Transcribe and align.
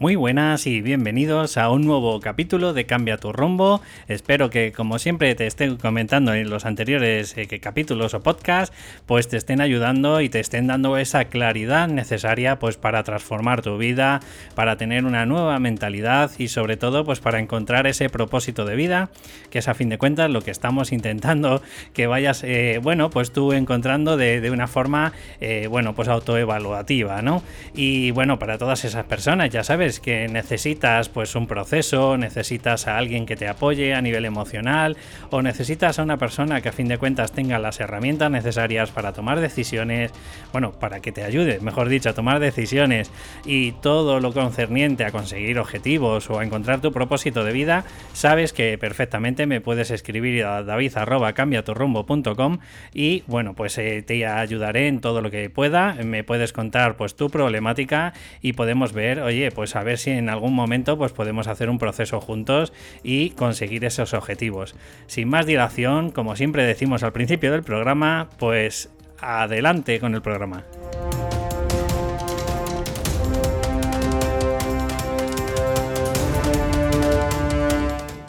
Muy 0.00 0.16
buenas 0.16 0.66
y 0.66 0.80
bienvenidos 0.80 1.58
a 1.58 1.68
un 1.68 1.82
nuevo 1.82 2.20
capítulo 2.20 2.72
de 2.72 2.86
Cambia 2.86 3.18
tu 3.18 3.34
rumbo. 3.34 3.82
Espero 4.08 4.48
que, 4.48 4.72
como 4.72 4.98
siempre 4.98 5.34
te 5.34 5.46
estén 5.46 5.76
comentando 5.76 6.32
en 6.32 6.48
los 6.48 6.64
anteriores 6.64 7.36
eh, 7.36 7.60
capítulos 7.60 8.14
o 8.14 8.22
podcasts, 8.22 8.74
pues 9.04 9.28
te 9.28 9.36
estén 9.36 9.60
ayudando 9.60 10.22
y 10.22 10.30
te 10.30 10.40
estén 10.40 10.68
dando 10.68 10.96
esa 10.96 11.26
claridad 11.26 11.86
necesaria 11.86 12.58
pues 12.58 12.78
para 12.78 13.02
transformar 13.02 13.60
tu 13.60 13.76
vida, 13.76 14.20
para 14.54 14.78
tener 14.78 15.04
una 15.04 15.26
nueva 15.26 15.58
mentalidad 15.58 16.30
y 16.38 16.48
sobre 16.48 16.78
todo 16.78 17.04
pues 17.04 17.20
para 17.20 17.38
encontrar 17.38 17.86
ese 17.86 18.08
propósito 18.08 18.64
de 18.64 18.76
vida, 18.76 19.10
que 19.50 19.58
es 19.58 19.68
a 19.68 19.74
fin 19.74 19.90
de 19.90 19.98
cuentas 19.98 20.30
lo 20.30 20.40
que 20.40 20.50
estamos 20.50 20.92
intentando 20.92 21.60
que 21.92 22.06
vayas, 22.06 22.42
eh, 22.42 22.80
bueno, 22.82 23.10
pues 23.10 23.32
tú 23.32 23.52
encontrando 23.52 24.16
de, 24.16 24.50
una 24.50 24.66
forma, 24.66 25.12
eh, 25.42 25.66
bueno, 25.68 25.94
pues 25.94 26.08
autoevaluativa, 26.08 27.20
¿no? 27.20 27.42
Y 27.74 28.12
bueno, 28.12 28.38
para 28.38 28.56
todas 28.56 28.86
esas 28.86 29.04
personas, 29.04 29.50
ya 29.50 29.62
sabes, 29.62 29.89
que 29.98 30.28
necesitas 30.28 31.08
pues 31.08 31.34
un 31.34 31.48
proceso, 31.48 32.16
necesitas 32.16 32.86
a 32.86 32.98
alguien 32.98 33.26
que 33.26 33.34
te 33.34 33.48
apoye 33.48 33.94
a 33.94 34.02
nivel 34.02 34.24
emocional 34.26 34.96
o 35.30 35.42
necesitas 35.42 35.98
a 35.98 36.02
una 36.02 36.18
persona 36.18 36.60
que 36.60 36.68
a 36.68 36.72
fin 36.72 36.86
de 36.86 36.98
cuentas 36.98 37.32
tenga 37.32 37.58
las 37.58 37.80
herramientas 37.80 38.30
necesarias 38.30 38.90
para 38.90 39.12
tomar 39.12 39.40
decisiones, 39.40 40.12
bueno, 40.52 40.72
para 40.72 41.00
que 41.00 41.10
te 41.10 41.24
ayude, 41.24 41.60
mejor 41.60 41.88
dicho, 41.88 42.10
a 42.10 42.12
tomar 42.12 42.38
decisiones 42.38 43.10
y 43.44 43.72
todo 43.72 44.20
lo 44.20 44.32
concerniente 44.32 45.04
a 45.04 45.10
conseguir 45.10 45.58
objetivos 45.58 46.28
o 46.30 46.38
a 46.38 46.44
encontrar 46.44 46.80
tu 46.80 46.92
propósito 46.92 47.42
de 47.44 47.52
vida, 47.52 47.84
sabes 48.12 48.52
que 48.52 48.76
perfectamente 48.78 49.46
me 49.46 49.60
puedes 49.60 49.90
escribir 49.90 50.44
a 50.44 50.62
david@cambiaturrumbo.com 50.62 52.58
y 52.92 53.24
bueno, 53.26 53.54
pues 53.54 53.78
eh, 53.78 54.02
te 54.06 54.26
ayudaré 54.26 54.88
en 54.88 55.00
todo 55.00 55.22
lo 55.22 55.30
que 55.30 55.48
pueda, 55.48 55.94
me 56.04 56.24
puedes 56.24 56.52
contar 56.52 56.96
pues 56.96 57.14
tu 57.14 57.30
problemática 57.30 58.12
y 58.42 58.52
podemos 58.52 58.92
ver, 58.92 59.20
oye, 59.20 59.50
pues 59.50 59.76
a 59.80 59.82
ver 59.82 59.96
si 59.98 60.10
en 60.10 60.28
algún 60.28 60.54
momento 60.54 60.98
pues 60.98 61.12
podemos 61.12 61.46
hacer 61.46 61.70
un 61.70 61.78
proceso 61.78 62.20
juntos 62.20 62.72
y 63.02 63.30
conseguir 63.30 63.84
esos 63.86 64.12
objetivos. 64.12 64.74
Sin 65.06 65.28
más 65.28 65.46
dilación, 65.46 66.10
como 66.10 66.36
siempre 66.36 66.64
decimos 66.64 67.02
al 67.02 67.12
principio 67.12 67.50
del 67.50 67.62
programa, 67.62 68.28
pues 68.38 68.90
adelante 69.18 69.98
con 69.98 70.14
el 70.14 70.20
programa. 70.20 70.64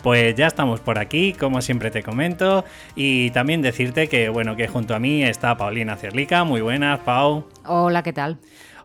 Pues 0.04 0.34
ya 0.36 0.48
estamos 0.48 0.80
por 0.80 0.98
aquí, 0.98 1.34
como 1.34 1.62
siempre 1.62 1.92
te 1.92 2.02
comento, 2.02 2.66
y 2.96 3.30
también 3.32 3.62
decirte 3.62 4.08
que 4.08 4.30
bueno, 4.30 4.56
que 4.56 4.68
junto 4.68 4.96
a 4.96 5.00
mí 5.00 5.24
está 5.24 5.58
Paulina 5.58 5.96
Cerlica, 5.96 6.44
muy 6.44 6.62
buenas, 6.62 7.02
Pau. 7.02 7.46
Hola, 7.66 8.02
¿qué 8.02 8.14
tal? 8.14 8.40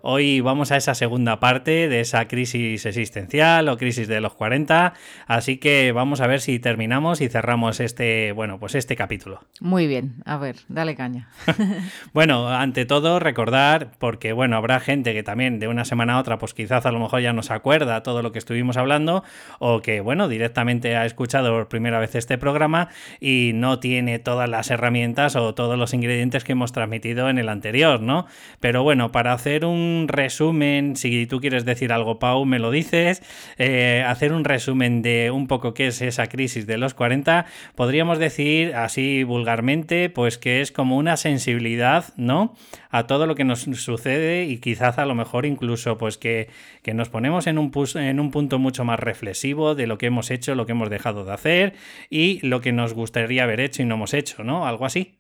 Hoy 0.09 0.41
vamos 0.41 0.71
a 0.71 0.77
esa 0.77 0.95
segunda 0.95 1.41
parte 1.41 1.89
de 1.89 1.99
esa 1.99 2.29
crisis 2.29 2.87
existencial 2.87 3.69
o 3.69 3.77
crisis 3.77 4.07
de 4.07 4.21
los 4.21 4.35
40, 4.35 4.95
así 5.27 5.57
que 5.57 5.91
vamos 5.91 6.21
a 6.21 6.29
ver 6.29 6.41
si 6.41 6.61
terminamos 6.61 7.21
y 7.21 7.29
cerramos 7.29 7.81
este, 7.81 8.31
bueno, 8.31 8.61
pues 8.61 8.77
este 8.77 8.95
capítulo. 8.95 9.41
Muy 9.59 9.89
bien, 9.89 10.23
a 10.25 10.37
ver, 10.37 10.59
dale 10.69 10.95
caña. 10.95 11.29
bueno, 12.13 12.49
ante 12.51 12.85
todo 12.87 13.19
recordar, 13.19 13.91
porque 13.99 14.33
bueno, 14.33 14.57
habrá 14.57 14.79
gente 14.79 15.13
que 15.13 15.25
también 15.25 15.59
de 15.59 15.67
una 15.67 15.85
semana 15.85 16.15
a 16.15 16.21
otra, 16.21 16.39
pues 16.39 16.55
quizás 16.55 16.87
a 16.87 16.93
lo 16.93 17.01
mejor 17.01 17.21
ya 17.21 17.33
no 17.33 17.43
se 17.43 17.55
acuerda 17.55 18.05
todo 18.05 18.23
lo 18.23 18.31
que 18.31 18.39
estuvimos 18.39 18.77
hablando, 18.77 19.25
o 19.59 19.83
que 19.83 20.03
bueno, 20.03 20.29
directamente 20.29 20.95
ha 20.95 21.05
escuchado 21.05 21.51
por 21.51 21.67
primera 21.67 21.99
vez 21.99 22.15
este 22.15 22.39
programa 22.39 22.91
y 23.19 23.51
no 23.57 23.81
tiene 23.81 24.21
todas 24.21 24.49
las 24.49 24.71
herramientas 24.71 25.35
o 25.35 25.57
todos 25.57 25.77
los 25.77 25.93
ingredientes 25.95 26.45
que 26.45 26.53
hemos 26.53 26.71
transmitido 26.71 27.29
en 27.29 27.39
el 27.39 27.49
anterior, 27.49 28.01
¿no? 28.01 28.27
Pero 28.61 28.85
bueno, 28.85 29.11
para 29.11 29.33
hacer 29.33 29.65
un 29.65 29.96
resumen, 30.07 30.97
si 30.97 31.27
tú 31.27 31.41
quieres 31.41 31.65
decir 31.65 31.93
algo, 31.93 32.19
Pau, 32.19 32.45
me 32.45 32.59
lo 32.59 32.71
dices, 32.71 33.23
eh, 33.59 34.05
hacer 34.07 34.33
un 34.33 34.45
resumen 34.45 35.03
de 35.03 35.31
un 35.31 35.47
poco 35.47 35.75
qué 35.75 35.89
es 35.89 36.03
esa 36.03 36.29
crisis 36.29 36.67
de 36.67 36.79
los 36.79 36.95
40, 36.95 37.47
podríamos 37.75 38.19
decir 38.19 38.75
así 38.75 39.25
vulgarmente, 39.25 40.11
pues 40.11 40.39
que 40.39 40.61
es 40.61 40.73
como 40.73 40.97
una 40.97 41.17
sensibilidad, 41.17 42.13
¿no? 42.17 42.55
A 42.91 43.07
todo 43.07 43.27
lo 43.27 43.35
que 43.35 43.45
nos 43.45 43.61
sucede 43.61 44.45
y 44.45 44.59
quizás 44.59 44.99
a 44.99 45.07
lo 45.07 45.15
mejor 45.15 45.47
incluso 45.47 45.99
pues 45.99 46.19
que, 46.19 46.49
que 46.83 46.95
nos 46.95 47.09
ponemos 47.09 47.47
en 47.47 47.59
un, 47.59 47.73
en 47.95 48.21
un 48.21 48.31
punto 48.31 48.59
mucho 48.59 48.85
más 48.85 49.01
reflexivo 49.01 49.75
de 49.75 49.87
lo 49.87 49.99
que 49.99 50.07
hemos 50.07 50.31
hecho, 50.31 50.55
lo 50.55 50.67
que 50.67 50.73
hemos 50.73 50.91
dejado 50.91 51.25
de 51.25 51.33
hacer 51.33 51.75
y 52.11 52.47
lo 52.47 52.61
que 52.61 52.73
nos 52.73 52.95
gustaría 52.95 53.45
haber 53.45 53.61
hecho 53.61 53.83
y 53.83 53.87
no 53.87 53.97
hemos 53.97 54.15
hecho, 54.15 54.45
¿no? 54.45 54.67
Algo 54.67 54.87
así. 54.87 55.17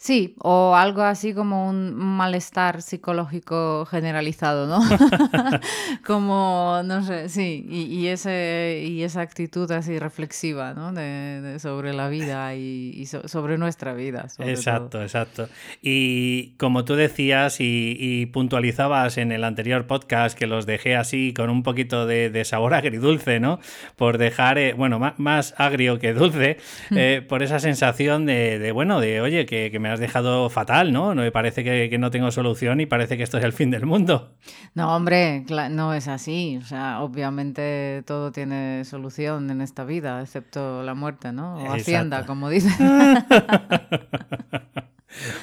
Sí, 0.00 0.36
o 0.38 0.76
algo 0.76 1.02
así 1.02 1.34
como 1.34 1.68
un 1.68 1.92
malestar 1.92 2.82
psicológico 2.82 3.84
generalizado, 3.84 4.68
¿no? 4.68 4.78
como, 6.06 6.82
no 6.84 7.02
sé, 7.02 7.28
sí, 7.28 7.66
y, 7.68 8.06
ese, 8.06 8.84
y 8.86 9.02
esa 9.02 9.22
actitud 9.22 9.68
así 9.72 9.98
reflexiva, 9.98 10.72
¿no? 10.72 10.92
De, 10.92 11.56
sobre 11.58 11.94
la 11.94 12.08
vida 12.08 12.54
y, 12.54 13.06
sobre 13.06 13.58
nuestra 13.58 13.92
vida. 13.92 14.28
exacto, 14.38 15.02
exacto. 15.02 15.48
Y 15.82 16.50
como 16.58 16.84
tú 16.84 16.94
decías 16.94 17.56
y, 17.58 18.26
puntualizabas 18.32 19.18
en 19.18 19.32
el 19.32 19.42
anterior 19.42 19.88
podcast, 19.88 20.38
que 20.38 20.46
los 20.46 20.64
dejé 20.64 20.94
así 20.94 21.34
con 21.34 21.50
un 21.50 21.64
poquito 21.64 22.06
de, 22.06 22.44
sabor 22.44 22.74
agridulce, 22.74 23.40
¿no? 23.40 23.58
Por 23.96 24.18
dejar, 24.18 24.58
eh, 24.58 24.74
bueno, 24.74 25.00
más, 25.16 25.54
agrio 25.58 25.98
que 25.98 26.14
dulce, 26.14 26.58
eh, 26.92 27.20
por 27.28 27.42
esa 27.42 27.58
sensación 27.58 28.26
de, 28.26 28.70
bueno, 28.70 29.00
de, 29.00 29.20
oye, 29.20 29.44
que, 29.44 29.72
que 29.72 29.80
me 29.80 29.87
has 29.88 30.00
dejado 30.00 30.50
fatal, 30.50 30.92
¿no? 30.92 31.14
Me 31.14 31.32
parece 31.32 31.64
que, 31.64 31.98
no 31.98 32.10
tengo 32.10 32.30
solución 32.30 32.80
y 32.80 32.86
parece 32.86 33.16
que 33.16 33.22
esto 33.22 33.38
es 33.38 33.44
el 33.44 33.52
fin 33.52 33.70
del 33.70 33.86
mundo. 33.86 34.34
No, 34.74 34.94
hombre, 34.94 35.44
no 35.70 35.94
es 35.94 36.08
así. 36.08 36.58
O 36.60 36.64
sea, 36.64 37.00
obviamente 37.00 38.02
todo 38.06 38.32
tiene 38.32 38.84
solución 38.84 39.50
en 39.50 39.60
esta 39.60 39.84
vida, 39.84 40.20
excepto 40.22 40.82
la 40.82 40.94
muerte, 40.94 41.32
¿no? 41.32 41.56
O 41.56 41.72
Hacienda, 41.72 42.26
como 42.26 42.48
dicen. 42.48 42.72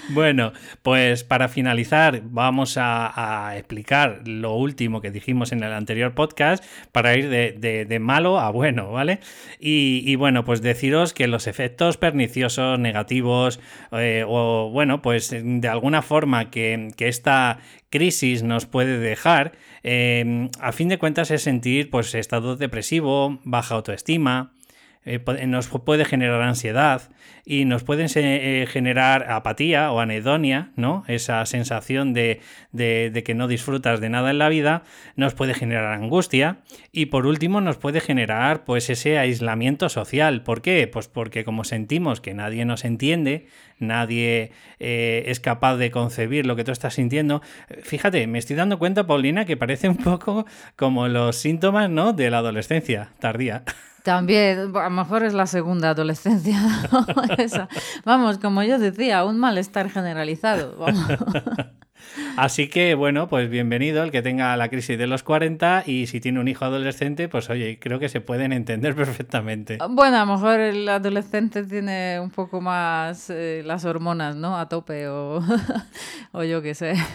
Bueno, 0.09 0.53
pues 0.81 1.23
para 1.23 1.47
finalizar 1.47 2.21
vamos 2.23 2.77
a, 2.79 3.53
explicar 3.55 4.21
lo 4.27 4.53
último 4.55 5.01
que 5.01 5.11
dijimos 5.11 5.51
en 5.51 5.63
el 5.63 5.73
anterior 5.73 6.13
podcast 6.13 6.63
para 6.91 7.15
ir 7.15 7.29
de, 7.29 7.99
malo 7.99 8.39
a 8.39 8.51
bueno, 8.51 8.91
¿vale? 8.91 9.19
Y, 9.59 10.15
bueno, 10.15 10.45
pues 10.45 10.61
deciros 10.61 11.13
que 11.13 11.27
los 11.27 11.47
efectos 11.47 11.97
perniciosos, 11.97 12.79
negativos, 12.79 13.59
eh, 13.91 14.23
o 14.27 14.69
bueno, 14.71 15.01
pues 15.01 15.31
de 15.31 15.67
alguna 15.67 16.01
forma 16.01 16.49
que, 16.49 16.93
esta 16.97 17.59
crisis 17.89 18.43
nos 18.43 18.65
puede 18.65 18.99
dejar, 18.99 19.53
eh, 19.83 20.49
a 20.59 20.71
fin 20.71 20.89
de 20.89 20.97
cuentas 20.97 21.31
es 21.31 21.43
sentir 21.43 21.89
pues 21.89 22.15
estado 22.15 22.55
depresivo, 22.55 23.39
baja 23.43 23.75
autoestima, 23.75 24.54
eh, 25.05 25.19
nos 25.45 25.67
puede 25.67 26.03
generar 26.03 26.41
ansiedad 26.41 27.11
y 27.45 27.65
nos 27.65 27.83
pueden 27.83 28.07
eh, 28.15 28.65
generar 28.67 29.31
apatía 29.31 29.91
o 29.91 29.99
anedonia, 29.99 30.71
¿no? 30.75 31.03
Esa 31.07 31.45
sensación 31.45 32.13
de, 32.13 32.41
que 32.73 33.33
no 33.35 33.47
disfrutas 33.47 34.01
de 34.01 34.09
nada 34.09 34.31
en 34.31 34.39
la 34.39 34.49
vida, 34.49 34.83
nos 35.15 35.35
puede 35.35 35.53
generar 35.53 35.93
angustia 35.93 36.57
y 36.91 37.07
por 37.07 37.27
último 37.27 37.61
nos 37.61 37.77
puede 37.77 38.01
generar 38.01 38.65
pues 38.65 38.89
ese 38.89 39.19
aislamiento 39.19 39.89
social. 39.89 40.41
¿Por 40.41 40.63
qué? 40.63 40.87
Pues 40.87 41.07
porque 41.07 41.45
como 41.45 41.63
sentimos 41.65 42.19
que 42.19 42.33
nadie 42.33 42.65
nos 42.65 42.83
entiende, 42.83 43.45
nadie 43.77 44.51
eh, 44.79 45.23
es 45.27 45.39
capaz 45.39 45.77
de 45.77 45.91
concebir 45.91 46.47
lo 46.47 46.55
que 46.55 46.63
tú 46.63 46.71
estás 46.71 46.95
sintiendo. 46.95 47.43
Fíjate, 47.83 48.25
me 48.25 48.39
estoy 48.39 48.55
dando 48.55 48.79
cuenta, 48.79 49.05
Paulina, 49.05 49.45
que 49.45 49.55
parece 49.55 49.87
un 49.87 49.97
poco 49.97 50.47
como 50.75 51.07
los 51.07 51.35
síntomas, 51.35 51.91
¿no? 51.91 52.13
De 52.13 52.31
la 52.31 52.39
adolescencia 52.39 53.11
tardía. 53.19 53.63
También, 54.05 54.71
a 54.75 54.83
lo 54.83 54.89
mejor 54.91 55.23
es 55.23 55.33
la 55.33 55.47
segunda 55.47 55.89
adolescencia. 55.89 56.59
Vamos, 58.05 58.37
como 58.37 58.61
yo 58.61 58.77
decía, 58.77 59.25
un 59.25 59.39
malestar 59.39 59.89
generalizado. 59.89 60.75
Así 62.37 62.67
que, 62.67 62.95
bueno, 62.95 63.27
pues 63.27 63.49
bienvenido 63.49 64.03
el 64.03 64.11
que 64.11 64.21
tenga 64.21 64.55
la 64.57 64.69
crisis 64.69 64.97
de 64.97 65.07
los 65.07 65.23
40 65.23 65.83
y 65.85 66.07
si 66.07 66.19
tiene 66.19 66.39
un 66.39 66.47
hijo 66.47 66.65
adolescente, 66.65 67.27
pues 67.29 67.49
oye, 67.49 67.79
creo 67.79 67.99
que 67.99 68.09
se 68.09 68.21
pueden 68.21 68.53
entender 68.53 68.95
perfectamente. 68.95 69.77
Bueno, 69.89 70.17
a 70.17 70.25
lo 70.25 70.33
mejor 70.33 70.59
el 70.59 70.87
adolescente 70.87 71.63
tiene 71.63 72.19
un 72.19 72.31
poco 72.31 72.61
más 72.61 73.29
eh, 73.29 73.63
las 73.65 73.85
hormonas, 73.85 74.35
¿no? 74.35 74.57
A 74.57 74.67
tope 74.69 75.07
o, 75.07 75.41
o 76.31 76.43
yo 76.43 76.61
qué 76.61 76.73
sé. 76.73 76.95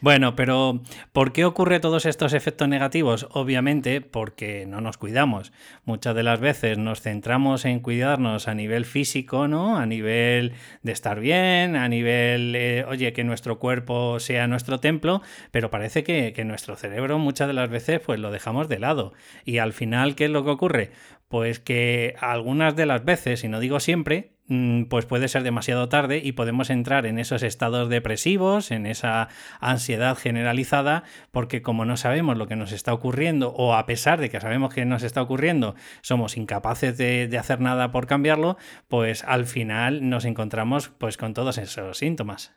Bueno, 0.00 0.36
pero 0.36 0.82
¿por 1.12 1.32
qué 1.32 1.44
ocurre 1.44 1.80
todos 1.80 2.06
estos 2.06 2.32
efectos 2.32 2.68
negativos? 2.68 3.26
Obviamente 3.32 4.00
porque 4.00 4.66
no 4.66 4.80
nos 4.80 4.98
cuidamos. 4.98 5.52
Muchas 5.84 6.14
de 6.14 6.22
las 6.22 6.40
veces 6.40 6.78
nos 6.78 7.00
centramos 7.00 7.64
en 7.64 7.80
cuidarnos 7.80 8.48
a 8.48 8.54
nivel 8.54 8.84
físico, 8.84 9.48
¿no? 9.48 9.76
A 9.76 9.86
nivel 9.86 10.52
de 10.82 10.92
estar 10.92 11.20
bien, 11.20 11.76
a 11.76 11.88
nivel, 11.88 12.54
eh, 12.56 12.84
oye, 12.88 13.12
que 13.12 13.24
nuestro 13.24 13.58
cuerpo 13.58 14.15
sea 14.20 14.46
nuestro 14.46 14.80
templo, 14.80 15.22
pero 15.50 15.70
parece 15.70 16.04
que, 16.04 16.32
que 16.32 16.44
nuestro 16.44 16.76
cerebro 16.76 17.18
muchas 17.18 17.48
de 17.48 17.54
las 17.54 17.70
veces 17.70 18.00
pues 18.00 18.20
lo 18.20 18.30
dejamos 18.30 18.68
de 18.68 18.78
lado. 18.78 19.12
Y 19.44 19.58
al 19.58 19.72
final, 19.72 20.14
¿qué 20.14 20.26
es 20.26 20.30
lo 20.30 20.44
que 20.44 20.50
ocurre? 20.50 20.90
Pues 21.28 21.58
que 21.60 22.14
algunas 22.20 22.76
de 22.76 22.86
las 22.86 23.04
veces, 23.04 23.44
y 23.44 23.48
no 23.48 23.60
digo 23.60 23.80
siempre, 23.80 24.36
Mm, 24.48 24.84
pues 24.84 25.06
puede 25.06 25.26
ser 25.26 25.42
demasiado 25.42 25.88
tarde 25.88 26.20
y 26.22 26.32
podemos 26.32 26.70
entrar 26.70 27.04
en 27.06 27.18
esos 27.18 27.42
estados 27.42 27.88
depresivos, 27.88 28.70
en 28.70 28.86
esa 28.86 29.28
ansiedad 29.60 30.16
generalizada, 30.16 31.02
porque 31.32 31.62
como 31.62 31.84
no 31.84 31.96
sabemos 31.96 32.36
lo 32.36 32.46
que 32.46 32.54
nos 32.54 32.70
está 32.72 32.92
ocurriendo, 32.92 33.52
o 33.52 33.74
a 33.74 33.86
pesar 33.86 34.20
de 34.20 34.30
que 34.30 34.40
sabemos 34.40 34.72
que 34.72 34.84
nos 34.84 35.02
está 35.02 35.22
ocurriendo, 35.22 35.74
somos 36.00 36.36
incapaces 36.36 36.96
de, 36.96 37.26
de 37.26 37.38
hacer 37.38 37.60
nada 37.60 37.90
por 37.90 38.06
cambiarlo, 38.06 38.56
pues 38.88 39.24
al 39.24 39.46
final 39.46 40.08
nos 40.08 40.24
encontramos 40.24 40.90
pues 40.90 41.16
con 41.16 41.34
todos 41.34 41.58
esos 41.58 41.98
síntomas. 41.98 42.54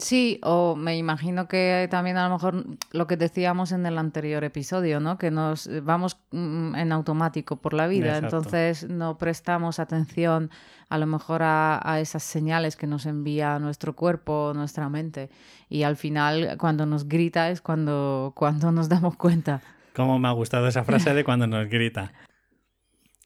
Sí, 0.00 0.38
o 0.44 0.76
me 0.76 0.96
imagino 0.96 1.48
que 1.48 1.88
también 1.90 2.18
a 2.18 2.28
lo 2.28 2.34
mejor 2.34 2.64
lo 2.92 3.08
que 3.08 3.16
decíamos 3.16 3.72
en 3.72 3.84
el 3.84 3.98
anterior 3.98 4.44
episodio, 4.44 5.00
¿no? 5.00 5.18
Que 5.18 5.32
nos 5.32 5.68
vamos 5.82 6.18
mm, 6.30 6.76
en 6.76 6.92
automático 6.92 7.56
por 7.56 7.74
la 7.74 7.88
vida, 7.88 8.16
Exacto. 8.16 8.36
entonces 8.36 8.88
no 8.88 9.18
prestamos 9.18 9.80
atención 9.80 10.50
a 10.88 10.98
lo 10.98 11.06
mejor 11.06 11.42
a, 11.42 11.80
a 11.82 11.98
esas 11.98 12.22
señales 12.22 12.76
que 12.76 12.86
nos 12.86 13.06
envía 13.06 13.58
nuestro 13.58 13.96
cuerpo, 13.96 14.52
nuestra 14.54 14.88
mente, 14.88 15.30
y 15.68 15.82
al 15.82 15.96
final 15.96 16.56
cuando 16.58 16.86
nos 16.86 17.08
grita 17.08 17.50
es 17.50 17.60
cuando, 17.60 18.32
cuando 18.36 18.70
nos 18.70 18.88
damos 18.88 19.16
cuenta. 19.16 19.62
Cómo 19.96 20.20
me 20.20 20.28
ha 20.28 20.32
gustado 20.32 20.68
esa 20.68 20.84
frase 20.84 21.12
de 21.12 21.24
cuando 21.24 21.48
nos 21.48 21.68
grita. 21.68 22.12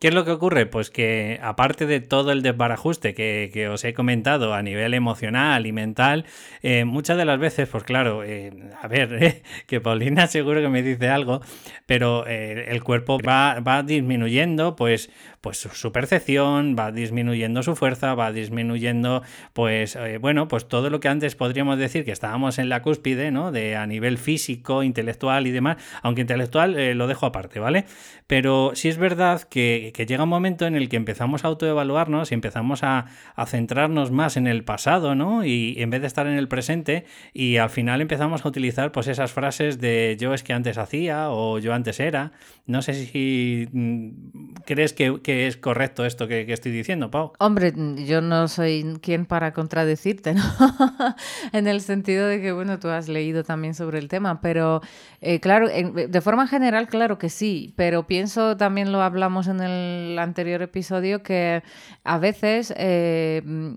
¿Qué 0.02 0.08
es 0.08 0.14
lo 0.14 0.24
que 0.24 0.32
ocurre? 0.32 0.66
Pues 0.66 0.90
que 0.90 1.38
aparte 1.44 1.86
de 1.86 2.00
todo 2.00 2.32
el 2.32 2.42
desbarajuste 2.42 3.14
que, 3.14 3.50
que 3.52 3.68
os 3.68 3.84
he 3.84 3.94
comentado 3.94 4.52
a 4.52 4.60
nivel 4.60 4.94
emocional 4.94 5.64
y 5.64 5.70
mental, 5.70 6.24
eh, 6.64 6.84
muchas 6.84 7.16
de 7.16 7.24
las 7.24 7.38
veces, 7.38 7.68
pues 7.68 7.84
claro, 7.84 8.24
eh, 8.24 8.52
a 8.82 8.88
ver, 8.88 9.12
eh, 9.22 9.42
que 9.68 9.80
Paulina 9.80 10.26
seguro 10.26 10.60
que 10.60 10.68
me 10.68 10.82
dice 10.82 11.08
algo, 11.08 11.40
pero 11.86 12.26
el 12.26 12.82
cuerpo 12.82 13.20
va, 13.20 13.60
va 13.60 13.84
disminuyendo, 13.84 14.74
pues, 14.74 15.08
pues 15.40 15.58
su, 15.58 15.92
percepción, 15.92 16.74
va 16.76 16.90
disminuyendo 16.90 17.62
su 17.62 17.76
fuerza, 17.76 18.16
va 18.16 18.32
disminuyendo, 18.32 19.22
pues, 19.52 19.96
bueno, 20.20 20.48
pues 20.48 20.66
todo 20.66 20.90
lo 20.90 20.98
que 20.98 21.08
antes 21.08 21.36
podríamos 21.36 21.78
decir 21.78 22.04
que 22.04 22.10
estábamos 22.10 22.58
en 22.58 22.68
la 22.68 22.82
cúspide, 22.82 23.30
¿no? 23.30 23.52
De 23.52 23.76
a 23.76 23.86
nivel 23.86 24.18
físico, 24.18 24.82
intelectual 24.82 25.46
y 25.46 25.52
demás, 25.52 25.76
aunque 26.02 26.22
intelectual 26.22 26.96
lo 26.98 27.06
dejo 27.06 27.26
aparte, 27.26 27.60
¿vale? 27.60 27.84
Pero 28.26 28.72
sí 28.74 28.88
es 28.88 28.96
verdad 28.96 29.42
que, 29.42 29.91
que 29.92 30.06
llega 30.06 30.24
un 30.24 30.28
momento 30.28 30.66
en 30.66 30.74
el 30.74 30.88
que 30.88 30.96
empezamos 30.96 31.44
a 31.44 31.48
autoevaluarnos 31.48 32.30
y 32.30 32.34
empezamos 32.34 32.82
a, 32.82 33.06
centrarnos 33.46 34.10
más 34.10 34.36
en 34.36 34.46
el 34.46 34.64
pasado, 34.64 35.14
¿no? 35.14 35.44
Y 35.44 35.74
en 35.78 35.90
vez 35.90 36.00
de 36.00 36.06
estar 36.06 36.26
en 36.26 36.34
el 36.34 36.48
presente, 36.48 37.04
y 37.32 37.56
al 37.56 37.70
final 37.70 38.00
empezamos 38.00 38.44
a 38.44 38.48
utilizar 38.48 38.92
pues 38.92 39.08
esas 39.08 39.32
frases 39.32 39.78
de 39.80 40.16
yo 40.18 40.32
es 40.32 40.42
que 40.42 40.52
antes 40.52 40.78
hacía 40.78 41.30
o 41.30 41.58
yo 41.58 41.74
antes 41.74 42.00
era. 42.00 42.32
No 42.66 42.82
sé 42.82 42.94
si 42.94 43.68
mm, 43.72 44.54
crees 44.64 44.92
que, 44.92 45.20
es 45.46 45.56
correcto 45.56 46.04
esto 46.04 46.28
que, 46.28 46.50
estoy 46.52 46.72
diciendo, 46.72 47.10
Pau. 47.10 47.32
Hombre, 47.38 47.72
yo 48.06 48.20
no 48.20 48.48
soy 48.48 48.98
quien 49.02 49.26
para 49.26 49.52
contradecirte, 49.52 50.34
¿no? 50.34 50.42
en 51.52 51.66
el 51.66 51.80
sentido 51.80 52.26
de 52.26 52.40
que, 52.40 52.52
bueno, 52.52 52.78
tú 52.78 52.88
has 52.88 53.08
leído 53.08 53.44
también 53.44 53.74
sobre 53.74 53.98
el 53.98 54.08
tema, 54.08 54.40
pero 54.40 54.80
eh, 55.20 55.40
claro, 55.40 55.68
en- 55.68 56.10
de 56.10 56.20
forma 56.20 56.46
general, 56.46 56.88
claro 56.88 57.18
que 57.18 57.28
sí, 57.28 57.74
pero 57.76 58.06
pienso, 58.06 58.56
también 58.56 58.92
lo 58.92 59.02
hablamos 59.02 59.48
en 59.48 59.60
el 59.60 59.81
anterior 60.18 60.62
episodio, 60.62 61.22
que 61.22 61.62
a 62.04 62.18
veces 62.18 62.72
eh, 62.76 63.42
mm, 63.44 63.72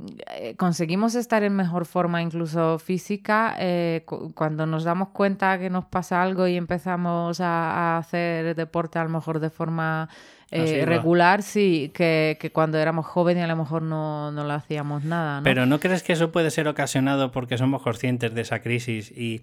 conseguimos 0.57 1.15
estar 1.15 1.43
en 1.43 1.55
mejor 1.55 1.85
forma, 1.85 2.21
incluso 2.21 2.79
física, 2.79 3.55
eh, 3.59 4.03
cu- 4.05 4.33
cuando 4.33 4.65
nos 4.65 4.83
damos 4.83 5.09
cuenta 5.09 5.57
que 5.59 5.69
nos 5.69 5.85
pasa 5.85 6.21
algo 6.21 6.47
y 6.47 6.55
empezamos 6.57 7.39
a, 7.41 7.95
a 7.95 7.97
hacer 7.97 8.55
deporte 8.55 8.99
a 8.99 9.03
lo 9.03 9.09
mejor 9.09 9.39
de 9.39 9.49
forma 9.49 10.09
eh, 10.51 10.83
regular, 10.85 11.41
sí, 11.41 11.91
que, 11.93 12.37
que 12.39 12.51
cuando 12.51 12.77
éramos 12.77 13.05
jóvenes 13.05 13.43
a 13.43 13.47
lo 13.47 13.55
mejor 13.55 13.81
no, 13.81 14.31
no 14.31 14.43
lo 14.43 14.53
hacíamos 14.53 15.03
nada, 15.03 15.39
¿no? 15.39 15.43
Pero 15.43 15.65
¿no 15.65 15.79
crees 15.79 16.03
que 16.03 16.13
eso 16.13 16.31
puede 16.31 16.51
ser 16.51 16.67
ocasionado 16.67 17.31
porque 17.31 17.57
somos 17.57 17.81
conscientes 17.81 18.33
de 18.33 18.41
esa 18.41 18.59
crisis 18.59 19.11
y, 19.11 19.41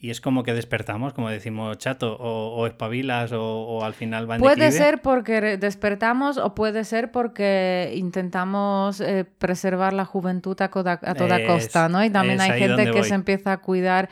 y 0.00 0.10
es 0.10 0.20
como 0.20 0.44
que 0.44 0.54
despertamos, 0.54 1.12
como 1.12 1.28
decimos, 1.28 1.76
chato, 1.78 2.14
o, 2.20 2.54
o 2.56 2.66
espabilas 2.68 3.32
o, 3.32 3.42
o 3.42 3.84
al 3.84 3.94
final 3.94 4.30
va 4.30 4.36
en 4.36 4.40
Puede 4.40 4.70
ser 4.70 5.02
porque 5.02 5.56
despertamos 5.58 6.38
o 6.38 6.54
puede 6.54 6.84
ser 6.84 7.10
porque 7.10 7.92
intentamos 7.96 9.00
eh, 9.00 9.24
preservar 9.38 9.92
la 9.92 10.04
juventud 10.04 10.56
a, 10.60 10.68
toda 10.68 11.38
Es- 11.40 11.46
costa, 11.48 11.88
¿no? 11.88 12.04
Y 12.04 12.10
también 12.10 12.40
hay 12.40 12.60
gente 12.60 12.84
que 12.84 12.92
voy. 12.92 13.04
se 13.08 13.14
empieza 13.14 13.52
a 13.52 13.56
cuidar, 13.58 14.08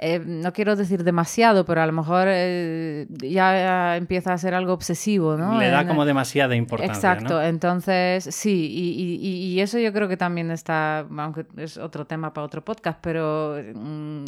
eh, 0.00 0.22
no 0.24 0.52
quiero 0.52 0.76
decir 0.76 1.02
demasiado, 1.04 1.64
pero 1.64 1.82
a 1.82 1.86
lo 1.86 1.92
mejor 1.92 2.26
eh, 2.30 3.06
ya 3.20 3.96
empieza 3.96 4.32
a 4.32 4.38
ser 4.38 4.54
algo 4.54 4.72
obsesivo, 4.72 5.36
¿no? 5.36 5.58
Le 5.58 5.68
da 5.70 5.82
En- 5.82 5.88
como 5.88 6.04
demasiada 6.04 6.54
importancia. 6.56 6.94
Exacto, 6.94 7.34
¿no? 7.34 7.42
entonces 7.42 8.24
sí, 8.30 8.70
y, 8.72 8.90
y- 9.02 9.14
y- 9.28 9.52
y 9.54 9.60
eso 9.60 9.78
yo 9.78 9.92
creo 9.92 10.08
que 10.08 10.16
también 10.16 10.50
está, 10.50 11.00
aunque 11.00 11.46
es 11.56 11.76
otro 11.78 12.06
tema 12.06 12.32
para 12.32 12.44
otro 12.46 12.64
podcast, 12.64 12.98
pero 13.02 13.56
mm, 13.74 14.24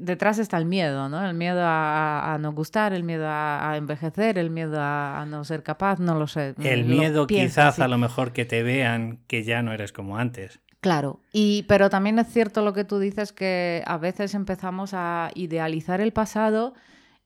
detrás 0.00 0.38
está 0.38 0.58
el 0.58 0.66
miedo, 0.66 1.08
¿no? 1.08 1.26
El 1.26 1.34
miedo 1.34 1.60
a, 1.62 2.34
a 2.34 2.38
no 2.38 2.52
gustar, 2.52 2.92
el 2.92 3.02
miedo 3.02 3.26
a, 3.26 3.70
a 3.70 3.76
envejecer, 3.76 4.38
el 4.38 4.50
miedo 4.50 4.80
a, 4.80 5.22
a 5.22 5.26
no 5.26 5.44
ser 5.44 5.62
capaz, 5.62 5.98
no 5.98 6.18
lo 6.18 6.26
sé. 6.26 6.54
El 6.62 6.80
lo 6.88 6.96
miedo 6.96 7.26
pienso 7.26 7.46
quizás 7.60 7.78
a 7.80 7.88
lo 7.88 7.98
mejor 7.98 8.32
que 8.32 8.44
te 8.44 8.62
vean 8.62 9.18
que 9.26 9.44
ya 9.44 9.62
no 9.62 9.72
eres 9.72 9.92
como 9.92 10.18
antes. 10.18 10.60
Claro, 10.86 11.18
y, 11.32 11.64
pero 11.64 11.90
también 11.90 12.16
es 12.20 12.28
cierto 12.28 12.62
lo 12.62 12.72
que 12.72 12.84
tú 12.84 13.00
dices, 13.00 13.32
que 13.32 13.82
a 13.86 13.96
veces 13.98 14.34
empezamos 14.34 14.92
a 14.94 15.30
idealizar 15.34 16.00
el 16.00 16.12
pasado 16.12 16.74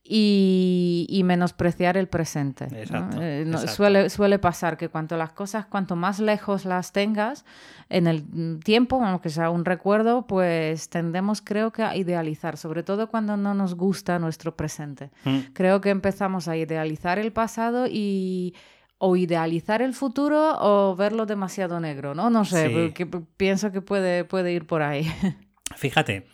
y, 0.03 1.07
y 1.11 1.23
menospreciar 1.25 1.97
el 1.99 2.09
presente. 2.09 2.69
¿no? 2.71 2.79
Exacto, 2.79 3.19
Eh, 3.21 3.45
no- 3.47 3.53
exacto. 3.59 3.77
Suele, 3.77 4.09
suele 4.11 4.39
pasar 4.39 4.77
que 4.79 4.89
cuanto 4.89 5.17
las 5.19 5.33
cosas, 5.33 5.67
cuanto 5.67 5.95
más 5.95 6.21
lejos 6.21 6.65
las 6.65 6.93
tengas 6.93 7.45
en 7.91 8.07
el 8.07 8.25
mm, 8.25 8.61
tiempo, 8.61 9.05
aunque 9.05 9.29
sea 9.29 9.51
un 9.51 9.65
recuerdo, 9.67 10.27
pues 10.27 10.89
tendemos 10.89 11.43
creo 11.43 11.71
que 11.71 11.83
a 11.83 11.97
idealizar, 11.97 12.57
sobre 12.57 12.83
todo 12.83 13.09
cuando 13.09 13.37
no 13.37 13.53
nos 13.55 13.75
gusta 13.75 14.19
nuestro 14.19 14.57
presente. 14.57 15.11
Mm. 15.25 15.39
Creo 15.53 15.81
que 15.81 15.91
empezamos 15.91 16.49
a 16.49 16.57
idealizar 16.57 17.19
el 17.19 17.31
pasado 17.33 17.87
y 17.87 18.55
o 19.03 19.17
idealizar 19.17 19.81
el 19.81 19.95
futuro 19.95 20.57
o 20.61 20.95
verlo 20.95 21.25
demasiado 21.25 21.81
negro, 21.81 22.15
¿no? 22.15 22.29
No 22.29 22.45
sé, 22.45 22.69
Sí. 22.69 23.05
p- 23.07 23.21
pienso 23.39 23.73
que 23.73 23.81
puede, 23.81 24.25
puede 24.25 24.53
ir 24.53 24.67
por 24.67 24.83
ahí. 24.83 25.05
Fíjate, 25.77 26.25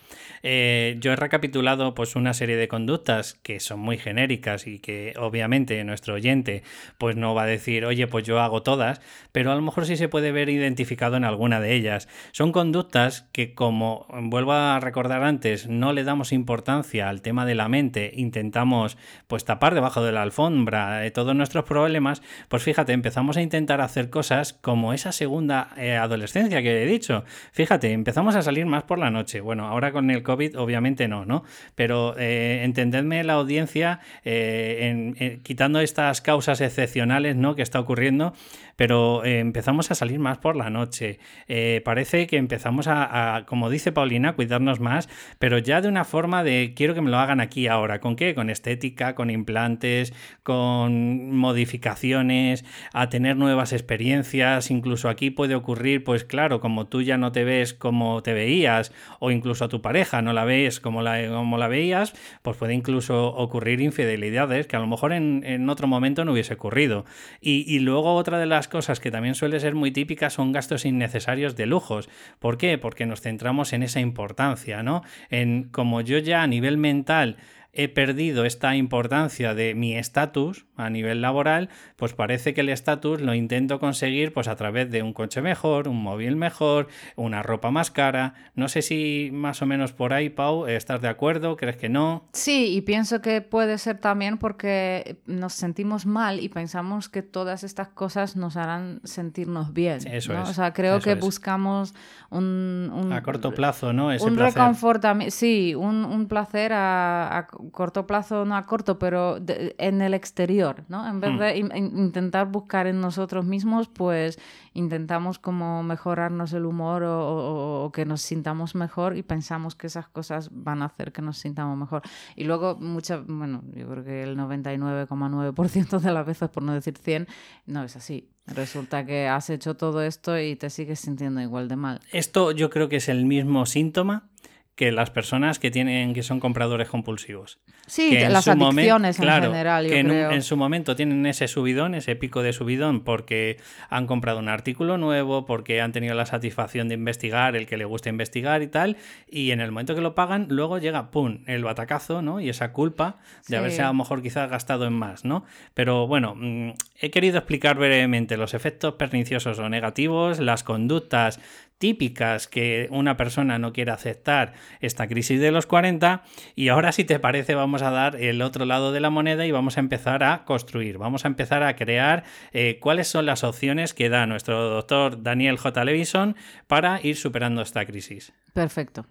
eh, 0.43 0.97
yo 1.01 1.13
he 1.13 1.17
recapitulado 1.17 1.95
pues 1.95 2.17
una 2.17 2.33
serie 2.33 2.57
de 2.57 2.69
conductas 2.69 3.35
que 3.43 3.61
son 3.61 3.81
muy 3.81 3.99
genéricas 3.99 4.67
y 4.67 4.79
que 4.79 5.15
obviamente 5.19 5.83
nuestro 5.85 6.15
oyente 6.15 6.63
pues 6.99 7.17
no 7.17 7.35
va 7.35 7.43
a 7.43 7.47
decir, 7.47 7.85
oye, 7.85 8.07
pues 8.07 8.25
yo 8.25 8.41
hago 8.41 8.63
todas, 8.63 9.01
pero 9.33 9.53
a 9.53 9.55
lo 9.55 9.63
mejor 9.63 9.87
sí 9.87 9.97
se 9.97 10.09
puede 10.09 10.33
ver 10.33 10.49
identificado 10.49 11.17
en 11.17 11.25
alguna 11.25 11.61
de 11.61 11.75
ellas. 11.75 12.09
Son 12.33 12.51
conductas 12.51 13.29
que 13.33 13.55
como 13.55 14.07
vuelvo 14.23 14.53
a 14.53 14.81
recordar 14.81 15.23
antes, 15.23 15.69
no 15.69 15.93
le 15.93 16.05
damos 16.05 16.33
importancia 16.33 17.09
al 17.09 17.23
tema 17.23 17.45
de 17.45 17.55
la 17.55 17.69
mente, 17.69 18.13
intentamos 18.15 18.97
pues 19.27 19.45
tapar 19.45 19.75
debajo 19.75 20.03
de 20.03 20.13
la 20.13 20.23
alfombra 20.23 21.05
eh, 21.07 21.11
todos 21.11 21.37
nuestros 21.37 21.65
problemas, 21.65 22.23
pues 22.49 22.63
fíjate, 22.63 22.93
empezamos 22.93 23.37
a 23.37 23.43
intentar 23.43 23.81
hacer 23.81 24.11
cosas 24.11 24.55
como 24.55 24.93
esa 24.93 25.13
segunda 25.13 25.71
eh, 25.77 25.97
adolescencia 25.97 26.63
que 26.63 26.83
he 26.83 26.87
dicho. 26.87 27.25
Fíjate, 27.53 27.93
empezamos 27.93 28.35
a 28.35 28.43
salir 28.43 28.65
más 28.65 28.85
por 28.85 28.99
la 28.99 29.11
noche. 29.11 29.26
Bueno, 29.41 29.67
ahora 29.67 29.93
con 29.93 30.11
el 30.11 30.23
COVID 30.23 30.59
obviamente 30.59 31.09
no, 31.09 31.25
¿no? 31.27 31.45
Pero 31.75 32.15
eh, 32.19 32.63
entendedme 32.65 33.23
la 33.25 33.35
audiencia 33.35 34.01
eh, 34.25 34.79
en- 34.91 35.17
en- 35.19 35.41
quitando 35.43 35.81
estas 35.81 36.21
causas 36.21 36.61
excepcionales, 36.61 37.37
¿no? 37.37 37.55
Que 37.55 37.63
está 37.63 37.81
ocurriendo, 37.81 38.33
pero 38.77 39.25
eh, 39.25 39.41
empezamos 39.41 39.91
a 39.91 39.95
salir 39.95 40.19
más 40.19 40.39
por 40.39 40.57
la 40.57 40.71
noche. 40.71 41.19
Eh, 41.49 41.83
parece 41.85 42.27
que 42.27 42.37
empezamos 42.37 42.87
a, 42.87 43.37
a, 43.37 43.47
como 43.47 43.71
dice 43.71 43.93
Paulina, 43.93 44.35
cuidarnos 44.35 44.81
más, 44.81 45.09
pero 45.39 45.59
ya 45.59 45.81
de 45.81 45.89
una 45.89 46.05
forma 46.05 46.45
de 46.45 46.75
quiero 46.77 46.95
que 46.95 47.01
me 47.01 47.11
lo 47.11 47.19
hagan 47.19 47.41
aquí 47.41 47.67
ahora. 47.67 48.01
¿Con 48.01 48.17
qué? 48.17 48.35
Con 48.35 48.51
estética, 48.51 49.15
con 49.15 49.31
implantes, 49.31 50.13
con 50.43 51.37
modificaciones, 51.37 52.65
a 52.93 53.09
tener 53.09 53.37
nuevas 53.37 53.73
experiencias. 53.73 54.71
Incluso 54.71 55.09
aquí 55.09 55.31
puede 55.31 55.55
ocurrir, 55.55 56.05
pues 56.05 56.25
claro, 56.25 56.61
como 56.61 56.87
tú 56.87 57.03
ya 57.03 57.19
no 57.19 57.33
te 57.33 57.45
ves 57.45 57.75
como 57.75 58.23
te 58.23 58.33
veías, 58.33 58.93
o 59.19 59.31
incluso 59.31 59.65
a 59.65 59.69
tu 59.69 59.81
pareja 59.83 60.23
no 60.23 60.33
la 60.33 60.45
ves 60.45 60.81
como 60.81 61.03
la, 61.03 61.27
como 61.29 61.59
la 61.59 61.69
veías, 61.69 62.15
pues 62.43 62.57
puede 62.57 62.75
incluso 62.75 63.29
ocurrir 63.29 63.81
infidelidades 63.81 64.67
que 64.67 64.77
a 64.77 64.81
lo 64.81 64.87
mejor 64.87 65.13
en, 65.13 65.43
en 65.45 65.69
otro 65.71 65.87
momento 65.87 66.25
no 66.25 66.33
hubiese 66.33 66.55
ocurrido. 66.55 67.05
Y, 67.41 67.65
y 67.67 67.79
luego 67.81 68.15
otra 68.15 68.39
de 68.39 68.47
las 68.47 68.66
cosas 68.69 69.01
que 69.01 69.11
también 69.11 69.35
suele 69.35 69.61
ser 69.61 69.75
muy 69.75 69.91
típica 69.91 70.31
son 70.31 70.53
gastos 70.53 70.85
innecesarios 70.85 71.57
de 71.57 71.67
lujos. 71.67 72.09
¿Por 72.39 72.59
qué? 72.59 72.79
Porque 72.79 73.07
nos 73.07 73.21
centramos 73.21 73.73
en 73.73 73.83
esa 73.83 74.01
importancia, 74.01 74.83
¿no? 74.83 75.03
En 75.31 75.65
como 75.65 76.01
yo 76.01 76.19
ya 76.19 76.43
a 76.43 76.47
nivel 76.47 76.79
mental 76.79 77.37
he 77.77 77.89
perdido 77.89 78.45
esta 78.45 78.75
importancia 78.77 79.55
de 79.55 79.75
mi 79.75 79.97
estatus 79.97 80.67
a 80.77 80.91
nivel 80.91 81.21
laboral, 81.23 81.69
pues 81.97 82.13
parece 82.13 82.55
que 82.55 82.61
el 82.63 82.69
estatus 82.69 83.21
lo 83.21 83.35
intento 83.35 83.79
conseguir 83.81 84.33
pues 84.33 84.49
a 84.49 84.57
través 84.57 84.91
de 84.91 85.03
un 85.03 85.13
coche 85.13 85.41
mejor, 85.43 85.89
un 85.89 86.03
móvil 86.03 86.37
mejor, 86.37 86.89
una 87.17 87.43
ropa 87.43 87.71
más 87.71 87.91
cara. 87.91 88.35
No 88.55 88.69
sé 88.69 88.83
si 88.83 89.31
más 89.33 89.63
o 89.63 89.67
menos 89.67 89.93
por 89.93 90.13
ahí, 90.13 90.29
Pau, 90.29 90.67
¿estás 90.67 91.01
de 91.01 91.09
acuerdo? 91.09 91.57
¿Crees 91.57 91.77
que 91.77 91.89
no? 91.89 92.29
Sí, 92.33 92.75
y 92.77 92.81
pienso 92.83 93.21
que 93.23 93.41
puede 93.41 93.79
ser 93.79 93.99
también 93.99 94.39
porque 94.39 95.19
nos 95.27 95.53
sentimos 95.55 96.07
mal 96.07 96.41
y 96.41 96.49
pensamos 96.49 97.09
que 97.09 97.23
todas 97.23 97.65
estas 97.65 97.89
cosas 97.89 98.37
nos 98.37 98.57
harán 98.57 99.01
sentirnos 99.05 99.73
bien. 99.73 99.99
eso 100.07 100.33
¿no? 100.33 100.43
es, 100.43 100.49
O 100.51 100.55
sea, 100.55 100.73
creo 100.73 101.01
que 101.01 101.13
es. 101.13 101.21
buscamos 101.21 101.95
un, 102.31 102.91
un- 102.93 103.13
A 103.13 103.23
corto 103.23 103.53
plazo, 103.53 103.93
¿no? 103.93 104.13
Ese 104.13 104.25
un 104.27 104.37
placer. 104.37 104.63
reconfortami- 104.63 105.31
sí, 105.31 105.75
un, 105.75 106.05
un 106.05 106.27
placer 106.29 106.73
a, 106.73 107.39
a 107.39 107.47
corto 107.71 108.07
plazo, 108.07 108.45
no 108.45 108.57
a 108.57 108.67
corto, 108.67 108.99
pero 108.99 109.41
de- 109.41 109.75
en 109.79 110.03
el 110.03 110.15
exterior, 110.15 110.85
¿no? 110.89 111.07
En 111.09 111.21
vez 111.21 111.33
Hmm. 111.33 111.39
de 111.39 111.57
in- 111.59 111.73
in- 111.77 111.99
intentar 111.99 112.47
buscar 112.51 112.87
en 112.87 113.01
nosotros 113.01 113.45
mismos, 113.45 113.89
pues 113.89 114.39
intentamos 114.75 115.39
como 115.39 115.83
mejorarnos 115.83 116.53
el 116.53 116.67
humor 116.67 117.03
o, 117.03 117.19
o- 117.19 117.85
o 117.85 117.93
que 117.93 118.05
nos 118.05 118.21
sintamos 118.23 118.75
mejor 118.75 119.17
y 119.17 119.23
pensamos 119.23 119.75
que 119.75 119.87
esas 119.87 120.09
cosas 120.09 120.51
van 120.53 120.83
a 120.83 120.87
hacer 120.87 121.13
que 121.13 121.23
nos 121.23 121.39
sintamos 121.39 121.77
mejor. 121.79 122.03
Y 122.35 122.45
luego, 122.45 122.77
muchas, 122.79 123.27
bueno, 123.27 123.63
yo 123.75 123.89
creo 123.89 124.05
que 124.05 124.23
el 124.23 124.37
99,9% 124.37 126.01
de 126.01 126.13
las 126.13 126.27
veces, 126.27 126.49
por 126.51 126.63
no 126.63 126.73
decir 126.73 126.97
100, 126.99 127.27
no 127.67 127.83
es 127.83 127.97
así. 127.97 128.29
Resulta 128.47 129.05
que 129.05 129.27
has 129.27 129.51
hecho 129.51 129.75
todo 129.77 130.03
esto 130.03 130.39
y 130.39 130.55
te 130.55 130.71
sigues 130.71 131.01
sintiendo 131.01 131.41
igual 131.41 131.67
de 131.67 131.75
mal. 131.77 132.01
Esto 132.13 132.53
yo 132.53 132.71
creo 132.71 132.89
que 132.89 132.97
es 132.97 133.09
el 133.09 133.25
mismo 133.27 133.67
síntoma 133.67 134.29
que 134.77 134.93
las 134.93 135.11
personas 135.11 135.59
que 135.59 135.71
tienen 135.71 136.13
que 136.15 136.23
son 136.23 136.39
compradores 136.39 136.89
compulsivos. 136.89 137.59
Sí, 137.87 138.11
que 138.11 138.25
en 138.25 138.33
las 138.33 138.47
adicciones 138.47 139.19
en 139.19 139.23
claro, 139.25 139.47
general, 139.51 139.85
yo 139.85 139.91
que 139.91 139.99
en, 140.01 140.07
un- 140.07 140.13
creo. 140.13 140.31
en 140.33 140.43
su 140.43 140.57
momento 140.57 140.95
tienen 140.97 141.25
ese 141.25 141.49
subidón, 141.49 141.95
ese 141.95 142.15
pico 142.15 142.43
de 142.43 142.53
subidón, 142.53 143.01
porque 143.03 143.57
han 143.89 144.07
comprado 144.07 144.39
un 144.39 144.49
artículo 144.51 144.99
nuevo, 144.99 145.47
porque 145.47 145.81
han 145.81 145.93
tenido 145.93 146.15
la 146.15 146.27
satisfacción 146.27 146.89
de 146.89 146.95
investigar, 146.95 147.57
el 147.57 147.67
que 147.67 147.77
le 147.79 147.85
gusta 147.87 148.11
investigar 148.11 148.61
y 148.63 148.67
tal, 148.67 148.97
y 149.31 149.51
en 149.53 149.61
el 149.61 149.71
momento 149.73 149.95
que 149.95 150.01
lo 150.03 150.15
pagan, 150.15 150.47
luego 150.51 150.79
llega, 150.79 151.11
¡pum!, 151.11 151.39
el 151.47 151.65
batacazo, 151.65 152.21
¿no? 152.21 152.41
Y 152.41 152.51
esa 152.51 152.73
culpa 152.73 153.17
de 153.43 153.43
Sí. 153.47 153.55
haberse 153.55 153.83
a 153.83 153.87
lo 153.87 153.95
mejor 153.95 154.21
quizás 154.21 154.51
gastado 154.51 154.87
en 154.87 154.93
más, 154.93 155.25
¿no? 155.25 155.45
Pero 155.73 156.07
bueno, 156.07 156.35
mm, 156.37 156.73
he 157.01 157.11
querido 157.11 157.39
explicar 157.39 157.79
brevemente 157.79 158.37
los 158.37 158.53
efectos 158.53 158.95
perniciosos 158.95 159.59
o 159.59 159.69
negativos, 159.71 160.39
las 160.41 160.65
conductas 160.65 161.41
típicas 161.79 162.49
que 162.49 162.89
una 162.91 163.17
persona 163.17 163.59
no 163.59 163.73
quiere 163.73 163.91
aceptar 163.91 164.55
esta 164.81 165.09
crisis 165.09 165.41
de 165.41 165.51
los 165.51 165.67
40 165.67 166.23
y 166.55 166.69
ahora 166.69 166.93
si 166.93 167.05
te 167.05 167.19
parece 167.19 167.55
vamos 167.55 167.83
a 167.83 167.91
dar 167.91 168.17
el 168.17 168.41
otro 168.43 168.65
lado 168.65 168.93
de 168.93 169.01
la 169.01 169.11
moneda 169.11 169.47
y 169.47 169.51
vamos 169.51 169.77
a 169.77 169.81
empezar 169.81 170.25
a 170.25 170.45
construir, 170.45 170.99
vamos 170.99 171.25
a 171.25 171.29
empezar 171.29 171.63
a 171.63 171.77
crear 171.77 172.25
eh, 172.53 172.79
cuáles 172.81 173.09
son 173.09 173.27
las 173.27 173.45
opciones 173.45 173.95
que 173.95 174.09
da 174.09 174.27
nuestro 174.27 174.71
doctor 174.71 175.23
Daniel 175.23 175.59
J. 175.59 175.85
Levison 175.85 176.37
para 176.67 177.01
ir 177.03 177.17
superando 177.17 177.63
esta 177.63 177.85
crisis. 177.85 178.33
Perfecto. 178.55 179.07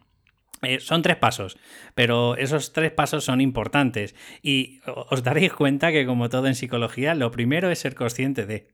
Eh, 0.62 0.79
son 0.79 1.01
tres 1.01 1.17
pasos, 1.17 1.57
pero 1.93 2.36
esos 2.38 2.74
tres 2.74 2.91
pasos 2.91 3.24
son 3.24 3.41
importantes 3.41 4.15
y 4.41 4.79
os 4.86 5.22
daréis 5.22 5.53
cuenta 5.53 5.91
que 5.91 6.05
como 6.05 6.29
todo 6.29 6.48
en 6.48 6.55
psicología, 6.55 7.13
lo 7.13 7.29
primero 7.31 7.69
es 7.69 7.79
ser 7.79 7.93
consciente 7.93 8.45
de... 8.45 8.67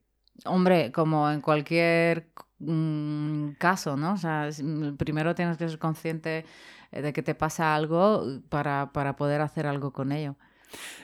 Hombre, 0.46 0.92
como 0.92 1.30
en 1.30 1.42
cualquier 1.42 2.30
mm, 2.62 3.52
caso, 3.58 3.98
¿no? 3.98 4.14
O 4.14 4.18
sea, 4.18 4.50
mm, 4.62 4.96
primero 4.98 5.36
tienes 5.36 5.58
que 5.58 5.68
ser 5.68 5.80
consciente 5.80 6.46
eh, 6.92 7.02
de 7.02 7.14
que 7.14 7.24
te 7.24 7.36
pasa 7.36 7.76
algo 7.76 8.42
para, 8.50 8.92
para 8.94 9.16
poder 9.16 9.42
hacer 9.42 9.68
algo 9.68 9.92
con 9.92 10.12
ello. 10.12 10.36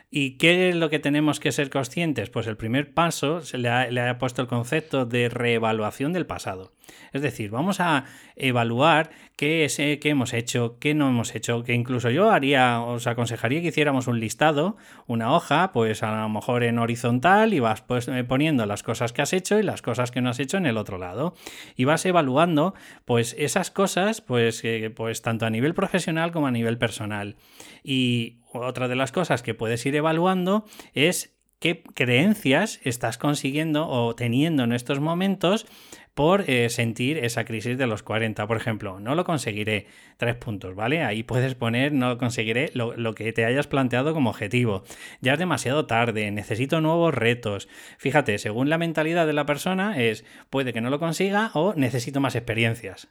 ¿Y 0.10 0.38
qué 0.38 0.70
es 0.70 0.76
lo 0.76 0.90
que 0.90 1.00
tenemos 1.00 1.42
que 1.42 1.52
ser 1.52 1.70
conscientes? 1.70 2.30
Pues 2.30 2.48
el 2.48 2.56
primer 2.56 2.94
paso 2.94 3.42
se 3.42 3.58
le 3.58 3.70
ha, 3.70 4.18
puesto 4.18 4.42
el 4.42 4.48
concepto 4.48 5.06
de 5.06 5.28
reevaluación 5.28 6.14
del 6.14 6.26
pasado. 6.26 6.72
Es 7.12 7.22
decir, 7.22 7.50
vamos 7.52 7.82
a 7.82 8.06
evaluar 8.38 9.10
qué, 9.36 9.66
es, 9.66 9.78
eh, 9.80 10.00
qué 10.00 10.10
hemos 10.10 10.32
hecho, 10.34 10.78
qué 10.80 10.94
no 10.94 11.10
hemos 11.10 11.36
hecho, 11.36 11.62
que 11.64 11.74
incluso 11.74 12.10
yo 12.10 12.32
haría, 12.32 12.80
os 12.80 13.06
aconsejaría 13.06 13.62
que 13.62 13.68
hiciéramos 13.68 14.08
un 14.08 14.22
listado, 14.22 14.78
una 15.08 15.34
hoja, 15.34 15.74
pues 15.74 16.02
a 16.04 16.22
lo 16.22 16.30
mejor 16.30 16.64
en 16.64 16.80
horizontal 16.80 17.54
y 17.54 17.60
vas 17.60 17.82
pues, 17.82 18.08
eh, 18.08 18.24
poniendo 18.24 18.66
las 18.66 18.84
cosas 18.84 19.12
que 19.12 19.22
has 19.22 19.34
hecho 19.34 19.60
y 19.60 19.64
las 19.64 19.82
cosas 19.82 20.12
que 20.12 20.22
no 20.22 20.30
has 20.30 20.40
hecho 20.40 20.56
en 20.56 20.68
el 20.68 20.78
otro 20.78 20.98
lado. 20.98 21.34
Y 21.76 21.84
vas 21.84 22.06
evaluando 22.06 22.76
pues 23.04 23.36
esas 23.38 23.72
cosas, 23.72 24.22
pues, 24.22 24.64
eh, 24.64 24.90
pues 24.90 25.22
tanto 25.22 25.46
a 25.46 25.50
nivel 25.50 25.74
profesional 25.74 26.32
como 26.32 26.48
a 26.48 26.52
nivel 26.52 26.78
personal. 26.78 27.36
Y 27.84 28.38
otra 28.54 28.88
de 28.88 28.96
las 28.96 29.12
cosas 29.12 29.44
que 29.44 29.54
puedes 29.54 29.86
ir 29.86 29.96
evaluando 29.98 30.66
es 30.94 31.38
qué 31.60 31.84
creencias 31.94 32.80
estás 32.84 33.18
consiguiendo 33.18 33.88
o 33.88 34.16
teniendo 34.16 34.64
en 34.64 34.74
estos 34.74 35.00
momentos 35.00 35.66
por 36.14 36.50
eh, 36.50 36.70
sentir 36.70 37.20
esa 37.20 37.46
crisis 37.46 37.78
de 37.78 37.86
los 37.86 38.02
40. 38.02 38.48
Por 38.48 38.58
ejemplo, 38.58 39.00
no 39.00 39.14
lo 39.14 39.24
conseguiré. 39.24 39.86
Tres 40.18 40.36
puntos, 40.36 40.74
¿vale? 40.74 41.04
Ahí 41.04 41.22
puedes 41.22 41.54
poner 41.54 41.94
no 41.94 42.18
conseguiré 42.18 42.72
lo, 42.74 42.98
lo 42.98 43.14
que 43.14 43.32
te 43.34 43.46
hayas 43.46 43.68
planteado 43.68 44.16
como 44.16 44.32
objetivo. 44.32 44.84
Ya 45.22 45.34
es 45.34 45.40
demasiado 45.40 45.86
tarde, 45.86 46.32
necesito 46.32 46.82
nuevos 46.82 47.14
retos. 47.14 47.70
Fíjate, 48.00 48.40
según 48.40 48.68
la 48.68 48.80
mentalidad 48.80 49.28
de 49.28 49.34
la 49.34 49.46
persona 49.46 50.02
es 50.02 50.26
puede 50.50 50.74
que 50.74 50.82
no 50.82 50.90
lo 50.90 50.98
consiga 50.98 51.52
o 51.54 51.76
necesito 51.76 52.20
más 52.20 52.34
experiencias. 52.34 53.10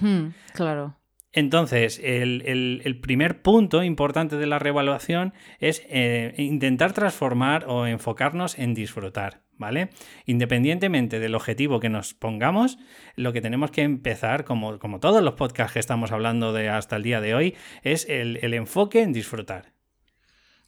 Hmm, 0.00 0.30
claro. 0.52 0.96
Entonces, 1.32 1.98
el, 2.02 2.98
primer 3.00 3.40
punto 3.40 3.82
importante 3.82 4.36
de 4.36 4.46
la 4.46 4.58
reevaluación 4.58 5.32
es 5.60 5.82
eh, 5.88 6.34
intentar 6.36 6.92
transformar 6.92 7.64
o 7.68 7.86
enfocarnos 7.86 8.58
en 8.58 8.74
disfrutar, 8.74 9.40
¿vale? 9.56 9.88
Independientemente 10.26 11.20
del 11.20 11.34
objetivo 11.34 11.80
que 11.80 11.88
nos 11.88 12.12
pongamos, 12.12 12.78
lo 13.16 13.32
que 13.32 13.40
tenemos 13.40 13.70
que 13.70 13.82
empezar, 13.82 14.44
como, 14.44 14.78
todos 15.00 15.22
los 15.22 15.34
podcasts 15.34 15.72
que 15.72 15.80
estamos 15.80 16.12
hablando 16.12 16.52
de 16.52 16.68
hasta 16.68 16.96
el 16.96 17.02
día 17.02 17.22
de 17.22 17.34
hoy, 17.34 17.54
es 17.82 18.06
el 18.08 18.52
enfoque 18.52 19.00
en 19.00 19.12
disfrutar. 19.12 19.71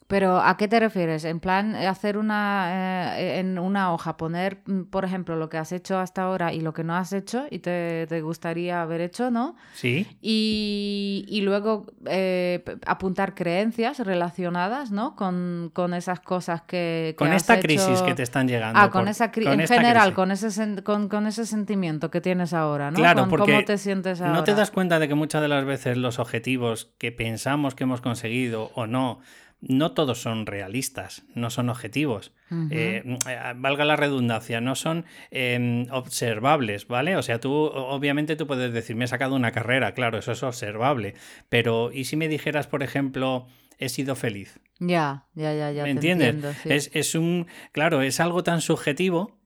Pero 0.07 0.39
¿a 0.39 0.57
qué 0.59 0.69
te 0.69 0.79
refieres? 0.81 1.25
En 1.25 1.41
plan, 1.41 1.75
eh, 1.75 1.87
hacer 1.87 2.19
una, 2.19 3.19
eh, 3.19 3.39
en 3.41 3.59
una 3.59 3.93
hoja, 3.93 4.17
poner, 4.19 4.61
mm, 4.67 4.83
por 4.85 5.05
ejemplo, 5.07 5.35
lo 5.37 5.49
que 5.49 5.57
has 5.57 5.73
hecho 5.73 5.99
hasta 5.99 6.23
ahora 6.25 6.53
y 6.53 6.61
lo 6.61 6.75
que 6.75 6.85
no 6.85 6.95
has 6.95 7.13
hecho 7.15 7.47
y 7.51 7.61
te, 7.61 8.07
te 8.07 8.21
gustaría 8.21 8.83
haber 8.83 9.01
hecho, 9.01 9.31
¿no? 9.31 9.57
¿Sí? 9.75 10.07
Y, 10.21 11.25
y 11.29 11.41
luego 11.41 11.87
eh, 12.07 12.63
apuntar 12.87 13.35
creencias 13.35 13.99
relacionadas, 13.99 14.91
¿no? 14.91 15.17
Con, 15.17 15.71
con 15.73 15.95
esas 15.95 16.21
cosas 16.21 16.63
que, 16.63 17.15
que 17.17 17.17
Con 17.17 17.29
has 17.31 17.37
esta 17.43 17.59
crisis 17.61 17.89
hecho- 17.89 18.05
que 18.07 18.15
te 18.15 18.23
están 18.23 18.47
llegando. 18.47 18.79
Ah, 18.79 18.91
con 18.91 19.09
esa 19.09 19.33
con 19.33 19.43
en 19.49 19.61
esta 19.61 19.77
general, 19.77 20.13
crisis. 20.13 20.15
con 20.17 20.31
ese, 20.33 20.83
con, 20.83 21.09
con 21.09 21.27
ese 21.27 21.47
sentimiento 21.47 22.11
que 22.11 22.21
tienes 22.21 22.53
ahora, 22.53 22.91
¿no? 22.91 22.97
Claro, 22.97 23.21
Con 23.23 23.31
porque 23.31 23.53
¿Cómo 23.53 23.65
te 23.65 23.79
sientes 23.79 24.21
ahora? 24.21 24.35
¿No 24.35 24.45
te 24.45 24.55
das 24.55 24.71
cuenta 24.71 24.99
de 24.99 25.09
que 25.09 25.15
muchas 25.15 25.41
de 25.41 25.49
las 25.49 25.65
veces 25.65 25.97
los 25.97 26.19
objetivos 26.19 26.93
que 26.99 27.11
pensamos 27.11 27.75
que 27.75 27.85
hemos 27.85 28.01
conseguido 28.01 28.71
o 28.75 28.87
no, 28.87 29.21
no 29.61 29.93
todos 29.93 30.21
son 30.21 30.47
realistas, 30.47 31.25
no 31.35 31.51
son 31.51 31.69
objetivos? 31.69 32.33
Eh, 32.71 33.03
eh, 33.05 33.53
valga 33.57 33.85
la 33.85 33.97
redundancia, 33.97 34.61
no 34.61 34.75
son 34.75 35.07
eh, 35.31 35.87
observables, 35.91 36.87
¿vale? 36.87 37.17
O 37.17 37.23
sea, 37.23 37.41
tú 37.41 37.53
obviamente 37.53 38.37
tú 38.37 38.47
puedes 38.47 38.73
decir, 38.73 38.95
me 38.97 39.07
he 39.07 39.09
sacado 39.09 39.35
una 39.35 39.53
carrera, 39.53 39.93
claro, 39.93 40.19
eso 40.19 40.33
es 40.33 40.43
observable, 40.43 41.15
pero 41.49 41.91
¿y 41.93 42.05
si 42.05 42.17
me 42.17 42.29
dijeras, 42.29 42.67
por 42.67 42.83
ejemplo, 42.83 43.47
he 43.79 43.89
sido 43.89 44.15
feliz? 44.15 44.61
Ya, 44.79 45.27
ya, 45.35 45.55
ya, 45.55 45.71
ya. 45.73 45.83
¿Me 45.85 45.91
entiendes? 45.91 46.35
entiendo, 46.35 46.57
sí. 46.63 46.69
Es, 46.73 46.91
es 46.95 47.15
un, 47.15 47.47
claro, 47.73 48.03
es 48.03 48.21
algo 48.21 48.43
tan 48.45 48.61
subjetivo 48.61 49.39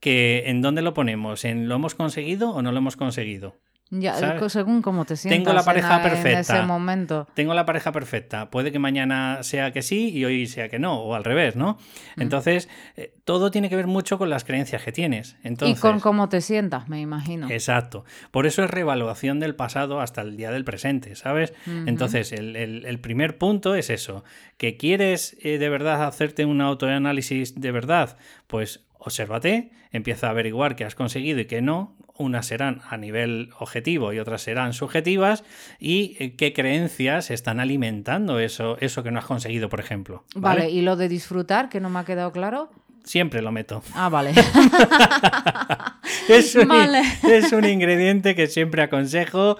que 0.00 0.44
¿en 0.46 0.60
dónde 0.60 0.82
lo 0.82 0.94
ponemos? 0.94 1.44
¿En 1.44 1.68
lo 1.68 1.76
hemos 1.76 1.94
conseguido 1.94 2.50
o 2.50 2.62
no 2.62 2.72
lo 2.72 2.78
hemos 2.78 2.96
conseguido? 2.96 3.56
Ya, 3.90 4.48
según 4.48 4.82
cómo 4.82 5.04
te 5.04 5.14
sientas 5.16 5.38
Tengo 5.38 5.52
la 5.52 5.60
en 5.60 5.64
pareja 5.66 5.96
en 5.96 6.02
perfecta. 6.02 6.40
ese 6.40 6.62
momento. 6.62 7.28
Tengo 7.34 7.54
la 7.54 7.64
pareja 7.64 7.92
perfecta. 7.92 8.50
Puede 8.50 8.72
que 8.72 8.78
mañana 8.80 9.42
sea 9.42 9.72
que 9.72 9.82
sí 9.82 10.08
y 10.08 10.24
hoy 10.24 10.46
sea 10.46 10.68
que 10.68 10.78
no, 10.80 10.98
o 11.00 11.14
al 11.14 11.22
revés, 11.22 11.54
¿no? 11.54 11.78
Entonces, 12.16 12.68
eh, 12.96 13.14
todo 13.24 13.50
tiene 13.52 13.68
que 13.68 13.76
ver 13.76 13.86
mucho 13.86 14.18
con 14.18 14.30
las 14.30 14.42
creencias 14.44 14.82
que 14.82 14.90
tienes. 14.90 15.36
Entonces, 15.44 15.78
y 15.78 15.80
con 15.80 16.00
cómo 16.00 16.28
te 16.28 16.40
sientas, 16.40 16.88
me 16.88 17.00
imagino. 17.00 17.48
Exacto. 17.50 18.04
Por 18.32 18.46
eso 18.46 18.64
es 18.64 18.70
reevaluación 18.70 19.38
del 19.38 19.54
pasado 19.54 20.00
hasta 20.00 20.22
el 20.22 20.36
día 20.36 20.50
del 20.50 20.64
presente, 20.64 21.14
¿sabes? 21.14 21.52
Entonces, 21.86 22.32
el, 22.32 22.56
el- 22.56 22.86
el 22.86 22.98
primer 23.00 23.38
punto 23.38 23.74
es 23.76 23.90
eso. 23.90 24.24
¿Que 24.56 24.76
quieres 24.76 25.36
eh, 25.42 25.58
de 25.58 25.68
verdad 25.68 26.04
hacerte 26.04 26.44
un 26.46 26.60
autoanálisis 26.62 27.60
de 27.60 27.70
verdad? 27.70 28.16
Pues 28.48 28.86
obsérvate, 28.98 29.70
empieza 29.92 30.26
a 30.28 30.30
averiguar 30.30 30.74
qué 30.74 30.84
has 30.84 30.94
conseguido 30.94 31.38
y 31.40 31.44
qué 31.44 31.62
no. 31.62 31.96
Unas 32.16 32.46
serán 32.46 32.80
a 32.88 32.96
nivel 32.96 33.50
objetivo 33.58 34.12
y 34.12 34.20
otras 34.20 34.42
serán 34.42 34.72
subjetivas. 34.72 35.44
Y 35.80 36.16
eh, 36.20 36.36
qué 36.36 36.52
creencias 36.52 37.30
están 37.30 37.58
alimentando 37.60 38.38
eso, 38.38 38.76
eso 38.80 39.02
que 39.02 39.10
no 39.10 39.18
has 39.18 39.24
conseguido, 39.24 39.68
por 39.68 39.80
ejemplo. 39.80 40.24
Vale. 40.34 40.60
¿vale? 40.60 40.70
y 40.70 40.82
lo 40.82 40.96
de 40.96 41.08
disfrutar, 41.08 41.68
que 41.68 41.80
no 41.80 41.90
me 41.90 41.98
ha 41.98 42.04
quedado 42.04 42.32
claro. 42.32 42.70
Siempre 43.04 43.42
lo 43.42 43.52
meto. 43.52 43.82
Ah, 43.94 44.08
vale. 44.08 44.32
Es 46.28 46.54
un, 46.54 46.68
Vale. 46.68 47.02
es 47.22 47.52
un 47.52 47.64
ingrediente 47.64 48.34
que 48.34 48.46
siempre 48.46 48.82
aconsejo, 48.82 49.58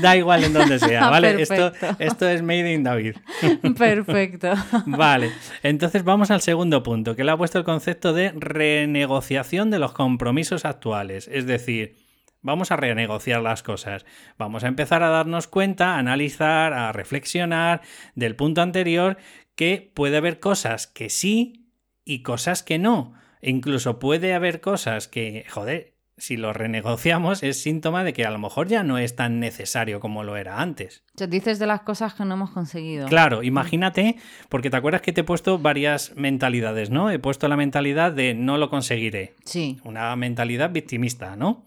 da 0.00 0.16
igual 0.16 0.44
en 0.44 0.52
donde 0.52 0.78
sea, 0.78 1.08
¿vale? 1.10 1.42
Esto, 1.42 1.72
esto 1.98 2.28
es 2.28 2.42
Made 2.42 2.72
in 2.72 2.84
David. 2.84 3.16
Perfecto. 3.78 4.52
Vale, 4.86 5.30
entonces 5.62 6.04
vamos 6.04 6.30
al 6.30 6.40
segundo 6.40 6.82
punto, 6.82 7.16
que 7.16 7.24
le 7.24 7.32
ha 7.32 7.36
puesto 7.36 7.58
el 7.58 7.64
concepto 7.64 8.12
de 8.12 8.32
renegociación 8.34 9.70
de 9.70 9.78
los 9.78 9.92
compromisos 9.92 10.64
actuales. 10.64 11.28
Es 11.32 11.46
decir, 11.46 11.96
vamos 12.42 12.70
a 12.70 12.76
renegociar 12.76 13.42
las 13.42 13.62
cosas. 13.62 14.06
Vamos 14.38 14.64
a 14.64 14.68
empezar 14.68 15.02
a 15.02 15.08
darnos 15.08 15.48
cuenta, 15.48 15.94
a 15.94 15.98
analizar, 15.98 16.72
a 16.72 16.92
reflexionar 16.92 17.82
del 18.14 18.36
punto 18.36 18.62
anterior 18.62 19.16
que 19.54 19.90
puede 19.92 20.16
haber 20.16 20.38
cosas 20.38 20.86
que 20.86 21.10
sí 21.10 21.68
y 22.04 22.22
cosas 22.22 22.62
que 22.62 22.78
no. 22.78 23.14
Incluso 23.42 23.98
puede 23.98 24.34
haber 24.34 24.60
cosas 24.60 25.08
que, 25.08 25.44
joder, 25.48 25.94
si 26.16 26.36
lo 26.36 26.52
renegociamos 26.52 27.44
es 27.44 27.62
síntoma 27.62 28.02
de 28.02 28.12
que 28.12 28.24
a 28.24 28.30
lo 28.30 28.38
mejor 28.38 28.66
ya 28.66 28.82
no 28.82 28.98
es 28.98 29.14
tan 29.14 29.38
necesario 29.38 30.00
como 30.00 30.24
lo 30.24 30.36
era 30.36 30.60
antes. 30.60 31.04
Te 31.14 31.28
dices 31.28 31.60
de 31.60 31.66
las 31.66 31.82
cosas 31.82 32.14
que 32.14 32.24
no 32.24 32.34
hemos 32.34 32.50
conseguido. 32.50 33.06
Claro, 33.06 33.44
imagínate, 33.44 34.16
porque 34.48 34.68
te 34.68 34.76
acuerdas 34.76 35.02
que 35.02 35.12
te 35.12 35.20
he 35.20 35.24
puesto 35.24 35.58
varias 35.58 36.16
mentalidades, 36.16 36.90
¿no? 36.90 37.10
He 37.10 37.20
puesto 37.20 37.46
la 37.46 37.56
mentalidad 37.56 38.12
de 38.12 38.34
no 38.34 38.58
lo 38.58 38.68
conseguiré, 38.68 39.34
Sí. 39.44 39.78
una 39.84 40.14
mentalidad 40.16 40.72
victimista, 40.72 41.36
¿no? 41.36 41.64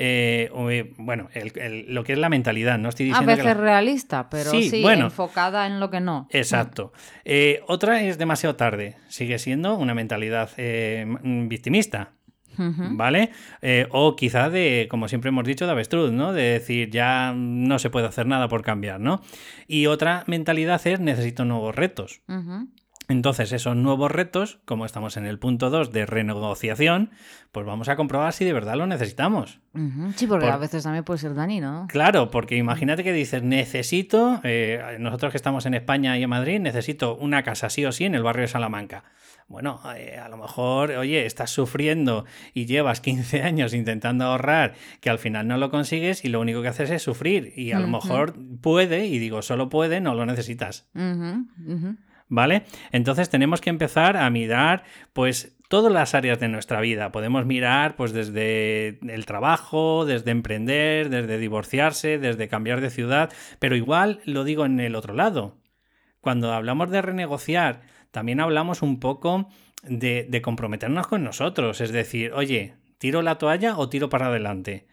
Eh, 0.00 0.48
eh, 0.70 0.92
bueno, 0.96 1.28
el- 1.34 1.52
el- 1.58 1.92
lo 1.92 2.04
que 2.04 2.12
es 2.12 2.18
la 2.20 2.28
mentalidad, 2.28 2.78
no 2.78 2.88
estoy 2.88 3.06
A 3.06 3.08
diciendo 3.08 3.32
que 3.32 3.36
veces 3.42 3.56
la- 3.56 3.60
realista, 3.62 4.30
pero 4.30 4.50
Sí, 4.52 4.70
sí, 4.70 4.80
bueno. 4.80 5.06
enfocada 5.06 5.66
en 5.66 5.80
lo 5.80 5.90
que 5.90 5.98
no. 6.00 6.28
Exacto. 6.30 6.92
Eh, 7.24 7.62
otra 7.66 8.02
es 8.02 8.16
demasiado 8.16 8.54
tarde, 8.54 8.94
sigue 9.08 9.40
siendo 9.40 9.76
una 9.76 9.94
mentalidad 9.94 10.50
eh, 10.56 11.04
victimista. 11.48 12.12
¿Vale? 12.60 13.30
Eh, 13.62 13.86
o 13.92 14.16
quizá 14.16 14.50
de, 14.50 14.88
como 14.90 15.06
siempre 15.06 15.28
hemos 15.28 15.44
dicho, 15.44 15.64
de 15.66 15.70
avestruz, 15.70 16.10
¿no? 16.10 16.32
De 16.32 16.42
decir, 16.42 16.90
ya 16.90 17.32
no 17.32 17.78
se 17.78 17.88
puede 17.88 18.08
hacer 18.08 18.26
nada 18.26 18.48
por 18.48 18.62
cambiar, 18.62 18.98
¿no? 18.98 19.22
Y 19.68 19.86
otra 19.86 20.24
mentalidad 20.26 20.84
es, 20.84 20.98
necesito 20.98 21.44
nuevos 21.44 21.76
retos. 21.76 22.20
Entonces, 23.10 23.52
esos 23.52 23.74
nuevos 23.74 24.10
retos, 24.10 24.58
como 24.66 24.84
estamos 24.84 25.16
en 25.16 25.24
el 25.24 25.38
punto 25.38 25.70
2 25.70 25.92
de 25.92 26.04
renegociación, 26.04 27.10
pues 27.52 27.64
vamos 27.64 27.88
a 27.88 27.96
comprobar 27.96 28.34
si 28.34 28.44
de 28.44 28.52
verdad 28.52 28.74
lo 28.76 28.86
necesitamos. 28.86 29.60
Sí, 30.16 30.26
porque 30.26 30.44
Por- 30.44 30.54
a 30.54 30.58
veces 30.58 30.82
también 30.82 31.04
puede 31.04 31.18
ser 31.18 31.34
dañino. 31.34 31.72
¿no? 31.82 31.86
Claro, 31.88 32.30
porque 32.30 32.56
imagínate 32.56 33.02
que 33.04 33.12
dices, 33.14 33.42
necesito, 33.42 34.40
eh, 34.44 34.96
nosotros 35.00 35.30
que 35.32 35.38
estamos 35.38 35.64
en 35.64 35.72
España 35.74 36.18
y 36.18 36.22
en 36.22 36.28
Madrid, 36.30 36.60
necesito 36.60 37.16
una 37.16 37.42
casa 37.42 37.70
sí 37.70 37.84
o 37.86 37.92
sí 37.92 38.04
en 38.04 38.14
el 38.14 38.22
barrio 38.22 38.42
de 38.42 38.48
Salamanca. 38.48 39.04
Bueno, 39.46 39.80
eh, 39.96 40.18
a 40.22 40.28
lo 40.28 40.36
mejor, 40.36 40.90
oye, 40.90 41.24
estás 41.24 41.48
sufriendo 41.48 42.26
y 42.52 42.66
llevas 42.66 43.00
15 43.00 43.42
años 43.42 43.72
intentando 43.72 44.26
ahorrar, 44.26 44.74
que 45.00 45.08
al 45.08 45.18
final 45.18 45.48
no 45.48 45.56
lo 45.56 45.70
consigues 45.70 46.26
y 46.26 46.28
lo 46.28 46.40
único 46.40 46.60
que 46.60 46.68
haces 46.68 46.90
es 46.90 47.02
sufrir. 47.02 47.54
Y 47.56 47.72
a 47.72 47.80
lo 47.80 47.88
mejor 47.88 48.34
puede, 48.60 49.06
y 49.06 49.18
digo 49.18 49.40
solo 49.40 49.70
puede, 49.70 50.02
no 50.02 50.14
lo 50.14 50.26
necesitas. 50.26 50.86
¿Vale? 52.28 52.64
Entonces 52.92 53.30
tenemos 53.30 53.60
que 53.60 53.70
empezar 53.70 54.16
a 54.16 54.28
mirar, 54.28 54.84
pues, 55.12 55.56
todas 55.68 55.92
las 55.92 56.14
áreas 56.14 56.38
de 56.40 56.48
nuestra 56.48 56.80
vida. 56.80 57.10
Podemos 57.10 57.46
mirar, 57.46 57.96
pues, 57.96 58.12
desde 58.12 58.98
el 59.12 59.26
trabajo, 59.26 60.04
desde 60.04 60.30
emprender, 60.30 61.08
desde 61.08 61.38
divorciarse, 61.38 62.18
desde 62.18 62.48
cambiar 62.48 62.80
de 62.80 62.90
ciudad, 62.90 63.32
pero 63.58 63.76
igual 63.76 64.20
lo 64.24 64.44
digo 64.44 64.66
en 64.66 64.80
el 64.80 64.94
otro 64.94 65.14
lado. 65.14 65.56
Cuando 66.20 66.52
hablamos 66.52 66.90
de 66.90 67.00
renegociar, 67.02 67.82
también 68.10 68.40
hablamos 68.40 68.82
un 68.82 69.00
poco 69.00 69.48
de, 69.82 70.26
de 70.28 70.42
comprometernos 70.42 71.06
con 71.06 71.24
nosotros. 71.24 71.80
Es 71.80 71.92
decir, 71.92 72.32
oye, 72.32 72.74
¿tiro 72.98 73.22
la 73.22 73.38
toalla 73.38 73.78
o 73.78 73.88
tiro 73.88 74.08
para 74.08 74.26
adelante? 74.26 74.86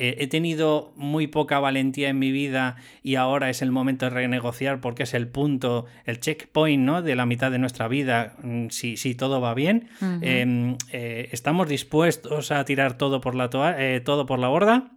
Eh, 0.00 0.16
he 0.20 0.28
tenido 0.28 0.92
muy 0.94 1.26
poca 1.26 1.58
valentía 1.58 2.08
en 2.08 2.20
mi 2.20 2.30
vida 2.30 2.76
y 3.02 3.16
ahora 3.16 3.50
es 3.50 3.62
el 3.62 3.72
momento 3.72 4.06
de 4.06 4.10
renegociar 4.10 4.80
porque 4.80 5.02
es 5.02 5.12
el 5.12 5.26
punto, 5.26 5.86
el 6.04 6.20
checkpoint 6.20 6.84
¿no? 6.84 7.02
de 7.02 7.16
la 7.16 7.26
mitad 7.26 7.50
de 7.50 7.58
nuestra 7.58 7.88
vida, 7.88 8.36
mm, 8.40 8.68
si, 8.68 8.96
si 8.96 9.16
todo 9.16 9.40
va 9.40 9.54
bien. 9.54 9.88
Ujú. 10.00 10.20
Eh, 10.22 10.76
eh, 10.92 11.28
¿Estamos 11.32 11.68
dispuestos 11.68 12.52
a 12.52 12.64
tirar 12.64 12.96
todo 12.96 13.20
por 13.20 13.34
la, 13.34 13.50
eh, 13.76 14.00
todo 14.00 14.24
por 14.24 14.38
la 14.38 14.46
borda? 14.46 14.92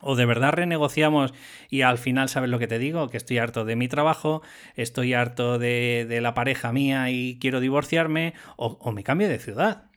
¿O 0.00 0.14
de 0.16 0.24
verdad 0.24 0.52
renegociamos 0.52 1.34
y 1.68 1.82
al 1.82 1.98
final 1.98 2.28
sabes 2.30 2.48
lo 2.48 2.58
que 2.58 2.68
te 2.68 2.78
digo? 2.78 3.08
Que 3.08 3.16
estoy 3.16 3.38
harto 3.38 3.64
de 3.66 3.76
mi 3.76 3.88
trabajo, 3.88 4.42
estoy 4.76 5.12
harto 5.12 5.58
de, 5.58 6.06
de 6.08 6.20
la 6.20 6.34
pareja 6.34 6.72
mía 6.72 7.10
y 7.10 7.38
quiero 7.40 7.60
divorciarme, 7.60 8.32
o, 8.56 8.78
o 8.80 8.92
me 8.92 9.02
cambio 9.02 9.28
de 9.28 9.40
ciudad. 9.40 9.87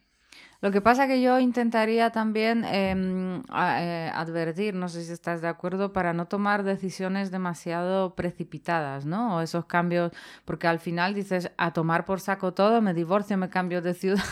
Lo 0.62 0.70
que 0.70 0.80
pasa 0.80 1.08
que 1.08 1.24
yo 1.24 1.40
intentaría 1.40 2.12
también 2.12 2.64
em, 2.66 3.42
eh, 3.52 4.12
advertir, 4.14 4.76
no 4.76 4.90
sé 4.90 5.04
si 5.04 5.12
estás 5.12 5.42
de 5.42 5.48
acuerdo, 5.48 5.92
para 5.92 6.14
no 6.14 6.28
tomar 6.28 6.64
decisiones 6.64 7.32
demasiado 7.32 8.14
precipitadas, 8.14 9.08
¿no? 9.08 9.38
O 9.38 9.42
esos 9.42 9.66
cambios, 9.66 10.12
porque 10.46 10.68
al 10.68 10.80
final 10.80 11.16
dices, 11.16 11.52
a 11.58 11.74
tomar 11.74 12.06
por 12.06 12.20
saco 12.20 12.54
todo, 12.54 12.80
me 12.80 12.94
divorcio, 12.94 13.38
me 13.38 13.50
cambio 13.50 13.82
de 13.82 13.96
ciudad, 13.96 14.24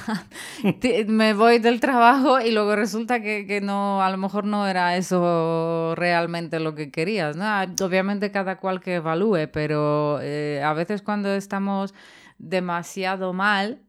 me 1.08 1.34
voy 1.34 1.58
del 1.58 1.80
trabajo 1.80 2.39
y 2.39 2.51
luego 2.51 2.75
resulta 2.75 3.21
que, 3.21 3.47
que 3.47 3.60
no, 3.60 4.04
a 4.04 4.12
lo 4.12 4.17
mejor 4.17 4.45
no 4.45 4.67
era 4.67 4.97
eso 4.97 5.95
realmente 5.95 6.60
lo 6.60 6.75
que 6.75 6.91
querías, 6.91 7.36
¿no? 7.38 7.45
Ah, 7.45 7.65
Obviamente 7.82 8.32
cada 8.32 8.58
cual 8.58 8.82
que 8.82 8.95
evalúe, 8.95 9.49
pero 9.51 10.19
eh, 10.21 10.62
a 10.63 10.73
veces 10.73 11.01
cuando 11.01 11.34
estamos 11.34 11.95
demasiado 12.38 13.34
mal, 13.34 13.80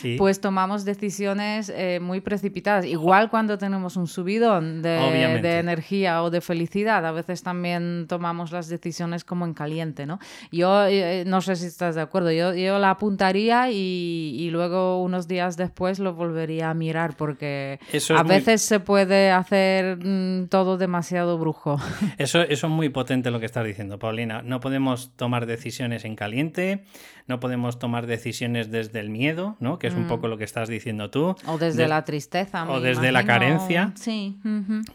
Sí. 0.00 0.16
pues 0.18 0.40
tomamos 0.40 0.84
decisiones 0.84 1.72
eh, 1.74 2.00
muy 2.00 2.20
precipitadas. 2.20 2.84
Igual 2.84 3.30
cuando 3.30 3.58
tenemos 3.58 3.96
un 3.96 4.06
subidón 4.06 4.82
de, 4.82 5.58
energía 5.58 6.22
o 6.22 6.30
de 6.30 6.40
felicidad, 6.40 7.04
a 7.06 7.12
veces 7.12 7.42
también 7.42 8.06
tomamos 8.08 8.52
las 8.52 8.68
decisiones 8.68 9.24
como 9.24 9.44
en 9.46 9.54
caliente, 9.54 10.06
¿no? 10.06 10.18
Yo 10.52 10.86
eh, 10.86 11.24
no 11.26 11.40
sé 11.40 11.56
si 11.56 11.66
estás 11.66 11.94
de 11.94 12.02
acuerdo, 12.02 12.30
yo, 12.30 12.54
yo 12.54 12.78
la 12.78 12.90
apuntaría 12.90 13.70
y, 13.70 14.36
y 14.38 14.50
luego 14.50 15.02
unos 15.02 15.28
días 15.28 15.56
después 15.56 15.98
lo 15.98 16.14
volvería 16.14 16.70
a 16.70 16.74
mirar 16.74 17.16
porque 17.16 17.80
Eso 17.92 18.16
a 18.16 18.22
muy- 18.22 18.34
veces 18.36 18.62
se 18.62 18.80
puede 18.80 19.30
hacer 19.30 19.98
mm, 20.04 20.48
todo 20.48 20.76
demasiado 20.78 21.38
brujo. 21.38 21.78
Eso, 22.18 22.42
eso 22.42 22.66
es 22.66 22.72
muy 22.72 22.88
potente 22.88 23.30
lo 23.30 23.40
que 23.40 23.46
estás 23.46 23.64
diciendo, 23.64 23.98
Paulina. 23.98 24.42
No 24.42 24.60
podemos 24.60 25.12
tomar 25.16 25.46
decisiones 25.46 26.04
en 26.04 26.16
caliente, 26.16 26.84
no 27.26 27.40
podemos 27.40 27.78
tomar 27.78 28.06
decisiones 28.06 28.70
desde 28.70 29.00
el 29.00 29.10
miedo, 29.10 29.37
¿no? 29.60 29.78
Que 29.78 29.86
es 29.88 29.94
un 29.94 30.04
Mm. 30.04 30.08
poco 30.08 30.28
lo 30.28 30.36
que 30.38 30.44
estás 30.44 30.68
diciendo 30.68 31.10
tú. 31.10 31.34
O 31.46 31.58
desde 31.58 31.82
De- 31.82 31.88
la 31.88 32.04
tristeza. 32.04 32.68
o 32.70 32.80
desde 32.80 33.12
la 33.12 33.24
carencia. 33.24 33.92
Sí. 33.96 34.38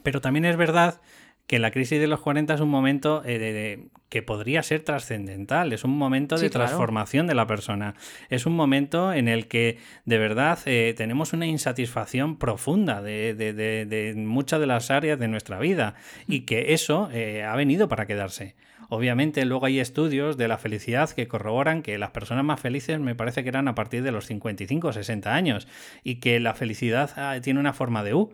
Pero 0.03 0.21
también 0.21 0.45
es 0.45 0.57
verdad 0.57 1.01
que 1.47 1.59
la 1.59 1.71
crisis 1.71 1.99
de 1.99 2.07
los 2.07 2.21
40 2.21 2.53
es 2.53 2.61
un 2.61 2.69
momento 2.69 3.21
eh, 3.25 3.37
de- 3.37 3.53
de- 3.53 3.87
que 4.09 4.21
podría 4.21 4.61
ser 4.63 4.81
trascendental, 4.83 5.73
es 5.73 5.83
un 5.83 5.97
momento 5.97 6.35
de 6.37 6.49
claro. 6.51 6.67
transformación 6.67 7.25
de 7.27 7.33
la 7.35 7.47
persona, 7.47 7.95
es 8.29 8.45
un 8.45 8.55
momento 8.55 9.11
en 9.11 9.27
el 9.27 9.47
que 9.47 9.79
de 10.05 10.17
verdad 10.19 10.59
eh, 10.67 10.93
tenemos 10.95 11.33
una 11.33 11.47
insatisfacción 11.47 12.37
profunda 12.37 13.01
de, 13.01 13.33
de- 13.33 13.53
de- 13.53 13.85
de 13.87 14.13
muchas 14.15 14.59
de 14.59 14.67
las 14.67 14.91
áreas 14.91 15.17
de 15.19 15.27
nuestra 15.27 15.57
vida 15.59 15.95
y 16.27 16.41
que 16.41 16.73
eso 16.73 17.09
eh, 17.11 17.43
ha 17.43 17.55
venido 17.55 17.87
para 17.89 18.05
quedarse. 18.05 18.55
Obviamente 18.93 19.43
luego 19.45 19.65
hay 19.65 19.79
estudios 19.79 20.37
de 20.37 20.47
la 20.47 20.59
felicidad 20.59 21.09
que 21.09 21.27
corroboran 21.27 21.81
que 21.81 21.97
las 21.97 22.11
personas 22.11 22.45
más 22.45 22.59
felices 22.59 22.99
me 22.99 23.15
parece 23.15 23.41
que 23.41 23.49
eran 23.49 23.67
a 23.67 23.73
partir 23.73 24.03
de 24.03 24.11
los 24.11 24.27
55 24.27 24.87
o 24.87 24.93
60 24.93 25.33
años 25.33 25.67
y 26.03 26.17
que 26.17 26.39
la 26.39 26.53
felicidad 26.53 27.09
ah, 27.15 27.35
tiene 27.41 27.59
una 27.59 27.73
forma 27.73 28.03
de 28.03 28.13
U 28.13 28.33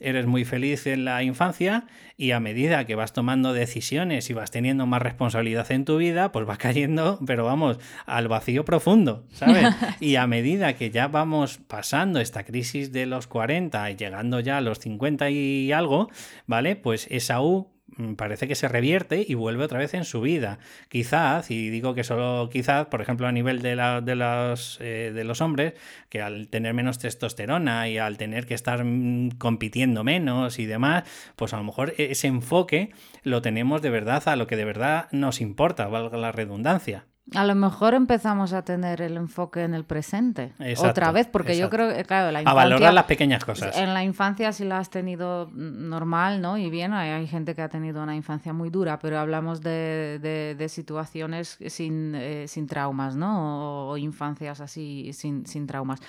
eres 0.00 0.26
muy 0.26 0.44
feliz 0.44 0.88
en 0.88 1.04
la 1.04 1.22
infancia 1.22 1.84
y 2.16 2.32
a 2.32 2.40
medida 2.40 2.86
que 2.86 2.96
vas 2.96 3.12
tomando 3.12 3.52
decisiones 3.52 4.30
y 4.30 4.32
vas 4.32 4.50
teniendo 4.50 4.84
más 4.86 5.00
responsabilidad 5.00 5.70
en 5.70 5.84
tu 5.84 5.98
vida, 5.98 6.32
pues 6.32 6.44
vas 6.44 6.58
cayendo, 6.58 7.20
pero 7.24 7.44
vamos, 7.44 7.78
al 8.06 8.26
vacío 8.26 8.64
profundo, 8.64 9.26
¿sabes? 9.30 9.68
y 10.00 10.16
a 10.16 10.26
medida 10.26 10.74
que 10.74 10.90
ya 10.90 11.06
vamos 11.06 11.58
pasando 11.58 12.18
esta 12.18 12.44
crisis 12.44 12.90
de 12.90 13.06
los 13.06 13.28
40 13.28 13.90
y 13.92 13.96
llegando 13.96 14.40
ya 14.40 14.56
a 14.56 14.60
los 14.60 14.80
50 14.80 15.30
y 15.30 15.70
algo, 15.70 16.08
¿vale? 16.46 16.74
Pues 16.74 17.06
esa 17.10 17.42
U 17.42 17.70
parece 18.16 18.48
que 18.48 18.54
se 18.54 18.68
revierte 18.68 19.24
y 19.26 19.34
vuelve 19.34 19.64
otra 19.64 19.78
vez 19.78 19.94
en 19.94 20.04
su 20.04 20.20
vida. 20.20 20.58
Quizás, 20.88 21.50
y 21.50 21.70
digo 21.70 21.94
que 21.94 22.04
solo 22.04 22.48
quizás, 22.50 22.86
por 22.86 23.00
ejemplo, 23.00 23.26
a 23.26 23.32
nivel 23.32 23.62
de, 23.62 23.76
la- 23.76 24.00
de, 24.00 24.14
los, 24.16 24.78
eh, 24.80 25.12
de 25.14 25.24
los 25.24 25.40
hombres, 25.40 25.74
que 26.08 26.22
al 26.22 26.48
tener 26.48 26.74
menos 26.74 26.98
testosterona 26.98 27.88
y 27.88 27.98
al 27.98 28.16
tener 28.18 28.46
que 28.46 28.54
estar 28.54 28.84
mm, 28.84 29.30
compitiendo 29.38 30.04
menos 30.04 30.58
y 30.58 30.66
demás, 30.66 31.04
pues 31.36 31.52
a 31.54 31.58
lo 31.58 31.64
mejor 31.64 31.94
ese 31.98 32.26
enfoque 32.28 32.90
lo 33.22 33.42
tenemos 33.42 33.82
de 33.82 33.90
verdad 33.90 34.22
a 34.28 34.36
lo 34.36 34.46
que 34.46 34.56
de 34.56 34.64
verdad 34.64 35.08
nos 35.12 35.40
importa, 35.40 35.86
valga 35.88 36.16
la 36.18 36.32
redundancia. 36.32 37.04
A 37.34 37.44
lo 37.44 37.54
mejor 37.54 37.94
empezamos 37.94 38.52
a 38.52 38.62
tener 38.62 39.00
el 39.02 39.16
enfoque 39.16 39.62
en 39.62 39.74
el 39.74 39.84
presente. 39.84 40.52
otra 40.78 41.12
vez, 41.12 41.26
porque 41.26 41.56
yo 41.56 41.70
creo 41.70 41.94
que, 41.94 42.04
claro, 42.04 42.30
la 42.32 42.40
infancia... 42.40 42.62
A 42.62 42.64
valorar 42.64 42.94
las 42.94 43.04
pequeñas 43.04 43.44
cosas. 43.44 43.76
En 43.76 43.94
la 43.94 44.02
infancia 44.02 44.52
si 44.52 44.64
la 44.64 44.78
has 44.78 44.90
tenido 44.90 45.48
normal, 45.52 46.40
¿no? 46.40 46.58
Y 46.58 46.70
bien, 46.70 46.92
hay, 46.92 47.26
gente 47.26 47.54
que 47.54 47.62
ha 47.62 47.68
tenido 47.68 48.02
una 48.02 48.16
infancia 48.16 48.52
muy 48.52 48.70
dura, 48.70 48.98
pero 48.98 49.18
hablamos 49.18 49.60
de, 49.60 50.18
de, 50.56 50.68
situaciones 50.68 51.58
sin, 51.66 52.14
eh, 52.14 52.46
sin 52.48 52.66
traumas, 52.66 53.16
¿no? 53.16 53.90
O, 53.90 53.96
infancias 53.96 54.60
así 54.60 55.12
sin, 55.12 55.46
sin 55.46 55.66
traumas. 55.66 56.00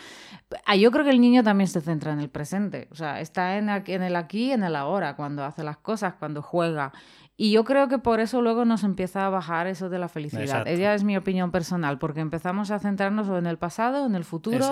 Ah, 0.66 0.76
yo 0.76 0.92
creo 0.92 1.04
que 1.04 1.12
el 1.12 1.22
niño 1.22 1.44
también 1.44 1.68
se 1.68 1.82
centra 1.82 2.14
en 2.14 2.20
el 2.20 2.30
presente. 2.30 2.88
O 2.92 2.96
sea, 2.96 3.20
está 3.20 3.58
en, 3.58 3.70
en 3.70 4.04
el 4.04 4.16
aquí, 4.16 4.52
en 4.52 4.64
el 4.64 4.76
ahora, 4.76 5.16
cuando 5.16 5.44
hace 5.44 5.64
las 5.64 5.78
cosas, 5.78 6.16
cuando 6.18 6.42
juega. 6.42 6.92
Y 7.42 7.50
yo 7.50 7.64
creo 7.64 7.88
que 7.88 7.98
por 7.98 8.20
eso 8.20 8.40
luego 8.40 8.66
nos 8.66 8.84
empieza 8.84 9.26
a 9.26 9.30
bajar 9.32 9.66
eso 9.66 9.90
de 9.90 9.98
la 9.98 10.10
felicidad. 10.10 10.68
Ella 10.68 10.94
es 10.94 11.04
mi 11.04 11.18
opinión 11.18 11.50
personal, 11.50 11.98
porque 11.98 12.20
empezamos 12.20 12.70
a 12.70 12.78
centrarnos 12.78 13.30
en 13.30 13.48
el 13.48 13.58
pasado, 13.58 14.06
en 14.06 14.14
el 14.14 14.24
futuro, 14.24 14.64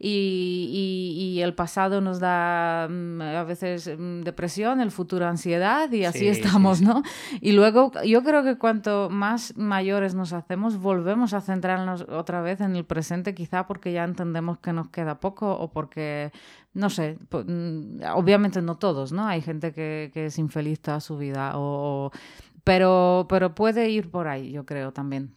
y, 0.00 1.36
y, 1.36 1.40
el 1.40 1.54
pasado 1.54 2.00
nos 2.00 2.18
da 2.18 2.88
mm, 2.90 3.20
a 3.22 3.44
veces 3.44 3.88
mm, 3.96 4.22
depresión, 4.22 4.80
el 4.80 4.90
futuro 4.90 5.28
ansiedad, 5.28 5.92
y 5.92 6.06
así 6.06 6.26
estamos, 6.26 6.82
¿no? 6.82 7.04
Y 7.40 7.52
luego 7.52 7.92
yo 8.04 8.24
creo 8.24 8.42
que 8.42 8.58
cuanto 8.58 9.10
más 9.10 9.56
mayores 9.56 10.16
nos 10.16 10.32
hacemos, 10.32 10.76
volvemos 10.78 11.34
a 11.34 11.40
centrarnos 11.40 12.04
otra 12.08 12.40
vez 12.40 12.60
en 12.60 12.74
el 12.74 12.84
presente, 12.84 13.32
quizá 13.32 13.68
porque 13.68 13.92
ya 13.92 14.02
entendemos 14.02 14.58
que 14.58 14.72
nos 14.72 14.88
queda 14.88 15.20
poco 15.20 15.52
o 15.52 15.70
porque 15.70 16.32
no 16.78 16.90
sé, 16.90 17.18
mm, 17.30 18.02
obviamente 18.14 18.62
no 18.62 18.78
todos, 18.78 19.12
¿no? 19.12 19.26
Hay 19.26 19.42
gente 19.42 19.72
que, 19.72 20.10
es 20.14 20.38
infeliz 20.38 20.80
toda 20.80 21.00
su 21.00 21.18
vida, 21.18 21.52
o, 21.56 22.12
pero, 22.64 23.26
pero 23.28 23.54
puede 23.54 23.90
ir 23.90 24.10
por 24.10 24.28
ahí, 24.28 24.52
yo 24.52 24.64
creo 24.64 24.92
también. 24.92 25.34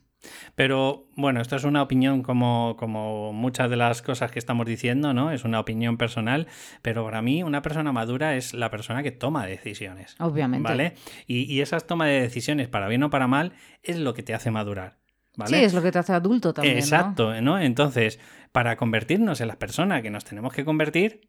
Pero 0.54 1.08
bueno, 1.16 1.42
esto 1.42 1.56
es 1.56 1.64
una 1.64 1.82
opinión 1.82 2.22
como, 2.22 2.76
como 2.78 3.34
muchas 3.34 3.72
de 3.72 3.76
las 3.76 4.04
cosas 4.04 4.32
que 4.32 4.38
estamos 4.38 4.68
diciendo, 4.68 5.16
¿no? 5.16 5.32
Es 5.32 5.44
una 5.44 5.60
opinión 5.60 5.98
personal, 5.98 6.48
pero 6.84 7.04
para 7.04 7.24
mí 7.24 7.42
una 7.42 7.64
persona 7.64 7.92
madura 7.92 8.36
es 8.36 8.54
la 8.54 8.70
persona 8.70 9.02
que 9.02 9.10
toma 9.10 9.48
decisiones. 9.48 10.16
Obviamente. 10.20 10.70
¿Vale? 10.70 10.94
Y, 11.26 11.52
y 11.52 11.62
esas 11.62 11.88
tomas 11.88 12.10
de 12.10 12.22
decisiones, 12.22 12.68
para 12.68 12.88
bien 12.88 13.02
o 13.02 13.10
para 13.10 13.26
mal, 13.28 13.54
es 13.82 13.98
lo 13.98 14.14
que 14.14 14.22
te 14.22 14.36
hace 14.36 14.52
madurar. 14.52 15.02
¿Vale? 15.38 15.58
Sí, 15.58 15.64
es 15.64 15.74
lo 15.74 15.82
que 15.82 15.92
te 15.92 16.00
hace 16.00 16.14
adulto 16.14 16.54
también. 16.54 16.78
Exacto, 16.78 17.40
¿no? 17.42 17.60
Entonces, 17.60 18.20
para 18.52 18.76
convertirnos 18.76 19.40
en 19.42 19.48
las 19.48 19.56
personas 19.56 20.02
que 20.02 20.10
nos 20.10 20.26
tenemos 20.26 20.54
que 20.54 20.66
convertir, 20.66 21.22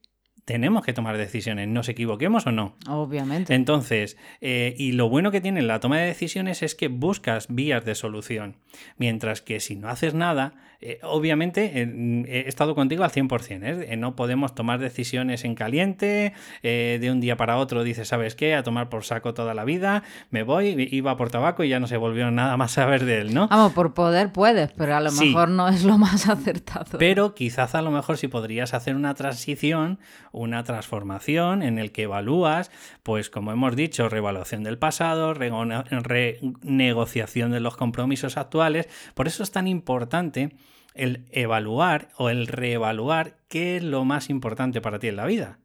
tenemos 0.45 0.85
que 0.85 0.93
tomar 0.93 1.17
decisiones, 1.17 1.69
nos 1.69 1.89
equivoquemos 1.89 2.47
o 2.47 2.53
no. 2.53 2.75
Obviamente. 2.89 3.55
Entonces, 3.55 4.17
eh, 4.41 4.75
y 4.77 4.93
lo 4.93 5.09
bueno 5.09 5.31
que 5.31 5.41
tiene 5.41 5.63
la 5.63 5.79
toma 5.79 5.99
de 5.99 6.07
decisiones 6.07 6.63
es 6.63 6.75
que 6.75 6.89
buscas 6.89 7.47
vías 7.49 7.85
de 7.85 7.95
solución. 7.95 8.57
Mientras 8.97 9.41
que 9.41 9.61
si 9.61 9.77
no 9.77 9.89
haces 9.89 10.15
nada, 10.15 10.55
eh, 10.81 10.99
obviamente 11.05 11.81
he 12.29 12.49
estado 12.49 12.75
contigo 12.75 13.05
al 13.05 13.13
100%. 13.13 13.63
¿eh? 13.63 13.97
No 13.97 14.17
podemos 14.17 14.53
tomar 14.55 14.81
decisiones 14.81 15.45
en 15.45 15.55
caliente, 15.55 16.33
de 16.63 17.09
un 17.11 17.21
día 17.21 17.37
para 17.37 17.59
otro 17.59 17.85
dices, 17.85 18.09
¿sabes 18.09 18.35
qué? 18.35 18.57
A 18.57 18.65
tomar 18.65 18.89
por 18.89 19.05
saco 19.05 19.35
toda 19.35 19.55
la 19.55 19.65
vida, 19.65 20.03
me 20.31 20.43
voy, 20.43 20.89
iba 20.91 21.17
por 21.17 21.31
tabaco 21.31 21.63
y 21.63 21.69
ya 21.69 21.79
no 21.79 21.87
se 21.87 21.97
volvió 21.97 22.31
nada 22.33 22.57
más 22.57 22.77
a 22.79 22.87
ver 22.87 23.05
de 23.05 23.21
él, 23.21 23.35
¿no? 23.35 23.47
Vamos, 23.47 23.73
por 23.73 23.95
poder 23.95 24.33
puedes, 24.33 24.73
pero 24.73 24.97
a 24.97 25.01
lo 25.01 25.13
mejor 25.13 25.51
no 25.51 25.69
es 25.69 25.85
lo 25.85 25.99
más 25.99 26.29
acertado. 26.29 26.99
Pero 26.99 27.35
quizás 27.35 27.77
a 27.77 27.83
lo 27.83 27.93
mejor 27.93 28.17
si 28.17 28.27
podrías 28.27 28.75
hacer 28.75 28.97
una 28.97 29.15
transición 29.15 30.01
una 30.33 30.65
transformación 30.65 31.63
en 31.63 31.79
el 31.79 31.93
que 31.93 32.03
evalúas, 32.03 32.71
pues 33.03 33.31
como 33.31 33.53
hemos 33.53 33.77
dicho, 33.77 34.09
reevaluación 34.09 34.65
del 34.65 34.79
pasado, 34.79 35.35
renegociación 35.35 37.53
de 37.53 37.61
los 37.61 37.77
compromisos 37.77 38.37
actuales. 38.37 38.89
Por 39.15 39.29
eso 39.29 39.43
es 39.43 39.53
tan 39.53 39.69
importante 39.69 40.57
el 40.95 41.27
evaluar 41.31 42.09
o 42.17 42.31
el 42.31 42.47
reevaluar 42.47 43.37
qué 43.49 43.77
es 43.77 43.85
lo 43.85 44.05
más 44.05 44.31
importante 44.31 44.81
para 44.81 44.99
ti 44.99 45.09
en 45.09 45.17
la 45.17 45.27
vida. 45.27 45.59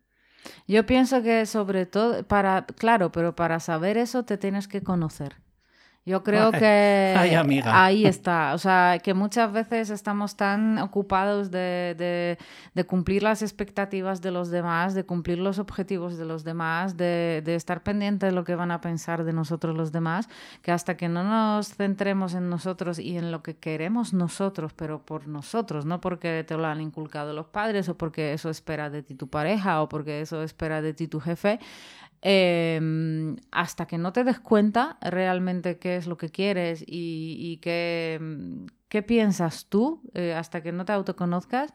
Yo 0.68 0.86
pienso 0.86 1.24
que 1.24 1.46
sobre 1.46 1.86
todo, 1.86 2.24
para, 2.24 2.66
claro, 2.66 3.12
pero 3.12 3.36
para 3.36 3.60
saber 3.60 3.98
eso 3.98 4.24
te 4.24 4.38
tienes 4.38 4.68
que 4.68 4.82
conocer. 4.82 5.36
Yo 6.08 6.24
creo 6.24 6.54
que 6.54 7.14
ahí 7.66 8.06
está. 8.06 8.54
O 8.54 8.58
sea, 8.58 8.98
que 9.04 9.14
muchas 9.14 9.52
veces 9.52 9.90
estamos 9.90 10.38
tan 10.38 10.78
ocupados 10.78 11.52
de, 11.52 12.38
cumplir 12.88 13.24
las 13.24 13.42
expectativas 13.42 14.22
de 14.22 14.32
los 14.32 14.50
demás, 14.50 14.94
de 14.94 15.04
cumplir 15.04 15.38
los 15.38 15.60
objetivos 15.60 16.18
de 16.18 16.24
los 16.24 16.46
demás, 16.46 16.96
de, 16.96 17.44
estar 17.48 17.84
pendientes 17.84 18.30
de 18.30 18.34
lo 18.34 18.46
que 18.46 18.56
van 18.56 18.72
a 18.72 18.80
pensar 18.80 19.26
de 19.26 19.34
nosotros 19.34 19.76
los 19.76 19.92
demás, 19.92 20.30
que 20.62 20.72
hasta 20.72 20.96
que 20.96 21.10
no 21.10 21.26
nos 21.26 21.76
centremos 21.76 22.36
en 22.36 22.50
nosotros 22.50 23.00
y 23.00 23.18
en 23.18 23.30
lo 23.30 23.44
que 23.44 23.58
queremos 23.58 24.14
nosotros, 24.14 24.72
pero 24.74 25.02
por 25.02 25.28
nosotros, 25.28 25.86
no 25.86 26.00
porque 26.00 26.46
te 26.48 26.56
lo 26.56 26.66
han 26.68 26.80
inculcado 26.80 27.34
los 27.34 27.48
padres 27.48 27.90
o 27.90 27.98
porque 27.98 28.32
eso 28.32 28.50
espera 28.50 28.90
de 28.90 29.04
ti 29.04 29.16
tu 29.16 29.28
pareja 29.28 29.82
o 29.82 29.90
porque 29.90 30.22
eso 30.22 30.42
espera 30.42 30.82
de 30.82 30.94
ti 30.94 31.10
tu 31.10 31.20
jefe, 31.20 31.60
Em, 32.22 33.36
hasta 33.52 33.86
que 33.86 33.98
no 33.98 34.12
te 34.12 34.24
des 34.24 34.40
cuenta 34.40 34.98
realmente 35.02 35.78
qué 35.78 35.98
es 35.98 36.08
lo 36.08 36.18
que 36.18 36.30
quieres 36.30 36.84
y, 36.88 37.60
qué, 37.62 38.20
qué, 38.90 39.04
piensas 39.04 39.68
tú, 39.70 40.02
eh, 40.14 40.34
hasta 40.34 40.64
que 40.64 40.72
no 40.72 40.84
te 40.84 40.94
autoconozcas, 40.94 41.74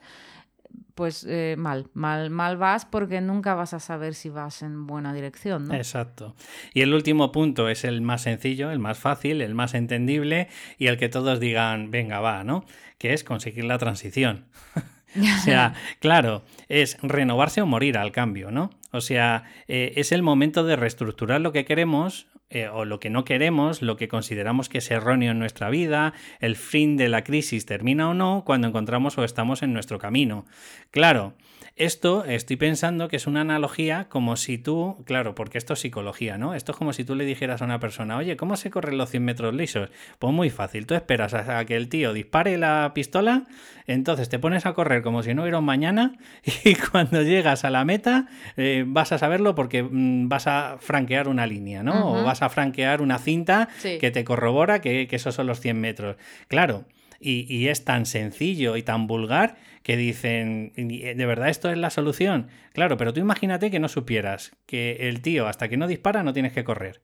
pues 0.95 1.25
eh, 1.27 1.55
mal, 1.57 1.89
mal, 1.93 2.29
mal 2.29 2.57
vas 2.57 2.85
porque 2.85 3.21
nunca 3.21 3.55
vas 3.55 3.73
a 3.73 3.79
saber 3.79 4.13
si 4.13 4.29
vas 4.29 4.61
en 4.61 4.85
buena 4.85 5.13
dirección. 5.13 5.73
Exacto. 5.73 6.35
Y 6.73 6.81
el 6.81 6.93
último 6.93 7.31
punto 7.31 7.69
es 7.69 7.83
el 7.83 8.01
más 8.01 8.21
sencillo, 8.21 8.69
el 8.69 8.79
más 8.79 8.99
fácil, 8.99 9.41
el 9.41 9.55
más 9.55 9.73
entendible 9.73 10.49
y 10.77 10.87
el 10.87 10.97
que 10.97 11.09
todos 11.09 11.39
digan, 11.39 11.89
venga, 11.89 12.19
va, 12.19 12.43
¿no? 12.43 12.65
Que 12.97 13.13
es 13.13 13.23
conseguir 13.23 13.63
la 13.63 13.77
transición. 13.77 14.45
o 15.37 15.41
sea, 15.43 15.73
claro, 15.99 16.43
es 16.69 16.97
renovarse 17.01 17.61
o 17.61 17.65
morir 17.65 17.97
al 17.97 18.11
cambio, 18.11 18.51
¿no? 18.51 18.69
O 18.91 19.01
sea, 19.01 19.43
eh, 19.67 19.93
es 19.95 20.11
el 20.11 20.21
momento 20.21 20.63
de 20.63 20.75
reestructurar 20.75 21.41
lo 21.41 21.51
que 21.51 21.65
queremos 21.65 22.27
eh, 22.49 22.67
o 22.67 22.85
lo 22.85 22.99
que 22.99 23.09
no 23.09 23.25
queremos, 23.25 23.81
lo 23.81 23.97
que 23.97 24.07
consideramos 24.07 24.69
que 24.69 24.77
es 24.77 24.91
erróneo 24.91 25.31
en 25.31 25.39
nuestra 25.39 25.71
vida, 25.71 26.13
el 26.39 26.55
fin 26.55 26.97
de 26.97 27.09
la 27.09 27.23
crisis 27.23 27.65
termina 27.65 28.09
o 28.09 28.13
no 28.13 28.43
cuando 28.45 28.67
encontramos 28.67 29.17
o 29.17 29.23
estamos 29.23 29.63
en 29.63 29.73
nuestro 29.73 29.97
camino. 29.97 30.45
Claro, 30.91 31.33
esto 31.75 32.23
estoy 32.25 32.55
pensando 32.55 33.07
que 33.07 33.15
es 33.15 33.25
una 33.25 33.41
analogía 33.41 34.07
como 34.07 34.35
si 34.35 34.59
tú, 34.59 35.03
claro, 35.05 35.33
porque 35.33 35.57
esto 35.57 35.73
es 35.73 35.79
psicología, 35.79 36.37
¿no? 36.37 36.53
Esto 36.53 36.71
es 36.71 36.77
como 36.77 36.93
si 36.93 37.03
tú 37.03 37.15
le 37.15 37.25
dijeras 37.25 37.61
a 37.61 37.65
una 37.65 37.79
persona, 37.79 38.17
oye, 38.17 38.37
¿cómo 38.37 38.57
se 38.57 38.69
corren 38.69 38.97
los 38.97 39.09
100 39.09 39.25
metros 39.25 39.55
lisos? 39.55 39.89
Pues 40.19 40.31
muy 40.31 40.51
fácil, 40.51 40.85
tú 40.85 40.93
esperas 40.93 41.33
a 41.33 41.65
que 41.65 41.75
el 41.75 41.89
tío 41.89 42.13
dispare 42.13 42.59
la 42.59 42.91
pistola, 42.93 43.45
entonces 43.87 44.29
te 44.29 44.37
pones 44.37 44.67
a 44.67 44.73
correr 44.73 45.01
como 45.01 45.23
si 45.23 45.33
no 45.33 45.41
hubiera 45.41 45.57
un 45.57 45.65
mañana 45.65 46.13
y 46.63 46.75
cuando 46.75 47.23
llegas 47.23 47.65
a 47.65 47.71
la 47.71 47.85
meta 47.85 48.27
eh, 48.55 48.83
vas 48.85 49.11
a 49.11 49.17
saberlo 49.17 49.55
porque 49.55 49.81
mm, 49.81 50.29
vas 50.29 50.45
a 50.45 50.77
franquear 50.79 51.27
una 51.27 51.47
línea, 51.47 51.81
¿no? 51.81 52.13
O 52.13 52.23
vas 52.23 52.43
a 52.43 52.49
franquear 52.49 53.01
una 53.01 53.17
cinta 53.17 53.67
que 53.81 54.11
te 54.11 54.23
corrobora 54.23 54.79
que, 54.79 55.07
que 55.07 55.15
esos 55.15 55.33
son 55.33 55.47
los 55.47 55.59
100 55.59 55.79
metros. 55.79 56.17
Claro 56.47 56.85
y, 57.23 57.67
es 57.67 57.85
tan 57.85 58.05
sencillo 58.05 58.75
y 58.75 58.83
tan 58.83 59.07
vulgar 59.07 59.55
que 59.81 59.97
dicen, 59.97 60.71
¿de 60.75 61.25
verdad 61.25 61.49
esto 61.49 61.69
es 61.69 61.77
la 61.77 61.89
solución? 61.89 62.47
Claro, 62.73 62.97
pero 62.97 63.13
tú 63.13 63.19
imagínate 63.19 63.69
que 63.69 63.79
no 63.79 63.89
supieras 63.89 64.53
que 64.65 65.09
el 65.09 65.21
tío 65.21 65.47
hasta 65.47 65.67
que 65.67 65.77
no 65.77 65.87
dispara 65.87 66.23
no 66.23 66.33
tienes 66.33 66.53
que 66.53 66.63
correr, 66.63 67.01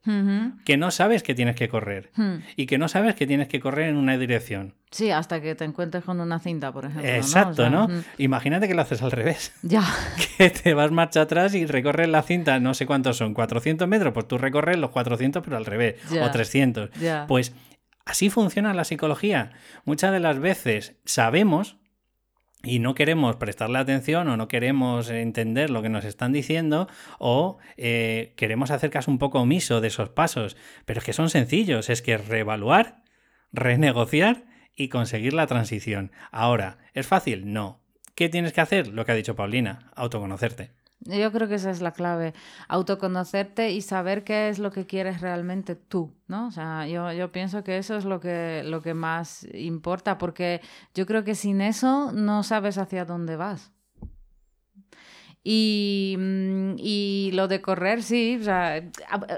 que 0.66 0.78
no 0.78 0.90
sabes 0.92 1.22
que 1.22 1.36
tienes 1.36 1.56
que 1.56 1.68
correr 1.68 2.10
hmm. 2.16 2.36
y 2.56 2.66
que 2.66 2.78
no 2.78 2.88
sabes 2.88 3.16
que 3.16 3.28
tienes 3.28 3.48
que 3.48 3.60
correr 3.60 3.90
en 3.90 3.98
una 3.98 4.18
dirección. 4.18 4.76
Sí, 4.92 5.12
hasta 5.12 5.40
que 5.40 5.54
te 5.54 5.66
encuentres 5.66 6.04
con 6.04 6.20
una 6.20 6.40
cinta, 6.40 6.72
por 6.72 6.86
ejemplo. 6.86 7.08
Exacto, 7.08 7.70
¿no? 7.70 7.88
Imagínate 8.18 8.68
que 8.68 8.74
lo 8.74 8.82
haces 8.82 9.02
al 9.04 9.12
revés. 9.12 9.54
Ya. 9.62 9.84
Que 10.38 10.50
te 10.50 10.74
vas 10.74 10.90
marcha 10.90 11.22
atrás 11.22 11.54
y 11.54 11.66
recorres 11.66 12.08
la 12.08 12.24
cinta, 12.24 12.60
no 12.60 12.74
sé 12.74 12.88
cuántos 12.88 13.18
son, 13.18 13.36
400 13.36 13.88
metros, 13.88 14.14
pues 14.14 14.28
tú 14.28 14.38
recorres 14.40 14.78
los 14.78 14.90
400 14.90 15.44
pero 15.44 15.58
al 15.58 15.66
revés, 15.66 15.98
o 16.20 16.32
300. 16.32 16.90
Pues 17.28 17.54
Así 18.06 18.30
funciona 18.30 18.74
la 18.74 18.86
psicología. 18.86 19.52
Muchas 19.86 20.12
de 20.12 20.20
las 20.20 20.40
veces 20.40 20.96
sabemos 21.06 21.78
y 22.64 22.80
no 22.80 22.94
queremos 22.94 23.38
prestarle 23.38 23.80
atención 23.80 24.28
o 24.28 24.36
no 24.36 24.48
queremos 24.48 25.10
entender 25.10 25.70
lo 25.70 25.82
que 25.82 25.90
nos 25.90 26.04
están 26.04 26.34
diciendo 26.34 26.90
o 27.18 27.58
eh, 27.78 28.34
queremos 28.36 28.72
hacer 28.72 28.90
caso 28.90 29.12
un 29.12 29.20
poco 29.20 29.40
omiso 29.40 29.80
de 29.80 29.88
esos 29.88 30.10
pasos. 30.10 30.58
Pero 30.86 31.00
es 31.00 31.06
que 31.06 31.14
son 31.14 31.30
sencillos, 31.30 31.90
es 31.90 32.02
que 32.02 32.18
reevaluar, 32.18 33.04
renegociar 33.54 34.44
y 34.76 34.90
conseguir 34.90 35.34
la 35.34 35.48
transición. 35.48 36.12
Ahora, 36.32 36.80
¿es 36.94 37.08
fácil? 37.08 37.54
No. 37.54 37.82
¿Qué 38.16 38.28
tienes 38.28 38.52
que 38.52 38.62
hacer? 38.62 38.88
Lo 38.88 39.06
que 39.06 39.14
ha 39.14 39.16
dicho 39.16 39.36
Paulina, 39.36 39.92
autoconocerte. 39.96 40.72
Yo 41.02 41.32
creo 41.32 41.48
que 41.48 41.56
esa 41.56 41.72
es 41.72 41.82
la 41.82 41.94
clave, 41.94 42.34
autoconocerte 42.68 43.72
y 43.72 43.82
saber 43.82 44.24
qué 44.26 44.50
es 44.50 44.60
lo 44.60 44.72
que 44.72 44.86
quieres 44.86 45.22
realmente 45.22 45.76
tú, 45.76 46.14
¿no? 46.28 46.48
O 46.48 46.52
sea, 46.52 46.88
yo, 46.88 47.14
yo 47.14 47.32
pienso 47.32 47.64
que 47.64 47.78
eso 47.78 47.96
es 47.96 48.04
lo 48.06 48.20
que, 48.20 48.64
lo 48.66 48.82
que 48.82 48.94
más 48.94 49.48
importa, 49.54 50.18
porque 50.18 50.62
yo 50.94 51.06
creo 51.06 51.24
que 51.24 51.36
sin 51.36 51.62
eso 51.62 52.12
no 52.12 52.44
sabes 52.44 52.78
hacia 52.78 53.06
dónde 53.06 53.38
vas. 53.38 53.72
Y, 55.52 56.16
mm, 56.16 56.76
y, 56.78 57.32
lo 57.34 57.48
de 57.48 57.60
correr, 57.60 58.04
sí, 58.04 58.38
o 58.40 58.44
sea, 58.44 58.84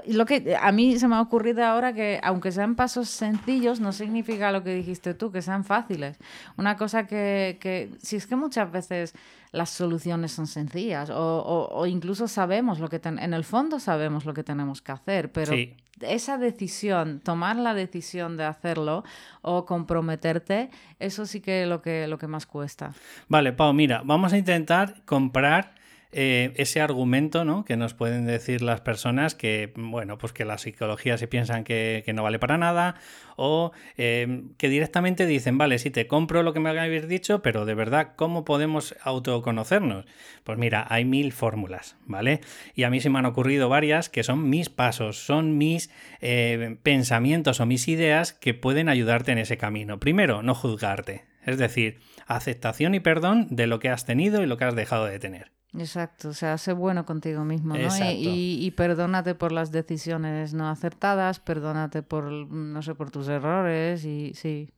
lo 0.06 0.26
que 0.26 0.54
a 0.60 0.70
mí 0.70 0.98
se 0.98 1.08
me 1.08 1.14
ha 1.16 1.22
ocurrido 1.22 1.64
ahora 1.64 1.94
que 1.94 2.20
aunque 2.22 2.52
sean 2.52 2.74
pasos 2.74 3.08
sencillos, 3.08 3.80
no 3.80 3.92
significa 3.92 4.52
lo 4.52 4.62
que 4.62 4.74
dijiste 4.74 5.14
tú, 5.14 5.32
que 5.32 5.40
sean 5.40 5.64
fáciles. 5.64 6.18
Una 6.58 6.76
cosa 6.76 7.06
que, 7.06 7.56
que 7.62 7.88
si 8.02 8.16
es 8.16 8.26
que 8.26 8.36
muchas 8.36 8.70
veces 8.70 9.14
las 9.52 9.70
soluciones 9.70 10.32
son 10.32 10.46
sencillas 10.46 11.08
o, 11.08 11.70
o, 11.72 11.86
incluso 11.86 12.28
sabemos 12.28 12.78
lo 12.78 12.88
que 12.88 13.00
en 13.02 13.32
el 13.32 13.44
fondo 13.44 13.80
sabemos 13.80 14.26
lo 14.26 14.34
que 14.34 14.44
tenemos 14.44 14.82
que 14.82 14.92
hacer, 14.92 15.32
pero 15.32 15.54
esa 16.02 16.36
decisión, 16.36 17.20
tomar 17.20 17.56
la 17.56 17.72
decisión 17.72 18.36
de 18.36 18.44
hacerlo 18.44 19.02
o 19.40 19.64
comprometerte, 19.64 20.68
eso 20.98 21.24
sí 21.24 21.40
que 21.40 21.62
es 21.62 21.68
lo 21.68 21.80
que, 21.80 22.06
lo 22.06 22.18
que 22.18 22.26
más 22.26 22.44
cuesta. 22.44 22.92
Vale, 23.28 23.54
Pau, 23.54 23.72
mira, 23.72 24.02
vamos 24.04 24.34
a 24.34 24.36
intentar 24.36 25.02
comprar 25.06 25.80
eh, 26.14 26.52
ese 26.56 26.82
argumento 26.82 27.46
¿no? 27.46 27.64
que 27.64 27.78
nos 27.78 27.94
pueden 27.94 28.26
decir 28.26 28.60
las 28.60 28.82
personas 28.82 29.34
que, 29.34 29.72
bueno, 29.76 30.18
pues 30.18 30.34
que 30.34 30.44
la 30.44 30.58
psicología 30.58 31.16
se 31.16 31.26
piensan 31.26 31.64
que, 31.64 32.04
no 32.14 32.22
vale 32.22 32.38
para 32.38 32.58
nada 32.58 32.96
o 33.36 33.72
eh, 33.96 34.42
que 34.58 34.68
directamente 34.68 35.24
dicen, 35.24 35.56
vale, 35.56 35.78
sí, 35.78 35.90
te 35.90 36.06
compro 36.06 36.42
lo 36.42 36.52
que 36.52 36.60
me 36.60 36.68
habéis 36.68 37.08
dicho, 37.08 37.40
pero 37.40 37.64
de 37.64 37.72
verdad, 37.72 38.12
¿cómo 38.14 38.44
podemos 38.44 38.94
autoconocernos? 39.02 40.04
Pues 40.44 40.58
mira, 40.58 40.86
hay 40.90 41.06
mil 41.06 41.32
fórmulas, 41.32 41.96
¿vale? 42.04 42.40
Y 42.74 42.82
a 42.82 42.90
mí 42.90 43.00
se 43.00 43.08
me 43.08 43.18
han 43.18 43.26
ocurrido 43.26 43.70
varias 43.70 44.10
que 44.10 44.22
son 44.22 44.50
mis 44.50 44.68
pasos, 44.68 45.16
son 45.24 45.56
mis 45.56 45.90
eh, 46.20 46.76
pensamientos 46.82 47.60
o 47.60 47.66
mis 47.66 47.88
ideas 47.88 48.34
que 48.34 48.52
pueden 48.52 48.90
ayudarte 48.90 49.32
en 49.32 49.38
ese 49.38 49.56
camino. 49.56 49.98
Primero, 49.98 50.42
no 50.42 50.54
juzgarte, 50.54 51.24
es 51.46 51.56
decir, 51.56 52.00
aceptación 52.26 52.94
y 52.94 53.00
perdón 53.00 53.46
de 53.50 53.66
lo 53.66 53.78
que 53.78 53.88
has 53.88 54.04
tenido 54.04 54.42
y 54.42 54.46
lo 54.46 54.58
que 54.58 54.64
has 54.64 54.76
dejado 54.76 55.06
de 55.06 55.18
tener. 55.18 55.61
Exacto, 55.78 56.28
o 56.28 56.32
sea, 56.34 56.58
sé 56.58 56.74
bueno 56.74 57.06
contigo 57.06 57.44
mismo, 57.44 57.74
¿no? 57.74 57.88
Y, 58.10 58.70
perdónate 58.76 59.34
por 59.34 59.52
las 59.52 59.72
decisiones 59.72 60.52
no 60.52 60.68
acertadas, 60.68 61.40
perdónate 61.40 62.02
por, 62.02 62.24
no 62.24 62.82
sé, 62.82 62.94
por 62.94 63.10
tus 63.10 63.28
errores 63.28 64.04
y 64.04 64.34
sí. 64.34 64.68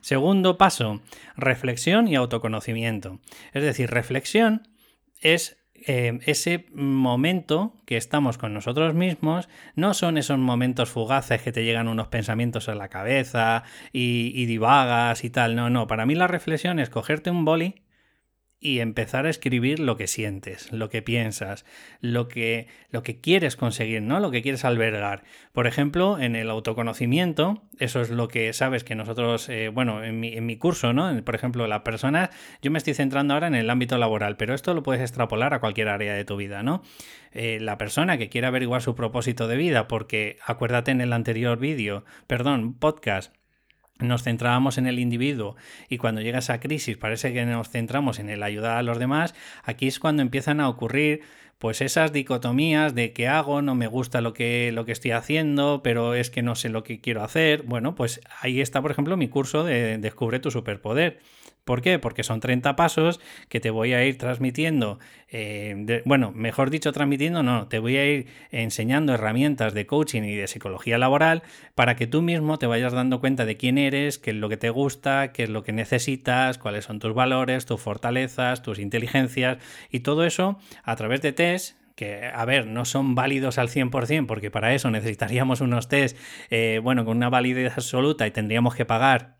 Segundo 0.00 0.58
paso, 0.58 1.00
reflexión 1.36 2.08
y 2.08 2.16
autoconocimiento. 2.16 3.20
Es 3.52 3.62
decir, 3.62 3.90
reflexión 3.90 4.66
es 5.20 5.56
eh, 5.86 6.18
ese 6.26 6.66
momento 6.72 7.76
que 7.86 7.96
estamos 7.96 8.36
con 8.36 8.52
nosotros 8.52 8.92
mismos, 8.92 9.48
no 9.76 9.94
son 9.94 10.18
esos 10.18 10.38
momentos 10.38 10.90
fugaces 10.90 11.42
que 11.42 11.52
te 11.52 11.64
llegan 11.64 11.86
unos 11.86 12.08
pensamientos 12.08 12.66
en 12.66 12.78
la 12.78 12.88
cabeza 12.88 13.62
y, 13.92 14.32
y 14.34 14.46
divagas 14.46 15.22
y 15.22 15.30
tal, 15.30 15.54
no, 15.54 15.70
no, 15.70 15.86
para 15.86 16.06
mí 16.06 16.16
la 16.16 16.26
reflexión 16.26 16.80
es 16.80 16.90
cogerte 16.90 17.30
un 17.30 17.44
boli 17.44 17.82
y 18.60 18.80
empezar 18.80 19.24
a 19.24 19.30
escribir 19.30 19.80
lo 19.80 19.96
que 19.96 20.06
sientes, 20.06 20.70
lo 20.70 20.90
que 20.90 21.00
piensas, 21.00 21.64
lo 22.02 22.28
que, 22.28 22.68
lo 22.90 23.02
que 23.02 23.18
quieres 23.18 23.56
conseguir, 23.56 24.02
¿no? 24.02 24.20
Lo 24.20 24.30
que 24.30 24.42
quieres 24.42 24.66
albergar. 24.66 25.24
Por 25.52 25.66
ejemplo, 25.66 26.18
en 26.18 26.36
el 26.36 26.50
autoconocimiento, 26.50 27.62
eso 27.78 28.02
es 28.02 28.10
lo 28.10 28.28
que 28.28 28.52
sabes 28.52 28.84
que 28.84 28.94
nosotros, 28.94 29.48
eh, 29.48 29.70
bueno, 29.70 30.04
en 30.04 30.20
mi, 30.20 30.34
en 30.34 30.44
mi, 30.44 30.58
curso, 30.58 30.92
¿no? 30.92 31.24
Por 31.24 31.34
ejemplo, 31.34 31.66
las 31.66 31.80
personas, 31.80 32.28
yo 32.60 32.70
me 32.70 32.76
estoy 32.76 32.92
centrando 32.92 33.32
ahora 33.32 33.46
en 33.46 33.54
el 33.54 33.70
ámbito 33.70 33.96
laboral, 33.96 34.36
pero 34.36 34.54
esto 34.54 34.74
lo 34.74 34.82
puedes 34.82 35.00
extrapolar 35.00 35.54
a 35.54 35.60
cualquier 35.60 35.88
área 35.88 36.12
de 36.12 36.26
tu 36.26 36.36
vida, 36.36 36.62
¿no? 36.62 36.82
Eh, 37.32 37.58
la 37.60 37.78
persona 37.78 38.18
que 38.18 38.28
quiere 38.28 38.46
averiguar 38.46 38.82
su 38.82 38.94
propósito 38.94 39.48
de 39.48 39.56
vida, 39.56 39.88
porque 39.88 40.36
acuérdate 40.44 40.90
en 40.90 41.00
el 41.00 41.14
anterior 41.14 41.58
vídeo, 41.58 42.04
perdón, 42.26 42.74
podcast, 42.74 43.32
nos 44.00 44.22
centrábamos 44.22 44.78
en 44.78 44.86
el 44.86 44.98
individuo 44.98 45.56
y 45.88 45.98
cuando 45.98 46.20
llega 46.20 46.38
esa 46.38 46.60
crisis 46.60 46.96
parece 46.96 47.32
que 47.32 47.44
nos 47.46 47.68
centramos 47.68 48.18
en 48.18 48.30
el 48.30 48.42
ayudar 48.42 48.76
a 48.76 48.82
los 48.82 48.98
demás, 48.98 49.34
aquí 49.62 49.86
es 49.86 49.98
cuando 49.98 50.22
empiezan 50.22 50.60
a 50.60 50.68
ocurrir 50.68 51.22
pues 51.58 51.82
esas 51.82 52.10
dicotomías 52.12 52.94
de 52.94 53.12
qué 53.12 53.28
hago, 53.28 53.60
no 53.60 53.74
me 53.74 53.86
gusta 53.86 54.22
lo 54.22 54.32
que, 54.32 54.72
lo 54.72 54.86
que 54.86 54.92
estoy 54.92 55.10
haciendo, 55.10 55.82
pero 55.84 56.14
es 56.14 56.30
que 56.30 56.40
no 56.40 56.54
sé 56.54 56.70
lo 56.70 56.82
que 56.82 57.02
quiero 57.02 57.22
hacer. 57.22 57.64
Bueno, 57.64 57.94
pues 57.94 58.22
ahí 58.40 58.62
está, 58.62 58.80
por 58.80 58.90
ejemplo, 58.90 59.18
mi 59.18 59.28
curso 59.28 59.62
de 59.62 59.98
Descubre 59.98 60.40
tu 60.40 60.50
superpoder 60.50 61.18
¿Por 61.64 61.82
qué? 61.82 61.98
Porque 61.98 62.22
son 62.22 62.40
30 62.40 62.74
pasos 62.76 63.20
que 63.48 63.60
te 63.60 63.70
voy 63.70 63.92
a 63.92 64.04
ir 64.04 64.18
transmitiendo, 64.18 64.98
eh, 65.28 66.02
bueno, 66.04 66.32
mejor 66.32 66.70
dicho, 66.70 66.92
transmitiendo, 66.92 67.42
no, 67.42 67.68
te 67.68 67.78
voy 67.78 67.96
a 67.96 68.06
ir 68.06 68.26
enseñando 68.50 69.14
herramientas 69.14 69.74
de 69.74 69.86
coaching 69.86 70.22
y 70.22 70.34
de 70.34 70.46
psicología 70.46 70.98
laboral 70.98 71.42
para 71.74 71.96
que 71.96 72.06
tú 72.06 72.22
mismo 72.22 72.58
te 72.58 72.66
vayas 72.66 72.92
dando 72.92 73.20
cuenta 73.20 73.44
de 73.44 73.56
quién 73.56 73.78
eres, 73.78 74.18
qué 74.18 74.30
es 74.30 74.36
lo 74.36 74.48
que 74.48 74.56
te 74.56 74.70
gusta, 74.70 75.32
qué 75.32 75.44
es 75.44 75.50
lo 75.50 75.62
que 75.62 75.72
necesitas, 75.72 76.58
cuáles 76.58 76.84
son 76.84 76.98
tus 76.98 77.14
valores, 77.14 77.66
tus 77.66 77.80
fortalezas, 77.80 78.62
tus 78.62 78.78
inteligencias 78.78 79.58
y 79.90 80.00
todo 80.00 80.24
eso 80.24 80.58
a 80.82 80.96
través 80.96 81.22
de 81.22 81.32
test 81.32 81.76
que, 81.94 82.30
a 82.32 82.44
ver, 82.46 82.66
no 82.66 82.86
son 82.86 83.14
válidos 83.14 83.58
al 83.58 83.68
100%, 83.68 84.26
porque 84.26 84.50
para 84.50 84.72
eso 84.74 84.90
necesitaríamos 84.90 85.60
unos 85.60 85.88
test, 85.88 86.16
eh, 86.48 86.80
bueno, 86.82 87.04
con 87.04 87.18
una 87.18 87.28
validez 87.28 87.74
absoluta 87.74 88.26
y 88.26 88.30
tendríamos 88.30 88.74
que 88.74 88.86
pagar 88.86 89.39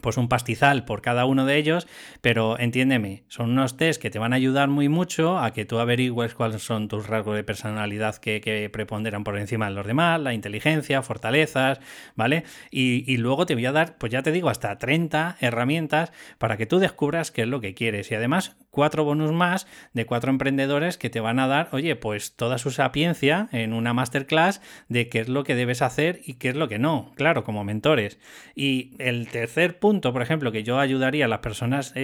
pues 0.00 0.16
un 0.16 0.28
pastizal 0.28 0.84
por 0.84 1.02
cada 1.02 1.26
uno 1.26 1.44
de 1.44 1.56
ellos, 1.56 1.86
pero 2.20 2.58
entiéndeme, 2.58 3.24
son 3.28 3.50
unos 3.50 3.76
test 3.76 4.00
que 4.00 4.10
te 4.10 4.18
van 4.18 4.32
a 4.32 4.36
ayudar 4.36 4.68
muy 4.68 4.88
mucho 4.88 5.38
a 5.38 5.52
que 5.52 5.64
tú 5.64 5.78
averigües 5.78 6.34
cuáles 6.34 6.62
son 6.62 6.88
tus 6.88 7.06
rasgos 7.06 7.36
de 7.36 7.44
personalidad 7.44 8.16
que, 8.16 8.70
preponderan 8.72 9.24
por 9.24 9.38
encima 9.38 9.66
de 9.66 9.74
los 9.74 9.86
demás, 9.86 10.20
la 10.20 10.34
inteligencia, 10.34 11.02
fortalezas, 11.02 11.80
¿vale? 12.14 12.44
Y, 12.70 13.04
y, 13.12 13.16
luego 13.18 13.46
te 13.46 13.54
voy 13.54 13.66
a 13.66 13.72
dar, 13.72 13.98
pues 13.98 14.12
ya 14.12 14.22
te 14.22 14.32
digo, 14.32 14.48
hasta 14.48 14.78
30 14.78 15.36
herramientas 15.40 16.12
para 16.38 16.56
que 16.56 16.66
tú 16.66 16.78
descubras 16.78 17.30
qué 17.30 17.42
es 17.42 17.48
lo 17.48 17.60
que 17.60 17.74
quieres. 17.74 18.10
Y 18.10 18.14
además, 18.14 18.56
cuatro 18.72 19.04
bonus 19.04 19.32
más 19.32 19.68
de 19.92 20.06
cuatro 20.06 20.30
emprendedores 20.30 20.96
que 20.98 21.10
te 21.10 21.20
van 21.20 21.38
a 21.38 21.46
dar, 21.46 21.68
oye, 21.72 21.94
pues 21.94 22.34
toda 22.34 22.58
su 22.58 22.70
sapiencia 22.70 23.48
en 23.52 23.74
una 23.74 23.92
masterclass 23.92 24.62
de 24.88 25.08
qué 25.08 25.20
es 25.20 25.28
lo 25.28 25.44
que 25.44 25.54
debes 25.54 25.82
hacer 25.82 26.20
y 26.24 26.34
qué 26.34 26.48
es 26.48 26.56
lo 26.56 26.68
que 26.68 26.78
no, 26.78 27.12
claro, 27.14 27.44
como 27.44 27.64
mentores. 27.64 28.18
Y 28.54 28.96
el 28.98 29.28
tercer 29.28 29.78
punto, 29.78 30.12
por 30.12 30.22
ejemplo, 30.22 30.50
que 30.50 30.64
yo 30.64 30.80
ayudaría 30.80 31.26
a 31.26 31.28
las 31.28 31.40
personas 31.40 31.94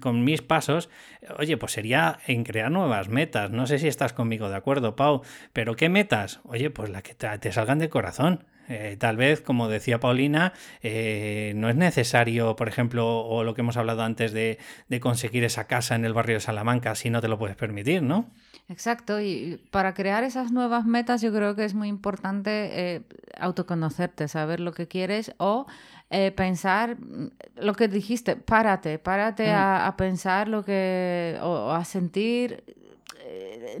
con 0.00 0.24
mis 0.24 0.42
pasos, 0.42 0.90
oye, 1.38 1.56
pues 1.56 1.72
sería 1.72 2.18
en 2.26 2.42
crear 2.42 2.72
nuevas 2.72 3.08
metas. 3.08 3.52
No 3.52 3.68
sé 3.68 3.78
si 3.78 3.86
estás 3.86 4.12
conmigo 4.12 4.50
de 4.50 4.56
acuerdo, 4.56 4.96
Pau, 4.96 5.22
pero 5.52 5.76
¿qué 5.76 5.88
metas? 5.88 6.40
Oye, 6.42 6.70
pues 6.70 6.90
las 6.90 7.04
que 7.04 7.14
te 7.14 7.52
salgan 7.52 7.78
de 7.78 7.88
corazón. 7.88 8.44
Eh, 8.68 8.96
tal 8.98 9.16
vez, 9.16 9.40
como 9.40 9.68
decía 9.68 10.00
Paulina, 10.00 10.52
eh, 10.82 11.52
no 11.56 11.68
es 11.68 11.76
necesario, 11.76 12.56
por 12.56 12.68
ejemplo, 12.68 13.20
o 13.20 13.44
lo 13.44 13.54
que 13.54 13.60
hemos 13.60 13.76
hablado 13.76 14.02
antes 14.02 14.32
de, 14.32 14.58
conseguir 15.00 15.44
esa 15.44 15.66
casa 15.66 15.94
en 15.94 16.04
el 16.04 16.14
barrio 16.14 16.36
de 16.36 16.40
Salamanca 16.40 16.94
si 16.94 17.10
no 17.10 17.20
te 17.20 17.28
lo 17.28 17.38
puedes 17.38 17.56
permitir, 17.56 18.02
¿no? 18.02 18.30
Exacto, 18.68 19.20
y 19.20 19.60
para 19.70 19.94
crear 19.94 20.24
esas 20.24 20.50
nuevas 20.50 20.86
metas 20.86 21.22
yo 21.22 21.32
creo 21.32 21.54
que 21.54 21.64
es 21.64 21.74
muy 21.74 21.88
importante 21.88 22.94
eh, 22.96 23.02
autoconocerte, 23.38 24.26
saber 24.26 24.58
lo 24.58 24.72
que 24.72 24.88
quieres 24.88 25.32
o 25.38 25.66
pensar 26.36 26.96
lo 27.56 27.74
que 27.74 27.88
dijiste, 27.88 28.36
párate, 28.36 29.00
párate 29.00 29.48
mm. 29.48 29.56
a, 29.56 29.94
pensar 29.96 30.46
lo 30.46 30.64
que, 30.64 31.36
o 31.42 31.72
a 31.72 31.84
sentir 31.84 32.62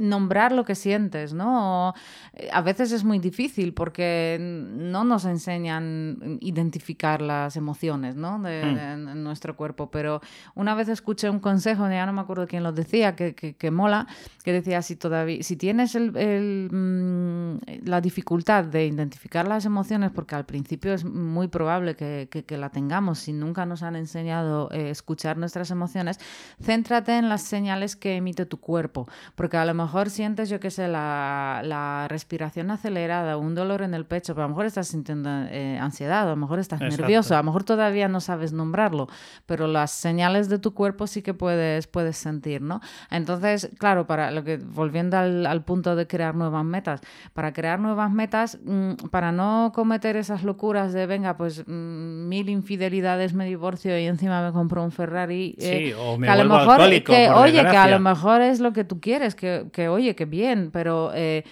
nombrar 0.00 0.52
lo 0.52 0.64
que 0.64 0.74
sientes, 0.74 1.32
¿no? 1.32 1.94
Eh, 2.34 2.48
a 2.52 2.60
veces 2.60 2.92
es 2.92 3.04
muy 3.04 3.18
difícil 3.18 3.74
porque 3.74 4.38
no 4.40 5.04
nos 5.04 5.24
enseñan 5.24 6.38
identificar 6.40 7.22
las 7.22 7.56
emociones, 7.56 8.16
¿no? 8.16 8.40
De, 8.40 8.62
hmm. 8.64 9.22
nuestro 9.22 9.56
cuerpo, 9.56 9.90
pero 9.90 10.20
una 10.54 10.74
vez 10.74 10.88
escuché 10.88 11.30
un 11.30 11.40
consejo, 11.40 11.88
ya 11.88 12.06
no 12.06 12.12
me 12.12 12.20
acuerdo 12.20 12.46
quién 12.46 12.62
lo 12.62 12.72
decía, 12.72 13.16
que, 13.16 13.34
que, 13.34 13.70
mola, 13.70 14.06
que 14.44 14.52
decía, 14.52 14.82
si 14.82 14.96
todavía, 14.96 15.42
si 15.42 15.56
tienes 15.56 15.94
el, 15.94 16.68
mm, 16.70 17.86
la 17.86 18.00
dificultad 18.00 18.64
de 18.64 18.86
identificar 18.86 19.46
las 19.48 19.64
emociones, 19.64 20.10
porque 20.10 20.34
al 20.34 20.44
principio 20.44 20.92
es 20.92 21.04
muy 21.04 21.48
probable 21.48 21.96
que, 21.96 22.28
que 22.28 22.56
la 22.56 22.70
tengamos, 22.70 23.18
si 23.18 23.32
nunca 23.32 23.66
nos 23.66 23.82
han 23.82 23.96
enseñado 23.96 24.68
a 24.70 24.76
eh, 24.76 24.90
escuchar 24.90 25.36
nuestras 25.36 25.70
emociones, 25.70 26.18
céntrate 26.62 27.16
en 27.16 27.28
las 27.28 27.42
señales 27.42 27.96
que 27.96 28.16
emite 28.16 28.46
tu 28.46 28.58
cuerpo, 28.58 29.08
porque 29.34 29.45
a 29.54 29.64
lo 29.64 29.74
mejor 29.74 30.10
sientes, 30.10 30.48
yo 30.48 30.60
qué 30.60 30.70
sé, 30.70 30.88
la, 30.88 31.60
la, 31.64 32.06
respiración 32.08 32.70
acelerada, 32.70 33.36
un 33.36 33.54
dolor 33.54 33.82
en 33.82 33.94
el 33.94 34.04
pecho, 34.04 34.34
pero 34.34 34.44
a 34.44 34.48
lo 34.48 34.50
mejor 34.50 34.66
estás 34.66 34.88
sintiendo 34.88 35.30
eh, 35.50 35.78
ansiedad, 35.78 36.26
a 36.26 36.30
lo 36.30 36.36
mejor 36.36 36.58
estás 36.58 36.80
nervioso, 36.80 37.34
a 37.34 37.38
lo 37.38 37.44
mejor 37.44 37.64
todavía 37.64 38.08
no 38.08 38.20
sabes 38.20 38.52
nombrarlo, 38.52 39.08
pero 39.46 39.66
las 39.66 39.90
señales 39.90 40.48
de 40.48 40.58
tu 40.58 40.74
cuerpo 40.74 41.06
sí 41.06 41.22
que 41.22 41.34
puedes, 41.34 41.86
puedes 41.86 42.16
sentir, 42.16 42.62
¿no? 42.62 42.80
Entonces, 43.10 43.70
claro, 43.78 44.06
para 44.06 44.30
lo 44.30 44.44
que, 44.44 44.56
volviendo 44.56 45.18
al, 45.18 45.46
al 45.46 45.62
punto 45.64 45.96
de 45.96 46.06
crear 46.06 46.34
nuevas 46.34 46.64
metas, 46.64 47.00
para 47.32 47.52
crear 47.52 47.78
nuevas 47.78 48.10
metas, 48.10 48.58
mm, 48.64 49.08
para 49.10 49.32
no 49.32 49.72
cometer 49.74 50.16
esas 50.16 50.42
locuras 50.42 50.92
de, 50.92 51.06
venga, 51.06 51.36
pues 51.36 51.64
mm, 51.66 52.28
mil 52.28 52.48
infidelidades, 52.48 53.34
me 53.34 53.46
divorcio 53.46 53.98
y 53.98 54.06
encima 54.06 54.42
me 54.42 54.52
compro 54.52 54.82
un 54.82 54.92
Ferrari. 54.92 55.54
Eh, 55.58 55.86
sí, 55.88 55.94
o 55.98 56.18
me 56.18 56.28
a 56.28 56.36
lo 56.36 56.44
mejor, 56.44 56.78
que, 57.02 57.30
oye, 57.30 57.60
que 57.60 57.76
a 57.76 57.88
lo 57.88 58.00
mejor 58.00 58.40
es 58.40 58.60
lo 58.60 58.72
que 58.72 58.84
tú 58.84 59.00
quieres, 59.00 59.25
que 59.34 59.88
oye, 59.88 60.14
que 60.14 60.24
bien, 60.24 60.70
pero 60.72 61.12
eh, 61.14 61.44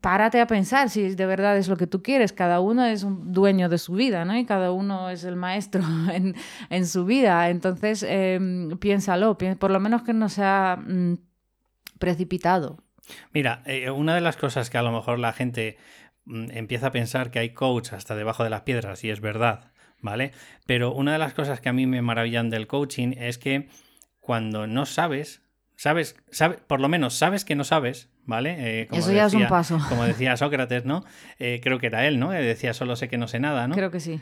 párate 0.00 0.40
a 0.40 0.46
pensar 0.46 0.90
si 0.90 1.14
de 1.14 1.26
verdad 1.26 1.56
es 1.56 1.68
lo 1.68 1.76
que 1.76 1.86
tú 1.86 2.02
quieres. 2.02 2.32
Cada 2.32 2.60
uno 2.60 2.84
es 2.84 3.02
un 3.02 3.32
dueño 3.32 3.68
de 3.68 3.78
su 3.78 3.92
vida, 3.92 4.24
¿no? 4.24 4.36
Y 4.36 4.44
cada 4.44 4.72
uno 4.72 5.10
es 5.10 5.24
el 5.24 5.36
maestro 5.36 5.82
en, 6.70 6.86
su 6.86 7.04
vida. 7.04 7.50
Entonces, 7.50 8.04
em, 8.08 8.78
piénsalo, 8.78 9.36
por 9.36 9.70
lo 9.70 9.80
menos 9.80 10.02
que 10.02 10.12
no 10.12 10.28
sea... 10.28 10.76
Mm, 10.76 11.14
precipitado. 12.02 12.82
Mira, 13.32 13.62
eh, 13.64 13.88
una 13.92 14.16
de 14.16 14.20
las 14.20 14.36
cosas 14.36 14.70
que 14.70 14.76
a 14.76 14.82
lo 14.82 14.90
mejor 14.90 15.20
la 15.20 15.32
gente 15.32 15.76
mm, 16.24 16.50
empieza 16.50 16.88
a 16.88 16.90
pensar 16.90 17.30
que 17.30 17.38
hay 17.38 17.50
coach 17.50 17.92
hasta 17.92 18.16
debajo 18.16 18.42
de 18.42 18.50
las 18.50 18.62
piedras, 18.62 19.04
y 19.04 19.10
es 19.10 19.20
verdad, 19.20 19.70
¿vale? 20.00 20.32
Pero 20.66 20.92
una 20.92 21.12
de 21.12 21.20
las 21.20 21.32
cosas 21.32 21.60
que 21.60 21.68
a 21.68 21.72
mí 21.72 21.86
me 21.86 22.02
maravillan 22.02 22.50
del 22.50 22.66
coaching 22.66 23.14
es 23.16 23.38
que 23.38 23.68
cuando 24.18 24.66
no 24.66 24.84
sabes, 24.84 25.42
sabes, 25.82 26.14
sabes, 26.30 26.60
por 26.68 26.80
lo 26.80 26.88
menos 26.88 27.14
sabes 27.14 27.44
que 27.44 27.56
no 27.56 27.64
sabes, 27.64 28.08
¿vale? 28.24 28.82
Eh, 28.82 28.86
como 28.86 29.00
Eso 29.00 29.10
ya 29.10 29.26
es 29.26 29.34
un 29.34 29.48
paso. 29.48 29.80
Como 29.88 30.04
decía 30.04 30.36
Sócrates, 30.36 30.84
¿no? 30.84 31.04
Eh, 31.40 31.58
creo 31.60 31.80
que 31.80 31.88
era 31.88 32.06
él, 32.06 32.20
¿no? 32.20 32.32
Eh, 32.32 32.40
decía 32.40 32.72
solo 32.72 32.94
sé 32.94 33.08
que 33.08 33.18
no 33.18 33.26
sé 33.26 33.40
nada, 33.40 33.66
¿no? 33.66 33.74
Creo 33.74 33.90
que 33.90 33.98
sí. 33.98 34.20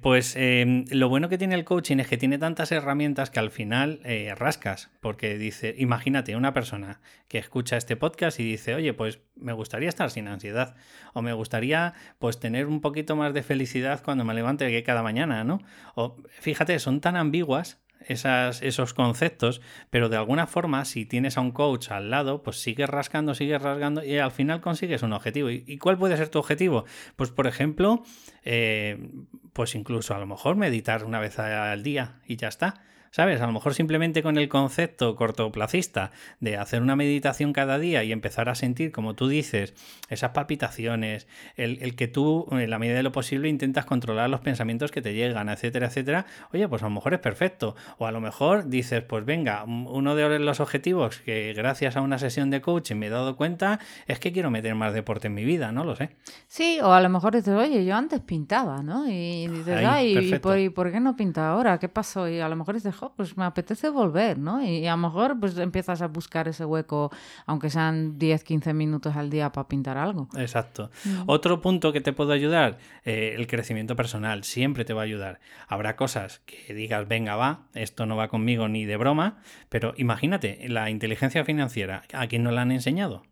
pues 0.00 0.36
lo 0.38 1.08
bueno 1.08 1.28
que 1.28 1.38
tiene 1.38 1.56
el 1.56 1.64
coaching 1.64 1.96
es 1.96 2.06
que 2.06 2.16
tiene 2.16 2.38
tantas 2.38 2.70
herramientas 2.70 3.30
que 3.30 3.40
al 3.40 3.50
final 3.50 4.00
rascas, 4.36 4.90
porque 5.00 5.38
dice, 5.38 5.74
imagínate 5.76 6.36
una 6.36 6.54
persona 6.54 7.00
que 7.26 7.38
escucha 7.38 7.76
este 7.76 7.96
podcast 7.96 8.38
y 8.38 8.44
dice, 8.44 8.76
oye, 8.76 8.94
pues 8.94 9.18
me 9.34 9.52
gustaría 9.54 9.88
estar 9.88 10.08
sin 10.12 10.28
ansiedad 10.28 10.76
o 11.14 11.20
me 11.20 11.32
gustaría 11.32 11.94
pues 12.20 12.38
tener 12.38 12.66
un 12.68 12.80
poquito 12.80 13.16
más 13.16 13.34
de 13.34 13.42
felicidad 13.42 14.04
cuando 14.04 14.24
me 14.24 14.34
levante 14.34 14.84
cada 14.84 15.02
mañana, 15.02 15.42
¿no? 15.42 15.58
O 15.96 16.16
fíjate, 16.28 16.78
son 16.78 17.00
tan 17.00 17.16
ambiguas 17.16 17.80
esos 18.08 18.94
conceptos, 18.94 19.60
pero 19.90 20.08
de 20.08 20.16
alguna 20.16 20.46
forma, 20.46 20.84
si 20.84 21.04
tienes 21.06 21.36
a 21.36 21.40
un 21.40 21.52
coach 21.52 21.90
al 21.90 22.10
lado, 22.10 22.42
pues 22.42 22.60
sigues 22.60 22.88
rascando, 22.88 23.34
sigues 23.34 23.60
rasgando 23.60 24.04
y 24.04 24.18
al 24.18 24.30
final 24.30 24.60
consigues 24.60 25.02
un 25.02 25.12
objetivo. 25.12 25.50
¿Y, 25.50 25.78
cuál 25.78 25.98
puede 25.98 26.16
ser 26.16 26.28
tu 26.28 26.38
objetivo? 26.38 26.84
Pues, 27.16 27.30
por 27.30 27.46
ejemplo, 27.46 28.02
eh, 28.44 29.10
pues 29.52 29.74
incluso 29.74 30.14
a 30.14 30.18
lo 30.18 30.26
mejor 30.26 30.56
meditar 30.56 31.04
una 31.04 31.20
vez 31.20 31.38
al 31.38 31.82
día 31.82 32.20
y 32.26 32.36
ya 32.36 32.48
está. 32.48 32.82
¿Sabes? 33.16 33.40
A 33.40 33.46
lo 33.46 33.52
mejor 33.52 33.72
simplemente 33.72 34.22
con 34.22 34.36
el 34.36 34.50
concepto 34.50 35.16
cortoplacista 35.16 36.10
de 36.40 36.58
hacer 36.58 36.82
una 36.82 36.96
meditación 36.96 37.54
cada 37.54 37.78
día 37.78 38.04
y 38.04 38.12
empezar 38.12 38.50
a 38.50 38.54
sentir, 38.54 38.92
como 38.92 39.14
tú 39.14 39.26
dices, 39.26 39.72
esas 40.10 40.32
palpitaciones, 40.32 41.26
el, 41.56 41.96
que 41.96 42.08
tú, 42.08 42.46
en 42.50 42.68
la 42.68 42.78
medida 42.78 42.96
de 42.96 43.02
lo 43.02 43.12
posible, 43.12 43.48
intentas 43.48 43.86
controlar 43.86 44.28
los 44.28 44.40
pensamientos 44.40 44.90
que 44.90 45.00
te 45.00 45.14
llegan, 45.14 45.48
etcétera, 45.48 45.86
etcétera, 45.86 46.26
oye, 46.52 46.68
pues 46.68 46.82
a 46.82 46.90
lo 46.90 46.90
mejor 46.90 47.14
es 47.14 47.20
perfecto. 47.20 47.74
O 47.96 48.04
a 48.04 48.12
lo 48.12 48.20
mejor 48.20 48.68
dices, 48.68 49.02
pues 49.02 49.24
venga, 49.24 49.64
uno 49.64 50.14
de 50.14 50.38
los 50.38 50.60
objetivos 50.60 51.16
que 51.20 51.54
gracias 51.56 51.96
a 51.96 52.02
una 52.02 52.18
sesión 52.18 52.50
de 52.50 52.60
coaching 52.60 52.96
me 52.96 53.06
he 53.06 53.10
dado 53.10 53.34
cuenta 53.36 53.80
es 54.06 54.18
que 54.18 54.30
quiero 54.30 54.50
meter 54.50 54.74
más 54.74 54.92
deporte 54.92 55.28
en 55.28 55.34
mi 55.34 55.46
vida, 55.46 55.72
no 55.72 55.84
lo 55.84 55.96
sé. 55.96 56.10
Sí, 56.48 56.80
o 56.82 56.92
a 56.92 57.00
lo 57.00 57.08
mejor 57.08 57.34
dices, 57.34 57.54
oye, 57.54 57.82
yo 57.82 57.96
antes 57.96 58.20
pintaba, 58.20 58.82
¿no? 58.82 59.08
Y 59.08 59.48
dices, 59.48 59.82
ay, 59.86 60.18
¿y 60.18 60.38
por, 60.38 60.58
¿y 60.58 60.68
por, 60.68 60.92
qué 60.92 61.00
no 61.00 61.16
pinta 61.16 61.48
ahora? 61.48 61.78
¿Qué 61.78 61.88
pasó? 61.88 62.28
Y 62.28 62.40
a 62.40 62.48
lo 62.50 62.56
mejor 62.56 62.74
dices, 62.74 62.94
pues 63.14 63.36
me 63.36 63.44
apetece 63.44 63.90
volver, 63.90 64.38
¿no? 64.38 64.62
Y 64.62 64.86
a 64.86 64.92
lo 64.92 64.96
mejor 64.96 65.38
pues 65.38 65.56
empiezas 65.58 66.02
a 66.02 66.08
buscar 66.08 66.48
ese 66.48 66.64
hueco, 66.64 67.10
aunque 67.46 67.70
sean 67.70 68.18
10, 68.18 68.44
15 68.44 68.74
minutos 68.74 69.16
al 69.16 69.30
día 69.30 69.52
para 69.52 69.68
pintar 69.68 69.98
algo. 69.98 70.28
Exacto. 70.36 70.90
Mm. 71.04 71.22
Otro 71.26 71.60
punto 71.60 71.92
que 71.92 72.00
te 72.00 72.12
puedo 72.12 72.32
ayudar, 72.32 72.78
eh, 73.04 73.34
el 73.36 73.46
crecimiento 73.46 73.96
personal, 73.96 74.44
siempre 74.44 74.84
te 74.84 74.94
va 74.94 75.02
a 75.02 75.04
ayudar. 75.04 75.40
Habrá 75.68 75.96
cosas 75.96 76.40
que 76.46 76.74
digas, 76.74 77.06
venga, 77.08 77.36
va, 77.36 77.66
esto 77.74 78.06
no 78.06 78.16
va 78.16 78.28
conmigo 78.28 78.68
ni 78.68 78.84
de 78.84 78.96
broma, 78.96 79.38
pero 79.68 79.94
imagínate, 79.96 80.66
la 80.68 80.90
inteligencia 80.90 81.44
financiera, 81.44 82.04
¿a 82.12 82.26
quién 82.26 82.42
no 82.42 82.50
la 82.50 82.62
han 82.62 82.72
enseñado? 82.72 83.22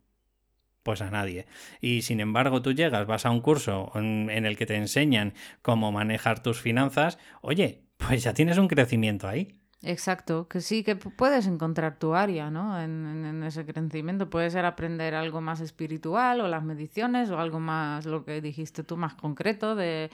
Pues 0.83 1.01
a 1.01 1.11
nadie. 1.11 1.47
Y 1.81 2.03
sin 2.03 2.21
embargo 2.21 2.61
tú 2.61 2.73
llegas, 2.73 3.07
vas 3.07 3.25
a 3.25 3.31
un 3.31 3.41
curso 3.41 3.91
en, 3.95 4.29
el 4.29 4.57
que 4.57 4.67
te 4.67 4.77
enseñan 4.77 5.33
cómo 5.63 5.91
manejar 5.93 6.43
tus 6.43 6.61
finanzas, 6.61 7.19
oye, 7.41 7.83
pues 7.97 8.23
ya 8.23 8.35
tienes 8.35 8.59
un 8.59 8.69
crecimiento 8.69 9.27
ahí. 9.27 9.61
Exacto, 9.87 10.49
que 10.49 10.61
sí, 10.61 10.83
que 10.83 10.97
puedes 10.97 11.47
encontrar 11.47 11.99
tu 11.99 12.15
área, 12.15 12.51
¿no? 12.51 12.81
En, 12.81 13.43
ese 13.45 13.65
crecimiento. 13.67 14.31
Puede 14.31 14.51
ser 14.51 14.65
aprender 14.65 15.15
algo 15.15 15.41
más 15.41 15.61
espiritual 15.61 16.41
o 16.41 16.49
las 16.49 16.65
mediciones 16.65 17.31
o 17.31 17.39
algo 17.39 17.61
más, 17.61 18.07
lo 18.07 18.25
que 18.25 18.41
dijiste 18.41 18.83
tú, 18.85 18.97
más 18.97 19.15
concreto 19.15 19.75
de, 19.75 20.11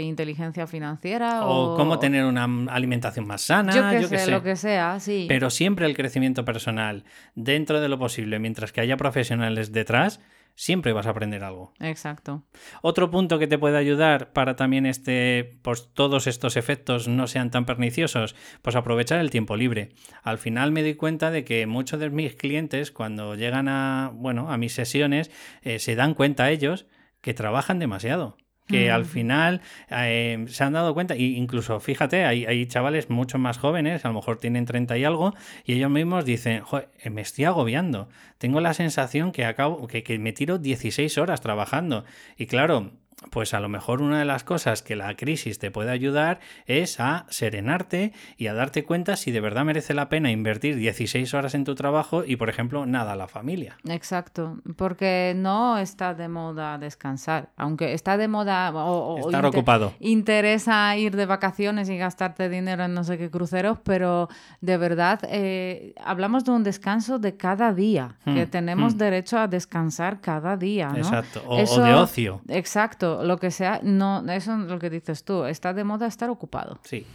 inteligencia 0.00 0.66
financiera. 0.66 1.46
O, 1.46 1.76
cómo 1.76 1.98
tener 1.98 2.24
una 2.24 2.48
alimentación 2.70 3.26
más 3.26 3.42
sana. 3.42 4.00
Yo 4.00 4.08
que 4.08 4.18
sé, 4.18 4.30
lo 4.30 4.42
que 4.42 4.56
sea, 4.56 4.98
sí. 5.00 5.26
Pero 5.28 5.50
siempre 5.50 5.86
el 5.86 5.96
crecimiento 5.96 6.44
personal, 6.44 7.04
dentro 7.34 7.80
de 7.80 7.88
lo 7.88 7.98
posible, 7.98 8.38
mientras 8.38 8.72
que 8.72 8.80
haya 8.80 8.96
profesionales 8.96 9.72
detrás, 9.72 10.20
siempre 10.54 10.92
vas 10.92 11.06
a 11.06 11.10
aprender 11.10 11.44
algo. 11.44 11.72
Exacto. 11.80 12.44
Otro 12.82 13.10
punto 13.10 13.38
que 13.38 13.46
te 13.46 13.58
puede 13.58 13.78
ayudar 13.78 14.32
para 14.32 14.56
también 14.56 14.86
este, 14.86 15.58
pues 15.62 15.92
todos 15.92 16.26
estos 16.26 16.56
efectos 16.56 17.08
no 17.08 17.26
sean 17.26 17.50
tan 17.50 17.64
perniciosos, 17.64 18.34
pues 18.62 18.76
aprovechar 18.76 19.20
el 19.20 19.30
tiempo 19.30 19.56
libre. 19.56 19.90
Al 20.22 20.38
final 20.38 20.72
me 20.72 20.82
doy 20.82 20.94
cuenta 20.94 21.30
de 21.30 21.44
que 21.44 21.66
muchos 21.66 22.00
de 22.00 22.10
mis 22.10 22.34
clientes 22.34 22.92
cuando 22.92 23.34
llegan 23.34 23.68
a, 23.68 24.10
bueno, 24.14 24.50
a 24.50 24.56
mis 24.56 24.74
sesiones 24.74 25.30
eh, 25.62 25.78
se 25.78 25.96
dan 25.96 26.14
cuenta 26.14 26.50
ellos 26.50 26.86
que 27.20 27.34
trabajan 27.34 27.78
demasiado 27.78 28.36
que 28.66 28.90
al 28.90 29.04
final 29.04 29.60
eh, 29.90 30.44
se 30.48 30.64
han 30.64 30.72
dado 30.72 30.94
cuenta, 30.94 31.14
e 31.14 31.22
incluso 31.22 31.80
fíjate, 31.80 32.24
hay, 32.24 32.46
hay, 32.46 32.66
chavales 32.66 33.10
mucho 33.10 33.38
más 33.38 33.58
jóvenes, 33.58 34.04
a 34.04 34.08
lo 34.08 34.14
mejor 34.14 34.38
tienen 34.38 34.64
30 34.64 34.96
y 34.98 35.04
algo, 35.04 35.34
y 35.64 35.74
ellos 35.74 35.90
mismos 35.90 36.24
dicen, 36.24 36.62
Joder, 36.62 36.88
me 37.10 37.20
estoy 37.20 37.44
agobiando, 37.44 38.08
tengo 38.38 38.60
la 38.60 38.74
sensación 38.74 39.32
que 39.32 39.44
acabo, 39.44 39.86
que, 39.86 40.02
que 40.02 40.18
me 40.18 40.32
tiro 40.32 40.58
16 40.58 41.18
horas 41.18 41.40
trabajando. 41.40 42.04
Y 42.36 42.46
claro, 42.46 42.92
pues 43.30 43.54
a 43.54 43.60
lo 43.60 43.68
mejor 43.68 44.02
una 44.02 44.18
de 44.18 44.24
las 44.24 44.44
cosas 44.44 44.82
que 44.82 44.96
la 44.96 45.14
crisis 45.16 45.58
te 45.58 45.70
puede 45.70 45.90
ayudar 45.90 46.40
es 46.66 47.00
a 47.00 47.26
serenarte 47.28 48.12
y 48.36 48.46
a 48.46 48.54
darte 48.54 48.84
cuenta 48.84 49.16
si 49.16 49.30
de 49.30 49.40
verdad 49.40 49.64
merece 49.64 49.94
la 49.94 50.08
pena 50.08 50.30
invertir 50.30 50.76
16 50.76 51.32
horas 51.34 51.54
en 51.54 51.64
tu 51.64 51.74
trabajo 51.74 52.24
y, 52.24 52.36
por 52.36 52.48
ejemplo, 52.48 52.86
nada 52.86 53.12
a 53.12 53.16
la 53.16 53.28
familia. 53.28 53.76
Exacto, 53.88 54.58
porque 54.76 55.34
no 55.36 55.78
está 55.78 56.14
de 56.14 56.28
moda 56.28 56.78
descansar, 56.78 57.50
aunque 57.56 57.94
está 57.94 58.16
de 58.16 58.28
moda 58.28 58.70
o, 58.72 59.18
estar 59.18 59.46
ocupado. 59.46 59.94
Interesa 60.00 60.96
ir 60.96 61.16
de 61.16 61.26
vacaciones 61.26 61.88
y 61.88 61.96
gastarte 61.96 62.48
dinero 62.48 62.84
en 62.84 62.94
no 62.94 63.04
sé 63.04 63.18
qué 63.18 63.30
cruceros, 63.30 63.78
pero 63.82 64.28
de 64.60 64.76
verdad 64.76 65.20
eh, 65.28 65.94
hablamos 66.04 66.44
de 66.44 66.52
un 66.52 66.62
descanso 66.62 67.18
de 67.18 67.36
cada 67.36 67.72
día, 67.72 68.16
que 68.24 68.46
hmm, 68.46 68.50
tenemos 68.50 68.94
hmm. 68.94 68.98
derecho 68.98 69.38
a 69.38 69.48
descansar 69.48 70.20
cada 70.20 70.56
día. 70.56 70.88
¿no? 70.88 70.98
Exacto, 70.98 71.42
o 71.46 71.56
de 71.56 71.94
ocio. 71.94 72.40
Exacto 72.48 73.11
lo 73.22 73.38
que 73.38 73.50
sea, 73.50 73.80
no, 73.82 74.24
eso 74.30 74.54
es 74.54 74.70
lo 74.70 74.78
que 74.78 74.90
dices 74.90 75.24
tú, 75.24 75.44
está 75.44 75.74
de 75.74 75.84
moda 75.84 76.06
estar 76.06 76.30
ocupado. 76.30 76.80
Sí. 76.84 77.06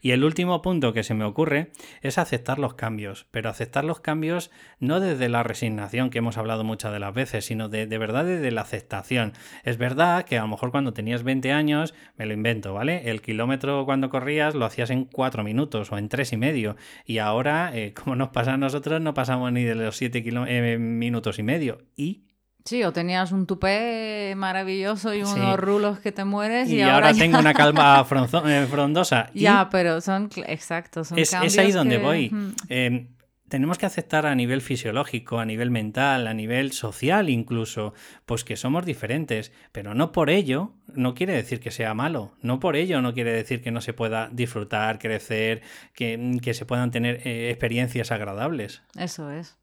Y 0.00 0.12
el 0.12 0.24
último 0.24 0.62
punto 0.62 0.92
que 0.92 1.02
se 1.02 1.14
me 1.14 1.24
ocurre 1.24 1.70
es 2.02 2.18
aceptar 2.18 2.58
los 2.58 2.74
cambios, 2.74 3.26
pero 3.30 3.48
aceptar 3.48 3.84
los 3.84 4.00
cambios 4.00 4.50
no 4.78 5.00
desde 5.00 5.28
la 5.28 5.42
resignación 5.42 6.10
que 6.10 6.18
hemos 6.18 6.36
hablado 6.36 6.64
muchas 6.64 6.92
de 6.92 7.00
las 7.00 7.14
veces, 7.14 7.44
sino 7.44 7.68
de, 7.68 7.86
de 7.86 7.98
verdad 7.98 8.24
desde 8.24 8.50
la 8.50 8.62
aceptación. 8.62 9.32
Es 9.62 9.78
verdad 9.78 10.24
que 10.24 10.38
a 10.38 10.42
lo 10.42 10.48
mejor 10.48 10.70
cuando 10.70 10.92
tenías 10.92 11.22
20 11.22 11.52
años, 11.52 11.94
me 12.16 12.26
lo 12.26 12.34
invento, 12.34 12.74
¿vale? 12.74 13.10
El 13.10 13.22
kilómetro 13.22 13.84
cuando 13.84 14.10
corrías 14.10 14.54
lo 14.54 14.64
hacías 14.64 14.90
en 14.90 15.04
4 15.04 15.44
minutos 15.44 15.90
o 15.92 15.98
en 15.98 16.08
tres 16.08 16.32
y 16.32 16.36
medio, 16.36 16.76
y 17.04 17.18
ahora, 17.18 17.70
eh, 17.74 17.94
como 17.94 18.16
nos 18.16 18.28
pasa 18.28 18.54
a 18.54 18.56
nosotros, 18.56 19.00
no 19.00 19.14
pasamos 19.14 19.52
ni 19.52 19.64
de 19.64 19.74
los 19.74 19.96
7 19.96 20.22
eh, 20.48 20.78
minutos 20.78 21.38
y 21.38 21.42
medio. 21.42 21.78
¿Y 21.96 22.24
Sí, 22.64 22.82
o 22.82 22.94
tenías 22.94 23.30
un 23.30 23.46
tupé 23.46 24.32
maravilloso 24.36 25.12
y 25.12 25.22
unos 25.22 25.58
rulos 25.58 25.98
que 25.98 26.12
te 26.12 26.24
mueres. 26.24 26.70
Y, 26.70 26.80
ahora, 26.80 27.12
tengo 27.12 27.38
una 27.38 27.52
calma 27.54 28.06
eh, 28.46 28.66
frondosa. 28.70 29.30
Ya, 29.34 29.68
pero 29.70 30.00
son, 30.00 30.30
exacto, 30.46 31.04
son 31.04 31.18
es, 31.18 31.34
es 31.34 31.58
ahí 31.58 31.72
donde 31.72 31.98
voy. 31.98 32.32
Em, 32.70 33.08
tenemos 33.48 33.76
que 33.76 33.84
aceptar 33.84 34.24
a 34.24 34.34
nivel 34.34 34.62
fisiológico, 34.62 35.38
a 35.38 35.44
nivel 35.44 35.70
mental, 35.70 36.26
a 36.26 36.32
nivel 36.32 36.72
social 36.72 37.28
incluso, 37.28 37.92
pues 38.24 38.44
que 38.44 38.56
somos 38.56 38.86
diferentes, 38.86 39.52
pero 39.70 39.94
no 39.94 40.10
por 40.10 40.30
ello 40.30 40.72
no 40.94 41.14
quiere 41.14 41.34
decir 41.34 41.60
que 41.60 41.70
sea 41.70 41.92
malo, 41.92 42.32
no 42.40 42.60
por 42.60 42.76
ello 42.76 43.02
no 43.02 43.12
quiere 43.12 43.32
decir 43.32 43.60
que 43.60 43.72
no 43.72 43.82
se 43.82 43.92
pueda 43.92 44.30
disfrutar, 44.32 44.98
crecer, 44.98 45.60
que, 45.92 46.38
que 46.42 46.54
se 46.54 46.64
puedan 46.64 46.90
tener 46.90 47.20
eh, 47.26 47.50
experiencias 47.50 48.10
agradables. 48.10 48.82
Eso 48.96 49.30
es. 49.30 49.58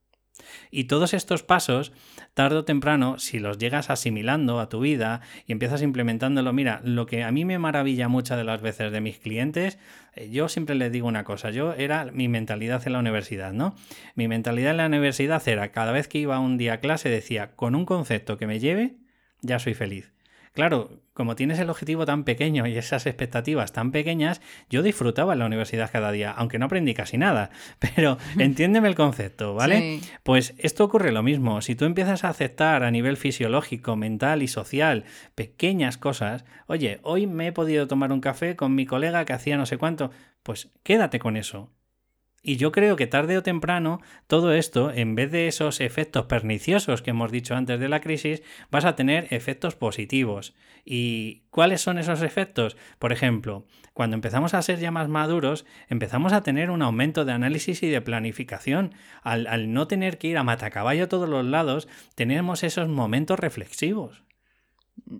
Y 0.71 0.85
todos 0.85 1.13
estos 1.13 1.43
pasos, 1.43 1.91
tarde 2.33 2.57
o 2.57 2.65
temprano, 2.65 3.19
si 3.19 3.39
los 3.39 3.57
llegas 3.57 3.89
asimilando 3.89 4.59
a 4.59 4.69
tu 4.69 4.79
vida 4.79 5.21
y 5.47 5.51
empiezas 5.51 5.81
implementándolo, 5.81 6.53
mira, 6.53 6.81
lo 6.83 7.05
que 7.05 7.23
a 7.23 7.31
mí 7.31 7.45
me 7.45 7.59
maravilla 7.59 8.07
muchas 8.07 8.37
de 8.37 8.43
las 8.43 8.61
veces 8.61 8.91
de 8.91 9.01
mis 9.01 9.19
clientes, 9.19 9.79
eh, 10.13 10.29
yo 10.29 10.49
siempre 10.49 10.75
les 10.75 10.91
digo 10.91 11.07
una 11.07 11.23
cosa, 11.23 11.51
yo 11.51 11.73
era 11.73 12.05
mi 12.05 12.27
mentalidad 12.27 12.81
en 12.85 12.93
la 12.93 12.99
universidad, 12.99 13.53
¿no? 13.53 13.75
Mi 14.15 14.27
mentalidad 14.27 14.71
en 14.71 14.77
la 14.77 14.85
universidad 14.85 15.47
era, 15.47 15.71
cada 15.71 15.91
vez 15.91 16.07
que 16.07 16.19
iba 16.19 16.39
un 16.39 16.57
día 16.57 16.73
a 16.73 16.79
clase 16.79 17.09
decía, 17.09 17.55
con 17.55 17.75
un 17.75 17.85
concepto 17.85 18.37
que 18.37 18.47
me 18.47 18.59
lleve, 18.59 18.97
ya 19.41 19.59
soy 19.59 19.73
feliz. 19.73 20.11
Claro, 20.53 21.01
como 21.13 21.35
tienes 21.35 21.59
el 21.59 21.69
objetivo 21.69 22.05
tan 22.05 22.25
pequeño 22.25 22.67
y 22.67 22.77
esas 22.77 23.05
expectativas 23.05 23.71
tan 23.71 23.91
pequeñas, 23.91 24.41
yo 24.69 24.83
disfrutaba 24.83 25.33
en 25.33 25.39
la 25.39 25.45
universidad 25.45 25.89
cada 25.91 26.11
día, 26.11 26.31
aunque 26.31 26.59
no 26.59 26.65
aprendí 26.65 26.93
casi 26.93 27.17
nada. 27.17 27.51
Pero 27.79 28.17
entiéndeme 28.37 28.89
el 28.89 28.95
concepto, 28.95 29.53
¿vale? 29.53 30.01
Pues 30.23 30.53
esto 30.57 30.83
ocurre 30.83 31.11
lo 31.11 31.23
mismo. 31.23 31.61
Si 31.61 31.75
tú 31.75 31.85
empiezas 31.85 32.23
a 32.23 32.29
aceptar 32.29 32.83
a 32.83 32.91
nivel 32.91 33.17
fisiológico, 33.17 33.95
mental 33.95 34.43
y 34.43 34.47
social 34.49 35.05
pequeñas 35.35 35.97
cosas, 35.97 36.43
oye, 36.67 36.99
hoy 37.03 37.27
me 37.27 37.47
he 37.47 37.51
podido 37.53 37.87
tomar 37.87 38.11
un 38.11 38.19
café 38.19 38.55
con 38.57 38.75
mi 38.75 38.85
colega 38.85 39.23
que 39.23 39.33
hacía 39.33 39.57
no 39.57 39.65
sé 39.65 39.77
cuánto, 39.77 40.11
pues 40.43 40.69
quédate 40.83 41.19
con 41.19 41.37
eso 41.37 41.69
Y 42.43 42.57
yo 42.57 42.71
creo 42.71 42.95
que 42.95 43.05
tarde 43.05 43.37
o 43.37 43.43
temprano 43.43 44.01
todo 44.25 44.51
esto, 44.53 44.91
en 44.91 45.13
vez 45.13 45.31
de 45.31 45.47
esos 45.47 45.79
efectos 45.79 46.25
perniciosos 46.25 47.03
que 47.03 47.11
hemos 47.11 47.31
dicho 47.31 47.55
antes 47.55 47.79
de 47.79 47.87
la 47.87 48.01
crisis, 48.01 48.41
vas 48.71 48.85
a 48.85 48.95
tener 48.95 49.27
efectos 49.31 49.75
positivos. 49.75 50.55
¿Y 50.83 51.43
cuáles 51.51 51.81
son 51.81 51.99
esos 51.99 52.23
efectos? 52.23 52.77
Por 52.97 53.11
ejemplo, 53.11 53.67
cuando 53.93 54.15
empezamos 54.15 54.55
a 54.55 54.61
ser 54.63 54.79
ya 54.79 54.89
más 54.89 55.07
maduros, 55.07 55.65
empezamos 55.87 56.33
a 56.33 56.41
tener 56.41 56.71
un 56.71 56.81
aumento 56.81 57.25
de 57.25 57.33
análisis 57.33 57.83
y 57.83 57.89
de 57.89 58.01
planificación. 58.01 58.95
Al, 59.21 59.71
no 59.71 59.87
tener 59.87 60.17
que 60.17 60.29
ir 60.29 60.37
a 60.37 60.43
matacaballo 60.43 61.03
a 61.03 61.09
todos 61.09 61.29
los 61.29 61.45
lados, 61.45 61.87
tenemos 62.15 62.63
esos 62.63 62.87
momentos 62.87 63.39
reflexivos. 63.39 64.23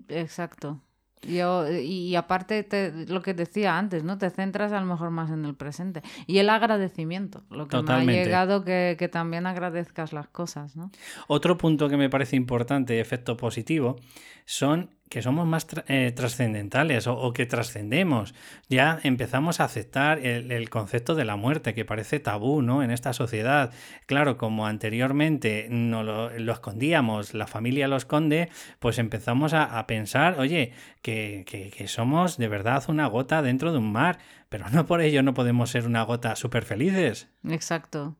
Exacto. 0.08 0.80
Yo, 1.22 1.70
y 1.70 2.16
aparte, 2.16 2.66
lo 3.08 3.22
que 3.22 3.32
decía 3.34 3.78
antes, 3.78 4.02
¿no? 4.02 4.18
Te 4.18 4.30
centras 4.30 4.72
a 4.72 4.80
lo 4.80 4.86
mejor 4.86 5.10
más 5.10 5.30
en 5.30 5.44
el 5.44 5.54
presente. 5.54 6.02
Y 6.26 6.38
el 6.38 6.50
agradecimiento, 6.50 7.42
lo 7.50 7.68
que 7.68 7.80
me 7.82 7.92
ha 7.92 8.04
llegado 8.04 8.64
que, 8.64 8.96
que, 8.98 9.08
también 9.08 9.46
agradezcas 9.46 10.12
las 10.12 10.26
cosas, 10.28 10.76
¿no? 10.76 10.90
Otro 11.28 11.56
punto 11.58 11.88
que 11.88 11.96
me 11.96 12.10
parece 12.10 12.36
importante, 12.36 12.98
efecto 12.98 13.36
positivo, 13.36 13.96
son 14.44 14.90
que 15.12 15.20
somos 15.20 15.46
más 15.46 15.66
eh, 15.88 16.10
trascendentales 16.16 17.06
o, 17.06 17.34
que 17.34 17.44
trascendemos. 17.44 18.34
Ya 18.70 18.98
empezamos 19.02 19.60
a 19.60 19.64
aceptar 19.64 20.18
el, 20.24 20.70
concepto 20.70 21.14
de 21.14 21.26
la 21.26 21.36
muerte, 21.36 21.74
que 21.74 21.84
parece 21.84 22.18
tabú 22.18 22.62
¿no? 22.62 22.82
en 22.82 22.90
esta 22.90 23.12
sociedad. 23.12 23.74
Claro, 24.06 24.38
como 24.38 24.66
anteriormente 24.66 25.66
no 25.68 26.02
lo, 26.02 26.30
escondíamos, 26.30 27.34
la 27.34 27.46
familia 27.46 27.88
lo 27.88 27.96
esconde, 27.96 28.48
pues 28.78 28.98
empezamos 28.98 29.52
a, 29.52 29.86
pensar, 29.86 30.40
oye, 30.40 30.72
que, 31.02 31.44
que, 31.46 31.88
somos 31.88 32.38
de 32.38 32.48
verdad 32.48 32.82
una 32.88 33.06
gota 33.06 33.42
dentro 33.42 33.70
de 33.70 33.78
un 33.78 33.92
mar, 33.92 34.16
pero 34.48 34.70
no 34.70 34.86
por 34.86 35.02
ello 35.02 35.22
no 35.22 35.34
podemos 35.34 35.68
ser 35.68 35.86
una 35.86 36.04
gota 36.04 36.36
súper 36.36 36.64
felices. 36.64 37.28
Exacto. 37.46 38.16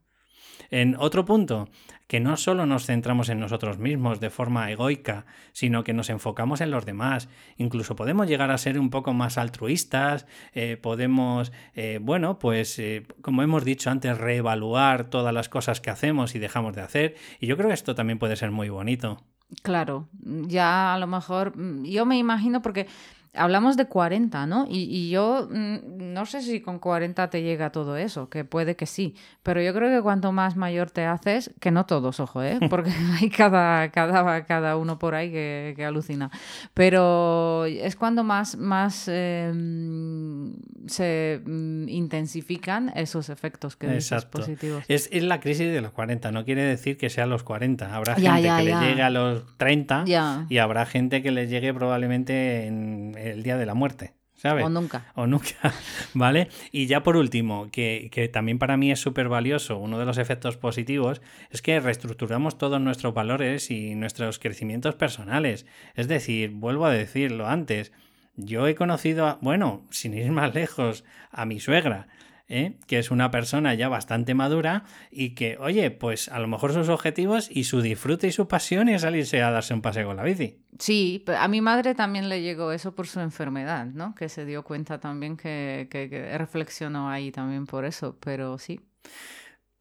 En 0.69 0.95
otro 0.99 1.25
punto, 1.25 1.69
que 2.07 2.19
no 2.19 2.37
solo 2.37 2.65
nos 2.65 2.85
centramos 2.85 3.29
en 3.29 3.39
nosotros 3.39 3.77
mismos 3.77 4.19
de 4.19 4.29
forma 4.29 4.69
egoica, 4.71 5.25
sino 5.51 5.83
que 5.83 5.93
nos 5.93 6.09
enfocamos 6.09 6.61
en 6.61 6.71
los 6.71 6.85
demás. 6.85 7.29
Incluso 7.57 7.95
podemos 7.95 8.27
llegar 8.27 8.51
a 8.51 8.57
ser 8.57 8.79
un 8.79 8.89
poco 8.89 9.13
más 9.13 9.37
altruistas, 9.37 10.25
eh, 10.53 10.77
podemos, 10.77 11.51
eh, 11.75 11.99
bueno, 12.01 12.39
pues 12.39 12.77
eh, 12.79 13.05
como 13.21 13.43
hemos 13.43 13.63
dicho 13.63 13.89
antes, 13.89 14.17
reevaluar 14.17 15.05
todas 15.09 15.33
las 15.33 15.49
cosas 15.49 15.81
que 15.81 15.89
hacemos 15.89 16.35
y 16.35 16.39
dejamos 16.39 16.75
de 16.75 16.81
hacer. 16.81 17.15
Y 17.39 17.47
yo 17.47 17.57
creo 17.57 17.69
que 17.69 17.75
esto 17.75 17.95
también 17.95 18.19
puede 18.19 18.35
ser 18.35 18.51
muy 18.51 18.69
bonito. 18.69 19.21
Claro, 19.61 20.09
ya 20.21 20.93
a 20.93 20.99
lo 20.99 21.07
mejor, 21.07 21.55
mm, 21.55 21.83
yo 21.83 22.05
me 22.05 22.17
imagino 22.17 22.61
porque 22.61 22.87
Hablamos 23.35 23.77
de 23.77 23.85
40, 23.85 24.45
¿no? 24.45 24.65
Y, 24.69 25.09
yo 25.09 25.47
mm, 25.49 26.13
no 26.13 26.25
sé 26.25 26.41
si 26.41 26.61
con 26.61 26.77
40 26.77 27.29
te 27.31 27.41
llega 27.41 27.71
todo 27.71 27.97
eso, 27.97 28.29
que 28.29 28.45
puede 28.45 28.75
que 28.75 28.85
sí, 28.85 29.15
pero 29.41 29.59
yo 29.61 29.73
creo 29.73 29.89
que 29.89 30.03
cuanto 30.03 30.31
más 30.31 30.55
mayor 30.55 30.91
te 30.91 31.05
haces, 31.05 31.51
que 31.59 31.71
no 31.71 31.85
todos, 31.85 32.19
ojo, 32.19 32.43
¿eh? 32.43 32.59
Porque 32.69 32.91
hay 33.19 33.29
cada, 33.29 33.89
cada, 33.89 34.45
cada 34.45 34.77
uno 34.77 34.99
por 34.99 35.15
ahí 35.15 35.31
que, 35.31 35.73
que 35.75 35.83
alucina, 35.83 36.29
pero 36.75 37.65
es 37.65 37.95
cuando 37.95 38.23
más, 38.23 38.55
más 38.57 39.07
em, 39.07 40.53
se 40.85 41.41
mm, 41.43 41.89
intensifican 41.89 42.91
esos 42.95 43.29
efectos 43.29 43.75
que 43.75 43.87
dices 43.87 44.25
positivos. 44.25 44.83
Es, 44.87 45.09
es, 45.11 45.23
la 45.23 45.39
crisis 45.39 45.71
de 45.71 45.81
los 45.81 45.91
40, 45.91 46.31
no 46.31 46.45
quiere 46.45 46.63
decir 46.63 46.97
que 46.97 47.09
sea 47.09 47.25
los 47.25 47.43
40, 47.43 47.95
habrá 47.95 48.15
gente 48.15 48.41
que 48.41 48.63
le 48.63 48.79
llegue 48.79 49.01
a 49.01 49.09
los 49.09 49.57
30 49.57 50.05
y 50.49 50.57
habrá 50.59 50.85
gente 50.85 51.23
que 51.23 51.31
le 51.31 51.47
llegue 51.47 51.73
probablemente 51.73 52.67
en 52.67 53.15
el 53.31 53.43
día 53.43 53.57
de 53.57 53.65
la 53.65 53.73
muerte. 53.73 54.13
¿sabes? 54.35 54.65
O 54.65 54.69
nunca. 54.69 55.05
O 55.15 55.25
nunca, 55.25 55.55
¿vale? 56.13 56.49
Y 56.71 56.87
ya 56.87 57.01
por 57.01 57.15
último, 57.15 57.69
que, 57.71 58.09
que 58.11 58.27
también 58.27 58.59
para 58.59 58.77
mí 58.77 58.91
es 58.91 58.99
súper 58.99 59.29
valioso, 59.29 59.77
uno 59.77 59.99
de 59.99 60.05
los 60.05 60.17
efectos 60.17 60.57
positivos 60.57 61.21
es 61.49 61.61
que 61.61 61.79
reestructuramos 61.79 62.57
todos 62.57 62.81
nuestros 62.81 63.13
valores 63.13 63.71
y 63.71 63.95
nuestros 63.95 64.39
crecimientos 64.39 64.95
personales. 64.95 65.65
Es 65.95 66.07
decir, 66.07 66.51
vuelvo 66.51 66.85
a 66.85 66.91
decirlo 66.91 67.47
antes, 67.47 67.93
yo 68.35 68.67
he 68.67 68.75
conocido, 68.75 69.27
a, 69.27 69.37
bueno, 69.41 69.85
sin 69.91 70.13
ir 70.13 70.31
más 70.31 70.53
lejos, 70.53 71.03
a 71.31 71.45
mi 71.45 71.59
suegra. 71.59 72.07
¿Eh? 72.47 72.77
que 72.87 72.99
es 72.99 73.11
una 73.11 73.31
persona 73.31 73.73
ya 73.73 73.89
bastante 73.89 74.33
madura 74.33 74.83
y 75.11 75.35
que, 75.35 75.57
oye, 75.59 75.91
pues 75.91 76.29
a 76.29 76.39
lo 76.39 76.47
mejor 76.47 76.73
sus 76.73 76.89
objetivos 76.89 77.49
y 77.51 77.65
su 77.65 77.81
disfrute 77.81 78.27
y 78.27 78.31
su 78.31 78.47
pasión 78.47 78.89
es 78.89 79.01
salirse 79.01 79.41
a 79.41 79.51
darse 79.51 79.73
un 79.73 79.81
paseo 79.81 80.07
con 80.07 80.17
la 80.17 80.23
bici. 80.23 80.59
Sí, 80.79 81.23
a 81.37 81.47
mi 81.47 81.61
madre 81.61 81.95
también 81.95 82.29
le 82.29 82.41
llegó 82.41 82.71
eso 82.71 82.95
por 82.95 83.07
su 83.07 83.19
enfermedad, 83.19 83.85
¿no? 83.87 84.15
Que 84.15 84.29
se 84.29 84.45
dio 84.45 84.63
cuenta 84.63 84.99
también 84.99 85.37
que, 85.37 85.87
que 85.89 86.37
reflexionó 86.37 87.09
ahí 87.09 87.31
también 87.31 87.65
por 87.65 87.85
eso, 87.85 88.17
pero 88.19 88.57
sí. 88.57 88.79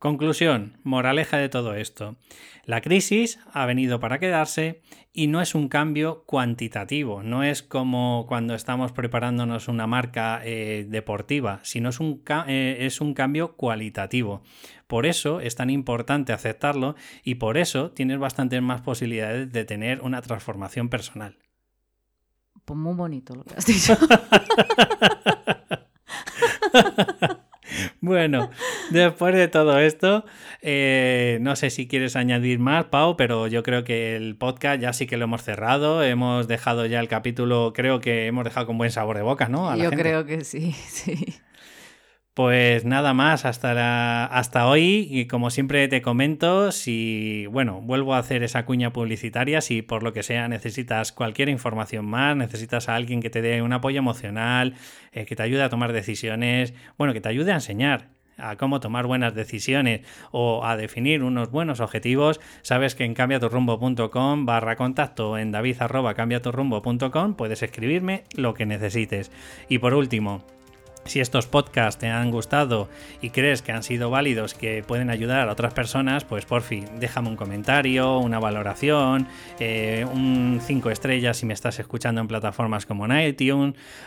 Conclusión, 0.02 0.78
moraleja 0.82 1.36
de 1.36 1.48
todo 1.48 1.76
esto. 1.76 2.16
La 2.64 2.80
crisis 2.80 3.38
ha 3.52 3.66
venido 3.66 4.00
para 4.00 4.18
quedarse 4.18 4.82
y 5.12 5.28
no 5.28 5.40
es 5.40 5.54
un 5.54 5.68
cambio 5.68 6.24
cuantitativo, 6.26 7.22
no 7.22 7.44
es 7.44 7.62
como 7.62 8.26
cuando 8.26 8.56
estamos 8.56 8.90
preparándonos 8.90 9.68
una 9.68 9.86
marca 9.86 10.40
eh, 10.42 10.86
deportiva, 10.88 11.60
sino 11.62 11.90
es 11.90 12.00
un, 12.00 12.20
eh, 12.48 12.78
es 12.80 13.00
un 13.00 13.14
cambio 13.14 13.54
cualitativo. 13.54 14.42
Por 14.88 15.06
eso 15.06 15.38
es 15.38 15.54
tan 15.54 15.70
importante 15.70 16.32
aceptarlo 16.32 16.96
y 17.22 17.36
por 17.36 17.56
eso 17.56 17.92
tienes 17.92 18.18
bastantes 18.18 18.60
más 18.60 18.80
posibilidades 18.80 19.52
de 19.52 19.64
tener 19.64 20.00
una 20.00 20.20
transformación 20.20 20.88
personal. 20.88 21.38
Pues 22.64 22.76
muy 22.76 22.94
bonito 22.94 23.36
lo 23.36 23.44
que 23.44 23.54
has 23.54 23.66
dicho. 23.66 23.96
Bueno, 28.02 28.50
después 28.90 29.32
de 29.32 29.46
todo 29.46 29.78
esto, 29.78 30.24
eh, 30.60 31.38
no 31.40 31.54
sé 31.54 31.70
si 31.70 31.86
quieres 31.86 32.16
añadir 32.16 32.58
más, 32.58 32.86
Pau, 32.86 33.16
pero 33.16 33.46
yo 33.46 33.62
creo 33.62 33.84
que 33.84 34.16
el 34.16 34.34
podcast 34.34 34.82
ya 34.82 34.92
sí 34.92 35.06
que 35.06 35.16
lo 35.16 35.24
hemos 35.24 35.44
cerrado. 35.44 36.02
Hemos 36.02 36.48
dejado 36.48 36.84
ya 36.86 36.98
el 36.98 37.06
capítulo, 37.06 37.72
creo 37.72 38.00
que 38.00 38.26
hemos 38.26 38.42
dejado 38.42 38.66
con 38.66 38.76
buen 38.76 38.90
sabor 38.90 39.16
de 39.16 39.22
boca, 39.22 39.48
¿no? 39.48 39.76
yo 39.76 39.90
creo 39.92 40.26
que 40.26 40.42
sí, 40.42 40.72
sí. 40.88 41.36
Pues 42.34 42.86
nada 42.86 43.12
más, 43.12 43.44
hasta, 43.44 44.24
hasta 44.24 44.66
hoy, 44.66 45.06
y 45.10 45.26
como 45.26 45.50
siempre 45.50 45.86
te 45.88 46.00
comento, 46.00 46.72
si, 46.72 47.44
bueno, 47.50 47.82
vuelvo 47.82 48.14
a 48.14 48.18
hacer 48.18 48.42
esa 48.42 48.64
cuña 48.64 48.90
publicitaria, 48.90 49.60
si 49.60 49.82
por 49.82 50.02
lo 50.02 50.14
que 50.14 50.22
sea 50.22 50.48
necesitas 50.48 51.12
cualquier 51.12 51.50
información 51.50 52.06
más, 52.06 52.34
necesitas 52.34 52.88
a 52.88 52.94
alguien 52.94 53.20
que 53.20 53.28
te 53.28 53.42
dé 53.42 53.60
un 53.60 53.74
apoyo 53.74 53.98
emocional, 53.98 54.76
eh, 55.12 55.26
que 55.26 55.36
te 55.36 55.42
ayude 55.42 55.62
a 55.62 55.68
tomar 55.68 55.92
decisiones, 55.92 56.72
bueno, 56.96 57.12
que 57.12 57.20
te 57.20 57.28
ayude 57.28 57.52
a 57.52 57.56
enseñar 57.56 58.08
a 58.38 58.56
cómo 58.56 58.80
tomar 58.80 59.06
buenas 59.06 59.34
decisiones 59.34 60.00
o 60.30 60.64
a 60.64 60.78
definir 60.78 61.22
unos 61.22 61.50
buenos 61.50 61.80
objetivos, 61.80 62.40
sabes 62.62 62.94
que 62.94 63.04
en 63.04 63.12
cambiaturrumbo.com 63.12 64.46
barra 64.46 64.76
contacto 64.76 65.36
en 65.36 65.52
david 65.52 65.76
puedes 67.36 67.62
escribirme 67.62 68.24
lo 68.34 68.54
que 68.54 68.64
necesites. 68.64 69.30
Y 69.68 69.80
por 69.80 69.92
último, 69.92 70.42
si 71.04 71.20
estos 71.20 71.46
podcasts 71.46 71.98
te 71.98 72.08
han 72.08 72.30
gustado 72.30 72.88
y 73.20 73.30
crees 73.30 73.62
que 73.62 73.72
han 73.72 73.82
sido 73.82 74.10
válidos, 74.10 74.54
que 74.54 74.84
pueden 74.86 75.10
ayudar 75.10 75.48
a 75.48 75.52
otras 75.52 75.74
personas, 75.74 76.24
pues 76.24 76.44
por 76.44 76.62
fin, 76.62 76.86
déjame 76.98 77.28
un 77.28 77.36
comentario, 77.36 78.18
una 78.18 78.38
valoración, 78.38 79.26
eh, 79.58 80.06
un 80.12 80.60
5 80.62 80.90
estrellas 80.90 81.36
si 81.36 81.46
me 81.46 81.54
estás 81.54 81.78
escuchando 81.78 82.20
en 82.20 82.28
plataformas 82.28 82.86
como 82.86 83.06
en 83.06 83.12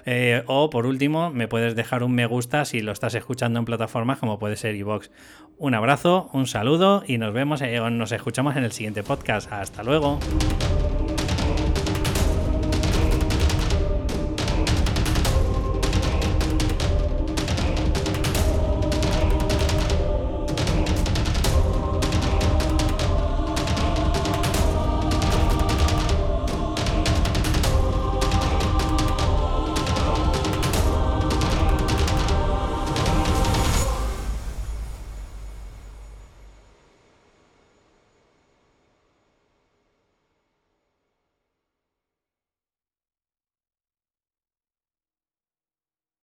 eh, 0.06 0.44
o 0.48 0.70
por 0.70 0.86
último, 0.86 1.32
me 1.32 1.48
puedes 1.48 1.76
dejar 1.76 2.04
un 2.04 2.14
me 2.14 2.26
gusta 2.26 2.66
si 2.66 2.82
lo 2.82 2.92
estás 2.92 3.16
escuchando 3.16 3.60
en 3.60 3.66
plataformas 3.66 4.20
como 4.20 4.40
puede 4.40 4.56
ser 4.56 4.76
iVoox. 4.76 5.10
Un 5.58 5.74
abrazo, 5.74 6.30
un 6.34 6.48
saludo 6.48 7.04
y 7.08 7.18
nos 7.18 7.34
vemos, 7.34 7.62
eh, 7.62 7.80
nos 7.92 8.12
escuchamos 8.12 8.56
en 8.58 8.64
el 8.64 8.72
siguiente 8.72 9.04
podcast. 9.04 9.52
Hasta 9.52 9.84
luego. 9.84 10.20